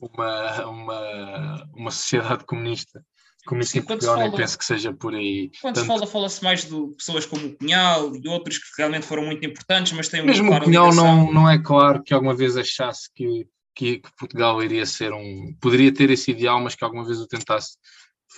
uma, 0.00 0.66
uma, 0.66 1.68
uma 1.74 1.90
sociedade 1.90 2.44
comunista. 2.46 3.04
Comunista 3.46 3.78
Sim, 3.78 3.86
Portugal, 3.86 4.16
nem 4.16 4.32
penso 4.32 4.58
que 4.58 4.64
seja 4.64 4.94
por 4.94 5.14
aí. 5.14 5.50
Quando 5.60 5.74
Tanto, 5.74 5.82
se 5.82 5.86
fala, 5.86 6.06
fala-se 6.06 6.42
mais 6.42 6.64
de 6.64 6.96
pessoas 6.96 7.26
como 7.26 7.48
o 7.48 7.56
Cunhal 7.58 8.16
e 8.16 8.26
outros 8.28 8.56
que 8.56 8.64
realmente 8.78 9.04
foram 9.04 9.26
muito 9.26 9.44
importantes, 9.44 9.92
mas 9.92 10.08
têm 10.08 10.22
uma 10.22 10.28
Mesmo 10.28 10.50
o 10.50 10.60
Cunhal 10.62 10.94
não, 10.94 11.30
não 11.30 11.50
é 11.50 11.62
claro 11.62 12.02
que 12.02 12.14
alguma 12.14 12.34
vez 12.34 12.56
achasse 12.56 13.10
que, 13.14 13.46
que, 13.74 13.98
que, 13.98 14.10
Portugal 14.18 14.62
iria 14.62 14.86
ser 14.86 15.12
um. 15.12 15.54
poderia 15.60 15.92
ter 15.92 16.08
esse 16.08 16.30
ideal, 16.30 16.58
mas 16.62 16.74
que 16.74 16.82
alguma 16.82 17.04
vez 17.04 17.20
o 17.20 17.26
tentasse 17.26 17.76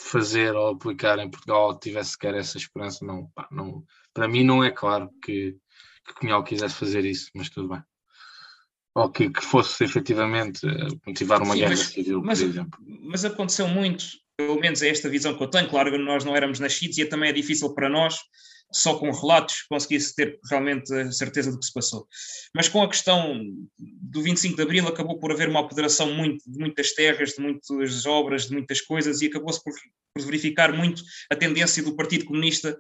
fazer 0.07 0.54
ou 0.54 0.68
aplicar 0.68 1.18
em 1.18 1.30
Portugal 1.30 1.68
ou 1.68 1.78
tivesse 1.78 2.11
sequer 2.12 2.34
essa 2.34 2.59
esperança. 2.59 3.04
Não, 3.04 3.30
pá, 3.34 3.48
não, 3.50 3.84
para 4.14 4.28
mim 4.28 4.44
não 4.44 4.62
é 4.64 4.70
claro 4.70 5.11
que, 5.22 5.57
que 6.07 6.14
Cunhal 6.14 6.44
quisesse 6.44 6.74
fazer 6.74 7.04
isso, 7.04 7.30
mas 7.34 7.50
tudo 7.50 7.68
bem 7.68 7.82
ou 8.96 9.11
que, 9.11 9.28
que 9.28 9.42
fosse 9.44 9.84
efetivamente 9.84 10.66
eh, 10.66 10.88
motivar 11.07 11.42
uma 11.42 11.52
Sim, 11.52 11.61
guerra 11.61 11.70
mas, 11.72 11.80
civil, 11.80 12.22
mas, 12.24 12.40
por 12.40 12.48
exemplo. 12.48 12.80
Mas 13.02 13.24
aconteceu 13.26 13.68
muito, 13.68 14.07
pelo 14.38 14.59
menos 14.59 14.80
é 14.80 14.88
esta 14.88 15.11
visão 15.11 15.36
que 15.36 15.42
eu 15.42 15.48
tenho. 15.48 15.68
Claro 15.68 15.90
que 15.90 15.98
nós 15.98 16.24
não 16.24 16.34
éramos 16.34 16.59
nascidos 16.59 16.96
e 16.96 17.02
é 17.02 17.04
também 17.07 17.28
é 17.28 17.32
difícil 17.32 17.74
para 17.74 17.90
nós, 17.90 18.18
só 18.72 18.98
com 18.98 19.10
relatos, 19.10 19.62
conseguir 19.68 20.00
ter 20.14 20.38
realmente 20.50 20.92
a 20.92 21.10
certeza 21.12 21.50
do 21.50 21.58
que 21.58 21.66
se 21.66 21.72
passou. 21.72 22.06
Mas 22.54 22.68
com 22.68 22.82
a 22.82 22.88
questão 22.88 23.40
do 23.78 24.22
25 24.22 24.56
de 24.56 24.62
Abril, 24.62 24.88
acabou 24.88 25.18
por 25.18 25.32
haver 25.32 25.48
uma 25.48 25.60
apoderação 25.60 26.12
muito, 26.12 26.42
de 26.50 26.58
muitas 26.58 26.92
terras, 26.92 27.30
de 27.30 27.40
muitas 27.40 28.06
obras, 28.06 28.46
de 28.46 28.52
muitas 28.52 28.80
coisas, 28.80 29.22
e 29.22 29.26
acabou-se 29.26 29.62
por, 29.62 29.72
por 30.14 30.24
verificar 30.24 30.72
muito 30.72 31.02
a 31.30 31.36
tendência 31.36 31.82
do 31.82 31.96
Partido 31.96 32.26
Comunista 32.26 32.76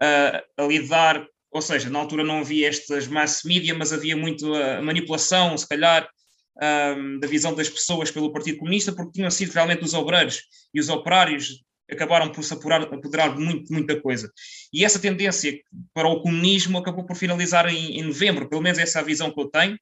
a, 0.00 0.42
a 0.58 0.66
lidar 0.66 1.26
ou 1.54 1.62
seja, 1.62 1.88
na 1.88 2.00
altura 2.00 2.24
não 2.24 2.40
havia 2.40 2.68
estas 2.68 3.06
mass 3.06 3.42
media, 3.44 3.72
mas 3.72 3.92
havia 3.92 4.16
muito 4.16 4.52
a 4.52 4.82
manipulação, 4.82 5.56
se 5.56 5.68
calhar, 5.68 6.10
um, 6.96 7.18
da 7.20 7.28
visão 7.28 7.54
das 7.54 7.68
pessoas 7.68 8.10
pelo 8.10 8.32
Partido 8.32 8.58
Comunista, 8.58 8.92
porque 8.92 9.12
tinham 9.12 9.30
sido 9.30 9.52
realmente 9.52 9.84
os 9.84 9.94
obreiros 9.94 10.42
e 10.74 10.80
os 10.80 10.88
operários 10.88 11.62
acabaram 11.90 12.30
por 12.30 12.42
se 12.42 12.52
apurar, 12.52 12.82
apoderar 12.82 13.34
de 13.34 13.42
muito, 13.42 13.72
muita 13.72 14.00
coisa. 14.00 14.30
E 14.72 14.84
essa 14.84 14.98
tendência 14.98 15.58
para 15.92 16.08
o 16.08 16.22
comunismo 16.22 16.78
acabou 16.78 17.04
por 17.04 17.16
finalizar 17.16 17.66
em, 17.68 17.98
em 17.98 18.02
novembro, 18.02 18.48
pelo 18.48 18.62
menos 18.62 18.78
essa 18.78 18.98
é 18.98 19.02
a 19.02 19.04
visão 19.04 19.30
que 19.30 19.40
eu 19.40 19.48
tenho. 19.48 19.78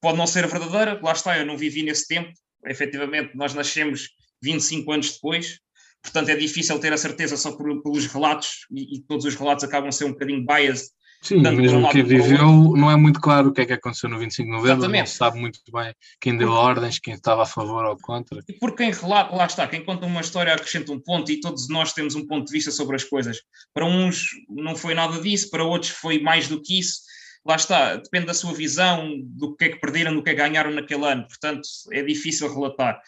Pode 0.00 0.16
não 0.16 0.26
ser 0.26 0.46
verdadeira, 0.46 0.98
lá 1.02 1.12
está, 1.12 1.38
eu 1.38 1.44
não 1.44 1.58
vivi 1.58 1.82
nesse 1.82 2.06
tempo, 2.06 2.32
efetivamente 2.64 3.36
nós 3.36 3.52
nascemos 3.52 4.08
25 4.42 4.92
anos 4.92 5.12
depois, 5.12 5.58
portanto 6.02 6.30
é 6.30 6.36
difícil 6.36 6.78
ter 6.78 6.92
a 6.92 6.96
certeza 6.96 7.36
só 7.36 7.52
por, 7.52 7.82
pelos 7.82 8.06
relatos, 8.06 8.66
e, 8.70 8.96
e, 8.96 9.02
todos 9.02 9.26
os 9.26 9.34
relatos 9.34 9.64
acabam 9.64 9.88
a 9.88 9.92
ser 9.92 10.04
um 10.04 10.12
bocadinho 10.12 10.44
biased 10.44 10.88
Sim, 11.22 11.40
mesmo 11.40 11.88
quem 11.90 12.02
viveu, 12.02 12.74
não 12.74 12.90
é 12.90 12.96
muito 12.96 13.20
claro 13.20 13.48
o 13.48 13.52
que 13.52 13.60
é 13.60 13.66
que 13.66 13.74
aconteceu 13.74 14.08
no 14.08 14.18
25 14.18 14.46
de 14.46 14.56
novembro, 14.56 14.78
Exatamente. 14.78 15.00
não 15.00 15.06
se 15.06 15.16
sabe 15.16 15.38
muito 15.38 15.60
bem 15.70 15.94
quem 16.18 16.34
deu 16.34 16.50
ordens, 16.50 16.98
quem 16.98 17.12
estava 17.12 17.42
a 17.42 17.46
favor 17.46 17.84
ou 17.84 17.96
contra. 17.98 18.40
E 18.48 18.54
por 18.54 18.74
quem 18.74 18.90
relata, 18.90 19.36
lá 19.36 19.44
está, 19.44 19.68
quem 19.68 19.84
conta 19.84 20.06
uma 20.06 20.22
história 20.22 20.54
acrescenta 20.54 20.92
um 20.92 20.98
ponto 20.98 21.30
e 21.30 21.38
todos 21.38 21.68
nós 21.68 21.92
temos 21.92 22.14
um 22.14 22.26
ponto 22.26 22.46
de 22.46 22.52
vista 22.52 22.70
sobre 22.70 22.96
as 22.96 23.04
coisas. 23.04 23.42
Para 23.74 23.84
uns 23.84 24.28
não 24.48 24.74
foi 24.74 24.94
nada 24.94 25.20
disso, 25.20 25.50
para 25.50 25.62
outros 25.62 25.90
foi 25.90 26.20
mais 26.20 26.48
do 26.48 26.60
que 26.60 26.78
isso. 26.78 27.02
Lá 27.46 27.56
está, 27.56 27.96
depende 27.96 28.26
da 28.26 28.34
sua 28.34 28.54
visão, 28.54 29.14
do 29.20 29.54
que 29.54 29.66
é 29.66 29.68
que 29.68 29.80
perderam, 29.80 30.14
do 30.14 30.22
que 30.22 30.30
é 30.30 30.34
que 30.34 30.40
ganharam 30.40 30.70
naquele 30.70 31.04
ano, 31.04 31.26
portanto 31.26 31.68
é 31.92 32.02
difícil 32.02 32.52
relatar. 32.52 32.98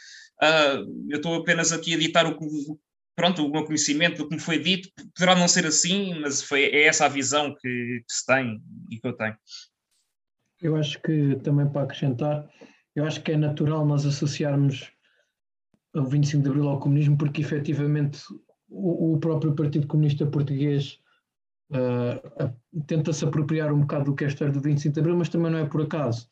Uh, 0.42 1.08
eu 1.08 1.16
estou 1.16 1.34
apenas 1.36 1.72
aqui 1.72 1.92
a 1.92 1.96
editar 1.96 2.26
o 2.26 2.38
que, 2.38 2.44
pronto, 3.14 3.46
o 3.46 3.50
meu 3.50 3.64
conhecimento 3.64 4.18
do 4.18 4.28
que 4.28 4.34
me 4.34 4.40
foi 4.40 4.58
dito 4.58 4.88
poderá 5.14 5.34
não 5.34 5.48
ser 5.48 5.66
assim, 5.66 6.18
mas 6.20 6.42
foi, 6.42 6.64
é 6.64 6.86
essa 6.86 7.06
a 7.06 7.08
visão 7.08 7.54
que, 7.54 8.04
que 8.06 8.12
se 8.12 8.26
tem 8.26 8.62
e 8.90 8.98
que 8.98 9.06
eu 9.06 9.12
tenho. 9.12 9.36
Eu 10.60 10.76
acho 10.76 11.00
que 11.02 11.36
também 11.42 11.68
para 11.68 11.82
acrescentar, 11.82 12.48
eu 12.94 13.04
acho 13.04 13.22
que 13.22 13.32
é 13.32 13.36
natural 13.36 13.84
nós 13.84 14.06
associarmos 14.06 14.92
o 15.94 16.04
25 16.04 16.42
de 16.42 16.48
Abril 16.48 16.68
ao 16.68 16.80
comunismo, 16.80 17.18
porque 17.18 17.42
efetivamente 17.42 18.22
o, 18.68 19.14
o 19.14 19.18
próprio 19.18 19.54
Partido 19.54 19.86
Comunista 19.86 20.24
Português 20.26 20.98
uh, 21.72 22.82
tenta-se 22.86 23.24
apropriar 23.24 23.72
um 23.72 23.80
bocado 23.80 24.06
do 24.06 24.14
que 24.14 24.24
é 24.24 24.26
a 24.28 24.30
história 24.30 24.52
do 24.52 24.60
25 24.60 24.94
de 24.94 25.00
Abril, 25.00 25.16
mas 25.16 25.28
também 25.28 25.50
não 25.50 25.58
é 25.58 25.66
por 25.66 25.82
acaso. 25.82 26.28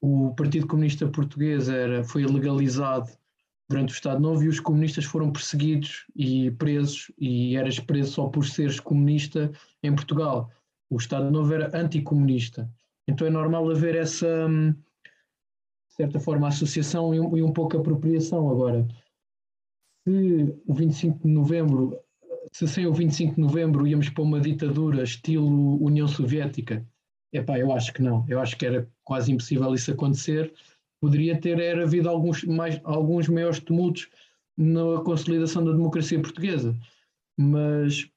O 0.00 0.34
Partido 0.34 0.66
Comunista 0.66 1.08
Português 1.08 1.68
era, 1.68 2.04
foi 2.04 2.24
legalizado 2.24 3.10
durante 3.70 3.92
o 3.92 3.94
Estado 3.94 4.20
Novo 4.20 4.42
e 4.42 4.48
os 4.48 4.58
comunistas 4.58 5.04
foram 5.04 5.30
perseguidos 5.30 6.04
e 6.16 6.50
presos, 6.50 7.12
e 7.16 7.56
eras 7.56 7.78
preso 7.78 8.10
só 8.10 8.26
por 8.26 8.44
seres 8.44 8.80
comunista 8.80 9.52
em 9.80 9.94
Portugal. 9.94 10.50
O 10.90 10.96
Estado 10.96 11.30
Novo 11.30 11.54
era 11.54 11.70
anticomunista. 11.72 12.68
Então 13.06 13.24
é 13.24 13.30
normal 13.30 13.70
haver 13.70 13.94
essa, 13.94 14.26
hum, 14.48 14.72
de 14.72 15.94
certa 15.94 16.18
forma, 16.18 16.48
associação 16.48 17.14
e 17.14 17.20
um, 17.20 17.36
e 17.36 17.42
um 17.44 17.52
pouco 17.52 17.78
apropriação. 17.78 18.50
Agora, 18.50 18.88
se 20.04 20.52
o 20.66 20.74
25 20.74 21.28
de 21.28 21.32
novembro, 21.32 21.96
se 22.50 22.66
sem 22.66 22.86
o 22.86 22.92
25 22.92 23.36
de 23.36 23.40
novembro 23.40 23.86
íamos 23.86 24.08
para 24.08 24.24
uma 24.24 24.40
ditadura 24.40 25.04
estilo 25.04 25.80
União 25.80 26.08
Soviética, 26.08 26.84
epá, 27.32 27.56
eu 27.56 27.72
acho 27.72 27.92
que 27.92 28.02
não. 28.02 28.24
Eu 28.28 28.40
acho 28.40 28.56
que 28.56 28.66
era 28.66 28.90
quase 29.04 29.30
impossível 29.30 29.72
isso 29.72 29.92
acontecer 29.92 30.52
poderia 31.00 31.40
ter 31.40 31.58
era 31.58 31.82
havido 31.82 32.08
alguns, 32.08 32.44
mais, 32.44 32.80
alguns 32.84 33.28
maiores 33.28 33.58
tumultos 33.60 34.08
na 34.56 35.00
consolidação 35.02 35.64
da 35.64 35.72
democracia 35.72 36.20
portuguesa. 36.20 36.76
Mas, 37.38 38.08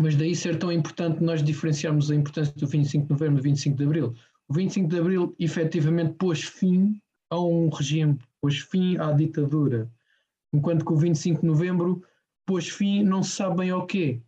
mas 0.00 0.14
daí 0.14 0.34
ser 0.34 0.58
tão 0.58 0.70
importante 0.70 1.22
nós 1.22 1.42
diferenciarmos 1.42 2.10
a 2.10 2.14
importância 2.14 2.52
do 2.54 2.66
25 2.66 3.06
de 3.06 3.10
novembro 3.12 3.36
e 3.36 3.40
do 3.40 3.42
25 3.42 3.76
de 3.76 3.84
abril. 3.84 4.14
O 4.48 4.54
25 4.54 4.88
de 4.88 4.98
abril 4.98 5.34
efetivamente 5.38 6.14
pôs 6.14 6.42
fim 6.42 7.00
a 7.30 7.40
um 7.40 7.70
regime, 7.70 8.18
pôs 8.40 8.58
fim 8.58 8.98
à 8.98 9.10
ditadura, 9.12 9.90
enquanto 10.52 10.84
que 10.84 10.92
o 10.92 10.96
25 10.96 11.40
de 11.40 11.46
novembro 11.46 12.02
pôs 12.46 12.68
fim 12.68 13.02
não 13.02 13.22
se 13.22 13.30
sabe 13.30 13.56
bem 13.56 13.70
ao 13.70 13.86
quê. 13.86 14.20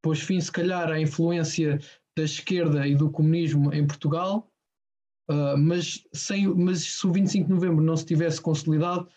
Pôs 0.00 0.20
fim, 0.20 0.40
se 0.40 0.52
calhar, 0.52 0.88
à 0.90 1.00
influência 1.00 1.80
da 2.16 2.22
esquerda 2.22 2.86
e 2.86 2.94
do 2.94 3.10
comunismo 3.10 3.74
em 3.74 3.84
Portugal, 3.84 4.48
Uh, 5.30 5.58
mas, 5.58 6.04
sem, 6.12 6.48
mas 6.48 6.80
se 6.82 7.06
o 7.06 7.12
25 7.12 7.46
de 7.46 7.52
novembro 7.52 7.84
não 7.84 7.96
se 7.96 8.06
tivesse 8.06 8.40
consolidado, 8.40 9.08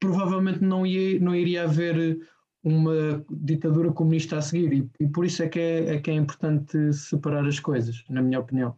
provavelmente 0.00 0.60
não, 0.60 0.86
ia, 0.86 1.20
não 1.20 1.34
iria 1.34 1.64
haver 1.64 2.18
uma 2.64 3.24
ditadura 3.30 3.92
comunista 3.92 4.38
a 4.38 4.42
seguir, 4.42 4.72
e, 4.72 4.90
e 5.00 5.08
por 5.08 5.24
isso 5.24 5.42
é 5.42 5.48
que 5.48 5.58
é, 5.58 5.94
é, 5.94 6.00
que 6.00 6.10
é 6.10 6.14
importante 6.14 6.92
separar 6.92 7.46
as 7.46 7.58
coisas, 7.60 8.04
na 8.08 8.22
minha 8.22 8.40
opinião. 8.40 8.76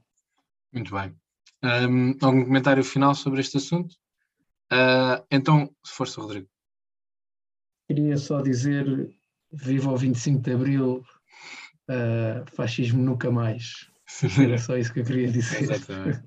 Muito 0.73 0.93
bem. 0.93 1.15
Um, 1.63 2.17
algum 2.21 2.45
comentário 2.45 2.83
final 2.83 3.15
sobre 3.15 3.41
este 3.41 3.59
assunto? 3.59 3.95
Uh, 4.73 5.25
então, 5.31 5.71
força, 5.87 6.21
Rodrigo. 6.21 6.49
Queria 7.87 8.17
só 8.17 8.41
dizer: 8.41 9.15
viva 9.53 9.91
o 9.91 9.97
25 9.97 10.41
de 10.41 10.53
Abril, 10.53 11.05
uh, 11.89 12.51
fascismo 12.53 13.03
nunca 13.03 13.31
mais. 13.31 13.89
Era 14.39 14.59
só 14.59 14.77
isso 14.77 14.93
que 14.93 15.01
eu 15.01 15.05
queria 15.05 15.31
dizer. 15.31 15.63
Exatamente. 15.63 16.23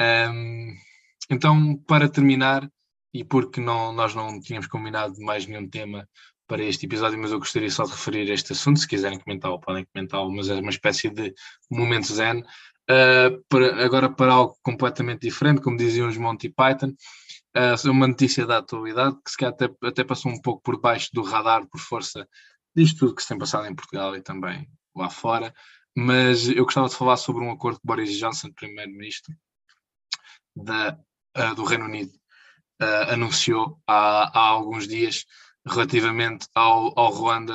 Um, 0.00 0.74
então, 1.30 1.76
para 1.86 2.08
terminar, 2.08 2.68
e 3.12 3.24
porque 3.24 3.60
não, 3.60 3.92
nós 3.92 4.14
não 4.14 4.40
tínhamos 4.40 4.66
combinado 4.66 5.14
mais 5.20 5.46
nenhum 5.46 5.68
tema 5.68 6.08
para 6.46 6.64
este 6.64 6.86
episódio, 6.86 7.18
mas 7.18 7.30
eu 7.30 7.38
gostaria 7.38 7.70
só 7.70 7.84
de 7.84 7.90
referir 7.90 8.28
este 8.30 8.52
assunto, 8.52 8.80
se 8.80 8.88
quiserem 8.88 9.20
comentar, 9.20 9.56
podem 9.58 9.86
comentar, 9.92 10.26
mas 10.28 10.48
é 10.48 10.54
uma 10.54 10.70
espécie 10.70 11.10
de 11.10 11.32
momento 11.70 12.12
zen. 12.12 12.40
Uh, 12.90 13.40
para, 13.48 13.84
agora 13.84 14.10
para 14.10 14.32
algo 14.32 14.56
completamente 14.62 15.22
diferente, 15.22 15.60
como 15.60 15.76
diziam 15.76 16.08
os 16.08 16.16
Monty 16.16 16.48
Python, 16.48 16.92
uh, 17.56 17.90
uma 17.90 18.08
notícia 18.08 18.44
da 18.44 18.58
atualidade 18.58 19.16
que 19.24 19.30
se 19.30 19.44
até, 19.44 19.70
até 19.84 20.02
passou 20.02 20.32
um 20.32 20.40
pouco 20.40 20.60
por 20.62 20.80
baixo 20.80 21.08
do 21.12 21.22
radar 21.22 21.68
por 21.68 21.78
força 21.78 22.26
disto 22.74 22.98
tudo 22.98 23.14
que 23.14 23.22
se 23.22 23.28
tem 23.28 23.38
passado 23.38 23.66
em 23.66 23.74
Portugal 23.74 24.16
e 24.16 24.22
também 24.22 24.68
lá 24.96 25.08
fora, 25.08 25.54
mas 25.96 26.48
eu 26.48 26.64
gostava 26.64 26.88
de 26.88 26.96
falar 26.96 27.16
sobre 27.16 27.44
um 27.44 27.52
acordo 27.52 27.78
que 27.78 27.86
Boris 27.86 28.16
Johnson, 28.18 28.50
primeiro-ministro 28.52 29.34
uh, 30.56 31.54
do 31.54 31.64
Reino 31.64 31.84
Unido, 31.84 32.12
uh, 32.82 33.12
anunciou 33.12 33.80
há, 33.86 34.30
há, 34.38 34.48
alguns 34.48 34.86
dias 34.86 35.24
relativamente 35.66 36.46
ao, 36.54 36.98
ao 36.98 37.10
Ruanda 37.10 37.54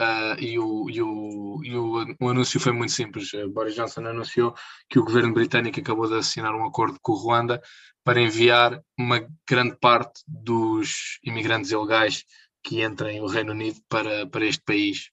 uh, 0.00 0.38
e, 0.38 0.58
o, 0.58 0.90
e, 0.90 1.02
o, 1.02 1.60
e 1.64 1.76
o, 1.76 2.16
o, 2.20 2.28
anúncio 2.28 2.60
foi 2.60 2.72
muito 2.72 2.92
simples. 2.92 3.30
Boris 3.52 3.74
Johnson 3.74 4.06
anunciou 4.06 4.54
que 4.88 4.98
o 4.98 5.04
governo 5.04 5.34
britânico 5.34 5.80
acabou 5.80 6.08
de 6.08 6.16
assinar 6.16 6.54
um 6.54 6.66
acordo 6.66 6.98
com 7.00 7.12
o 7.12 7.16
Ruanda 7.16 7.60
para 8.04 8.20
enviar 8.20 8.80
uma 8.98 9.26
grande 9.48 9.76
parte 9.80 10.22
dos 10.26 11.18
imigrantes 11.24 11.70
ilegais 11.70 12.24
que 12.62 12.82
entrem 12.82 13.20
no 13.20 13.26
Reino 13.26 13.52
Unido 13.52 13.80
para, 13.88 14.26
para 14.26 14.44
este 14.44 14.62
país. 14.64 15.10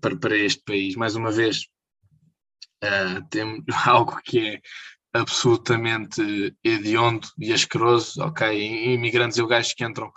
Para, 0.00 0.16
para 0.18 0.36
este 0.36 0.62
país. 0.64 0.96
Mais 0.96 1.16
uma 1.16 1.32
vez, 1.32 1.66
uh, 2.84 3.26
temos 3.30 3.64
algo 3.86 4.20
que 4.22 4.38
é 4.40 4.60
absolutamente 5.20 6.54
hediondo 6.62 7.28
e 7.38 7.52
asqueroso, 7.52 8.22
ok? 8.22 8.94
Imigrantes 8.94 9.38
ilegais 9.38 9.72
que 9.74 9.84
entram 9.84 10.12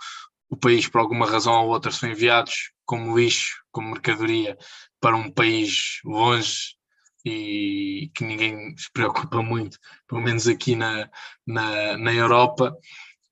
o 0.48 0.56
país 0.56 0.88
por 0.88 1.00
alguma 1.00 1.26
razão 1.26 1.54
ou 1.64 1.68
outra 1.68 1.92
são 1.92 2.10
enviados 2.10 2.72
como 2.84 3.16
lixo, 3.16 3.62
como 3.70 3.90
mercadoria 3.90 4.56
para 5.00 5.16
um 5.16 5.30
país 5.30 6.00
longe 6.04 6.74
e 7.24 8.10
que 8.14 8.24
ninguém 8.24 8.76
se 8.76 8.90
preocupa 8.92 9.42
muito, 9.42 9.78
pelo 10.08 10.20
menos 10.20 10.48
aqui 10.48 10.74
na, 10.74 11.08
na, 11.46 11.96
na 11.96 12.12
Europa, 12.12 12.74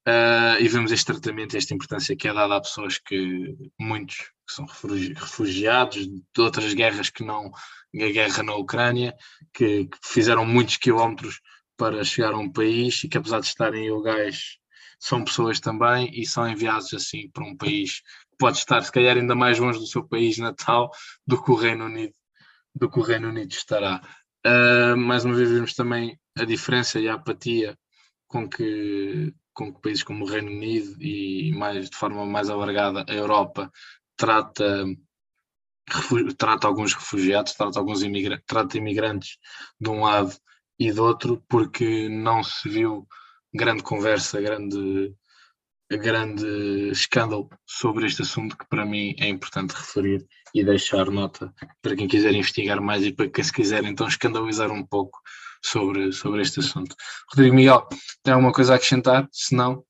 uh, 0.06 0.62
e 0.62 0.68
vemos 0.68 0.92
este 0.92 1.06
tratamento, 1.06 1.56
esta 1.56 1.74
importância 1.74 2.16
que 2.16 2.28
é 2.28 2.32
dada 2.32 2.56
a 2.56 2.60
pessoas 2.60 2.98
que, 2.98 3.56
muitos, 3.78 4.16
que 4.46 4.54
são 4.54 4.66
refugiados 4.66 6.06
de 6.06 6.40
outras 6.40 6.72
guerras 6.74 7.10
que 7.10 7.24
não 7.24 7.50
a 7.94 8.12
guerra 8.12 8.42
na 8.42 8.54
Ucrânia, 8.54 9.14
que, 9.52 9.86
que 9.86 9.98
fizeram 10.04 10.44
muitos 10.44 10.76
quilómetros 10.76 11.40
para 11.78 12.04
chegar 12.04 12.34
a 12.34 12.38
um 12.38 12.50
país 12.52 13.04
e 13.04 13.08
que 13.08 13.16
apesar 13.16 13.40
de 13.40 13.46
estarem 13.46 13.86
ilegais 13.86 14.58
são 15.00 15.24
pessoas 15.24 15.60
também 15.60 16.10
e 16.12 16.26
são 16.26 16.46
enviados 16.46 16.92
assim 16.92 17.30
para 17.30 17.44
um 17.44 17.56
país 17.56 18.00
que 18.00 18.36
pode 18.38 18.58
estar 18.58 18.82
se 18.82 18.92
calhar 18.92 19.16
ainda 19.16 19.34
mais 19.34 19.58
longe 19.58 19.78
do 19.78 19.86
seu 19.86 20.06
país 20.06 20.36
natal 20.38 20.90
do 21.26 21.42
que 21.42 21.50
o 21.50 21.54
Reino 21.54 21.86
Unido 21.86 22.12
do 22.74 22.90
que 22.90 22.98
o 22.98 23.02
Reino 23.02 23.28
Unido 23.28 23.50
estará. 23.50 24.00
Uh, 24.46 24.96
mais 24.96 25.24
uma 25.24 25.34
vez 25.34 25.50
vemos 25.50 25.74
também 25.74 26.18
a 26.36 26.44
diferença 26.44 27.00
e 27.00 27.08
a 27.08 27.14
apatia 27.14 27.76
com 28.26 28.48
que, 28.48 29.34
com 29.52 29.72
que 29.72 29.80
países 29.80 30.02
como 30.02 30.24
o 30.24 30.28
Reino 30.28 30.50
Unido 30.50 31.02
e 31.02 31.52
mais 31.56 31.90
de 31.90 31.96
forma 31.96 32.24
mais 32.26 32.48
alargada 32.48 33.04
a 33.08 33.12
Europa 33.12 33.70
trata 34.16 34.84
trata 36.36 36.66
alguns 36.66 36.92
refugiados, 36.92 37.54
trata 37.54 37.78
alguns 37.78 38.02
imigrantes, 38.02 38.44
trata 38.46 38.76
imigrantes 38.76 39.38
de 39.80 39.88
um 39.88 40.02
lado 40.02 40.34
e 40.78 40.92
do 40.92 41.04
outro, 41.04 41.42
porque 41.48 42.08
não 42.08 42.42
se 42.42 42.68
viu 42.68 43.06
grande 43.54 43.82
conversa, 43.82 44.40
grande, 44.40 45.14
grande 45.90 46.90
escândalo 46.90 47.48
sobre 47.66 48.06
este 48.06 48.22
assunto 48.22 48.56
que 48.56 48.66
para 48.68 48.86
mim 48.86 49.14
é 49.18 49.28
importante 49.28 49.72
referir 49.72 50.26
e 50.54 50.64
deixar 50.64 51.10
nota 51.10 51.52
para 51.82 51.96
quem 51.96 52.06
quiser 52.06 52.32
investigar 52.32 52.80
mais 52.80 53.04
e 53.04 53.12
para 53.12 53.28
quem 53.28 53.44
se 53.44 53.52
quiser 53.52 53.84
então 53.84 54.06
escandalizar 54.06 54.70
um 54.70 54.84
pouco 54.86 55.18
sobre, 55.62 56.12
sobre 56.12 56.42
este 56.42 56.60
assunto. 56.60 56.94
Rodrigo 57.30 57.56
Miguel, 57.56 57.88
tem 58.22 58.32
alguma 58.32 58.52
coisa 58.52 58.74
a 58.74 58.76
acrescentar? 58.76 59.28
Se 59.32 59.54
não, 59.54 59.84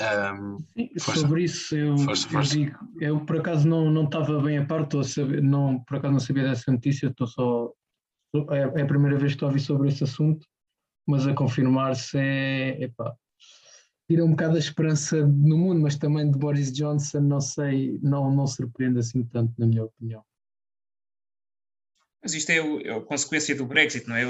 um, 0.00 0.58
sobre 0.98 1.44
isso 1.44 1.76
eu, 1.76 1.96
força, 1.98 2.28
força. 2.28 2.58
eu, 2.58 2.64
digo, 2.64 2.78
eu 3.00 3.20
por 3.24 3.36
acaso 3.36 3.68
não, 3.68 3.88
não 3.90 4.04
estava 4.06 4.40
bem 4.40 4.58
a 4.58 4.66
par, 4.66 4.88
saber, 5.04 5.40
não, 5.40 5.84
por 5.84 5.98
acaso 5.98 6.12
não 6.12 6.20
sabia 6.20 6.42
dessa 6.42 6.72
notícia, 6.72 7.06
estou 7.06 7.28
só 7.28 7.72
é, 8.50 8.80
é 8.80 8.82
a 8.82 8.86
primeira 8.86 9.16
vez 9.16 9.32
que 9.32 9.36
estou 9.36 9.46
a 9.46 9.50
ouvir 9.50 9.60
sobre 9.60 9.88
esse 9.88 10.04
assunto, 10.04 10.46
mas 11.06 11.26
a 11.26 11.34
confirmar-se 11.34 12.18
é, 12.18 12.82
epá, 12.82 13.14
tira 14.08 14.24
um 14.24 14.30
bocado 14.30 14.56
a 14.56 14.58
esperança 14.58 15.26
no 15.26 15.56
mundo, 15.56 15.80
mas 15.80 15.96
também 15.96 16.30
de 16.30 16.38
Boris 16.38 16.72
Johnson, 16.72 17.20
não 17.20 17.40
sei, 17.40 17.98
não, 18.02 18.30
não 18.30 18.46
surpreende 18.46 18.98
assim 18.98 19.24
tanto, 19.24 19.52
na 19.58 19.66
minha 19.66 19.84
opinião. 19.84 20.24
Mas 22.22 22.34
isto 22.34 22.50
é, 22.50 22.60
o, 22.60 22.80
é 22.80 22.90
a 22.90 23.00
consequência 23.00 23.54
do 23.54 23.66
Brexit, 23.66 24.08
não 24.08 24.16
é? 24.16 24.24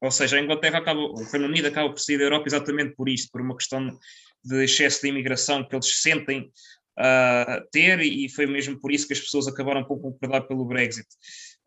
Ou 0.00 0.10
seja, 0.10 0.36
a 0.36 0.40
Inglaterra 0.40 0.78
acaba, 0.78 1.00
o 1.00 1.24
Reino 1.24 1.46
Unido 1.46 1.66
acaba 1.66 1.90
por 1.90 1.98
sair 1.98 2.18
da 2.18 2.24
Europa 2.24 2.46
exatamente 2.46 2.94
por 2.94 3.08
isto, 3.08 3.30
por 3.32 3.40
uma 3.40 3.56
questão 3.56 3.98
de 4.44 4.64
excesso 4.64 5.02
de 5.02 5.08
imigração 5.08 5.66
que 5.66 5.74
eles 5.74 6.00
sentem 6.00 6.52
uh, 6.98 7.68
ter, 7.72 8.00
e 8.00 8.28
foi 8.28 8.46
mesmo 8.46 8.78
por 8.78 8.92
isso 8.92 9.06
que 9.06 9.12
as 9.12 9.20
pessoas 9.20 9.48
acabaram 9.48 9.84
por 9.84 10.00
concordar 10.00 10.42
pelo 10.42 10.64
Brexit. 10.64 11.06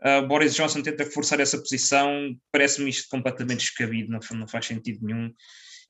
Uh, 0.04 0.28
Boris 0.28 0.56
Johnson 0.56 0.82
tenta 0.82 1.06
forçar 1.06 1.40
essa 1.40 1.58
posição, 1.60 2.36
parece-me 2.52 2.90
isto 2.90 3.08
completamente 3.08 3.60
descabido, 3.60 4.12
não, 4.12 4.20
não 4.40 4.48
faz 4.48 4.66
sentido 4.66 5.06
nenhum. 5.06 5.28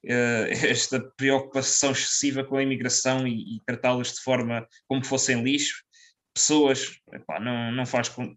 Uh, 0.03 0.47
esta 0.67 0.99
preocupação 1.15 1.91
excessiva 1.91 2.43
com 2.43 2.57
a 2.57 2.63
imigração 2.63 3.25
e, 3.25 3.55
e 3.55 3.61
tratá-las 3.65 4.13
de 4.13 4.21
forma 4.21 4.67
como 4.87 5.05
fossem 5.05 5.41
lixo, 5.41 5.83
pessoas, 6.33 6.97
epá, 7.13 7.39
não, 7.39 7.71
não 7.71 7.85
faz 7.85 8.09
com, 8.09 8.35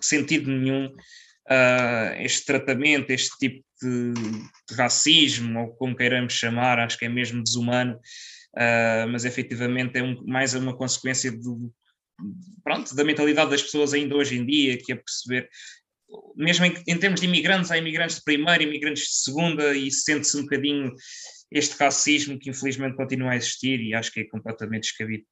sentido 0.00 0.50
nenhum 0.50 0.86
uh, 0.86 2.14
este 2.18 2.44
tratamento, 2.44 3.10
este 3.10 3.36
tipo 3.38 3.64
de, 3.82 4.12
de, 4.12 4.74
racismo, 4.76 5.60
ou 5.60 5.74
como 5.74 5.96
queiramos 5.96 6.34
chamar, 6.34 6.78
acho 6.78 6.96
que 6.96 7.04
é 7.04 7.08
mesmo 7.08 7.42
desumano, 7.42 8.00
mas 9.10 9.26
efetivamente 9.26 9.98
é 9.98 10.02
um, 10.02 10.24
mais 10.24 10.54
uma 10.54 10.74
consequência 10.74 11.30
do, 11.30 11.70
pronto, 12.62 12.94
da 12.94 13.04
mentalidade 13.04 13.50
das 13.50 13.62
pessoas 13.62 13.92
ainda 13.92 14.16
hoje 14.16 14.36
em 14.36 14.46
dia, 14.46 14.78
que 14.78 14.92
é 14.92 14.96
perceber, 14.96 15.48
mesmo 16.36 16.64
em, 16.64 16.74
em 16.86 16.98
termos 16.98 17.20
de 17.20 17.26
imigrantes, 17.26 17.70
há 17.70 17.78
imigrantes 17.78 18.16
de 18.16 18.24
primeira, 18.24 18.62
imigrantes 18.62 19.04
de 19.04 19.16
segunda, 19.16 19.74
e 19.74 19.90
sente-se 19.90 20.36
um 20.36 20.42
bocadinho 20.42 20.92
este 21.50 21.76
racismo 21.76 22.38
que 22.38 22.50
infelizmente 22.50 22.96
continua 22.96 23.32
a 23.32 23.36
existir 23.36 23.80
e 23.80 23.94
acho 23.94 24.12
que 24.12 24.20
é 24.20 24.24
completamente 24.24 24.84
descabido. 24.84 25.24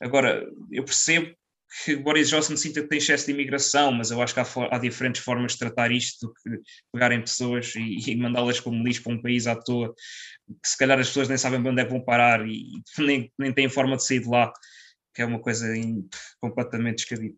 Agora, 0.00 0.46
eu 0.72 0.84
percebo 0.84 1.34
que 1.84 1.96
Boris 1.96 2.30
Johnson 2.30 2.56
sinta 2.56 2.80
que 2.80 2.88
tem 2.88 2.98
excesso 2.98 3.26
de 3.26 3.32
imigração, 3.32 3.92
mas 3.92 4.10
eu 4.10 4.22
acho 4.22 4.32
que 4.32 4.40
há, 4.40 4.46
há 4.70 4.78
diferentes 4.78 5.20
formas 5.20 5.52
de 5.52 5.58
tratar 5.58 5.92
isto 5.92 6.26
do 6.26 6.34
que 6.34 6.62
pegarem 6.90 7.20
pessoas 7.20 7.74
e, 7.74 8.10
e 8.10 8.16
mandá-las 8.16 8.58
como 8.58 8.82
lixo 8.82 9.02
para 9.02 9.12
um 9.12 9.20
país 9.20 9.46
à 9.46 9.54
toa, 9.54 9.94
que 10.62 10.68
se 10.68 10.78
calhar 10.78 10.98
as 10.98 11.08
pessoas 11.08 11.28
nem 11.28 11.36
sabem 11.36 11.60
onde 11.60 11.82
é 11.82 11.84
que 11.84 11.90
vão 11.90 12.02
parar 12.02 12.46
e, 12.48 12.64
nem, 12.98 13.30
nem 13.38 13.52
têm 13.52 13.68
forma 13.68 13.96
de 13.96 14.06
sair 14.06 14.20
de 14.20 14.28
lá, 14.28 14.50
que 15.18 15.22
é 15.22 15.26
uma 15.26 15.40
coisa 15.40 15.76
in, 15.76 16.08
completamente 16.40 16.98
descabida. 16.98 17.34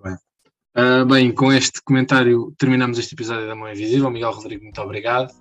Bem. 0.00 0.14
Uh, 0.78 1.04
bem, 1.04 1.34
com 1.34 1.52
este 1.52 1.82
comentário 1.82 2.54
terminamos 2.56 3.00
este 3.00 3.16
episódio 3.16 3.48
da 3.48 3.56
Mão 3.56 3.68
Invisível. 3.68 4.08
Miguel 4.12 4.30
Rodrigo, 4.30 4.62
muito 4.62 4.80
obrigado. 4.80 5.34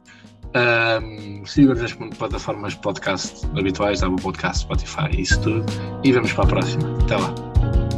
Um, 0.55 1.45
Sigam-nos 1.45 1.95
nas 1.95 2.17
plataformas 2.17 2.73
podcast 2.73 3.45
habituais, 3.55 4.01
Apple 4.01 4.19
Podcast, 4.19 4.63
Spotify, 4.63 5.21
isso 5.21 5.39
tudo. 5.43 5.63
E 6.03 6.11
vamos 6.11 6.33
para 6.33 6.45
a 6.45 6.47
próxima. 6.47 7.03
Até 7.03 7.17
lá. 7.17 7.35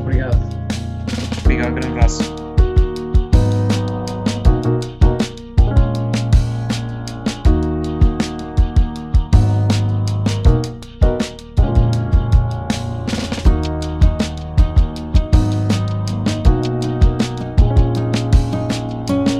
Obrigado. 0.01 0.37
Obrigado, 1.45 1.71
grande 1.71 1.87
abraço. 1.87 2.40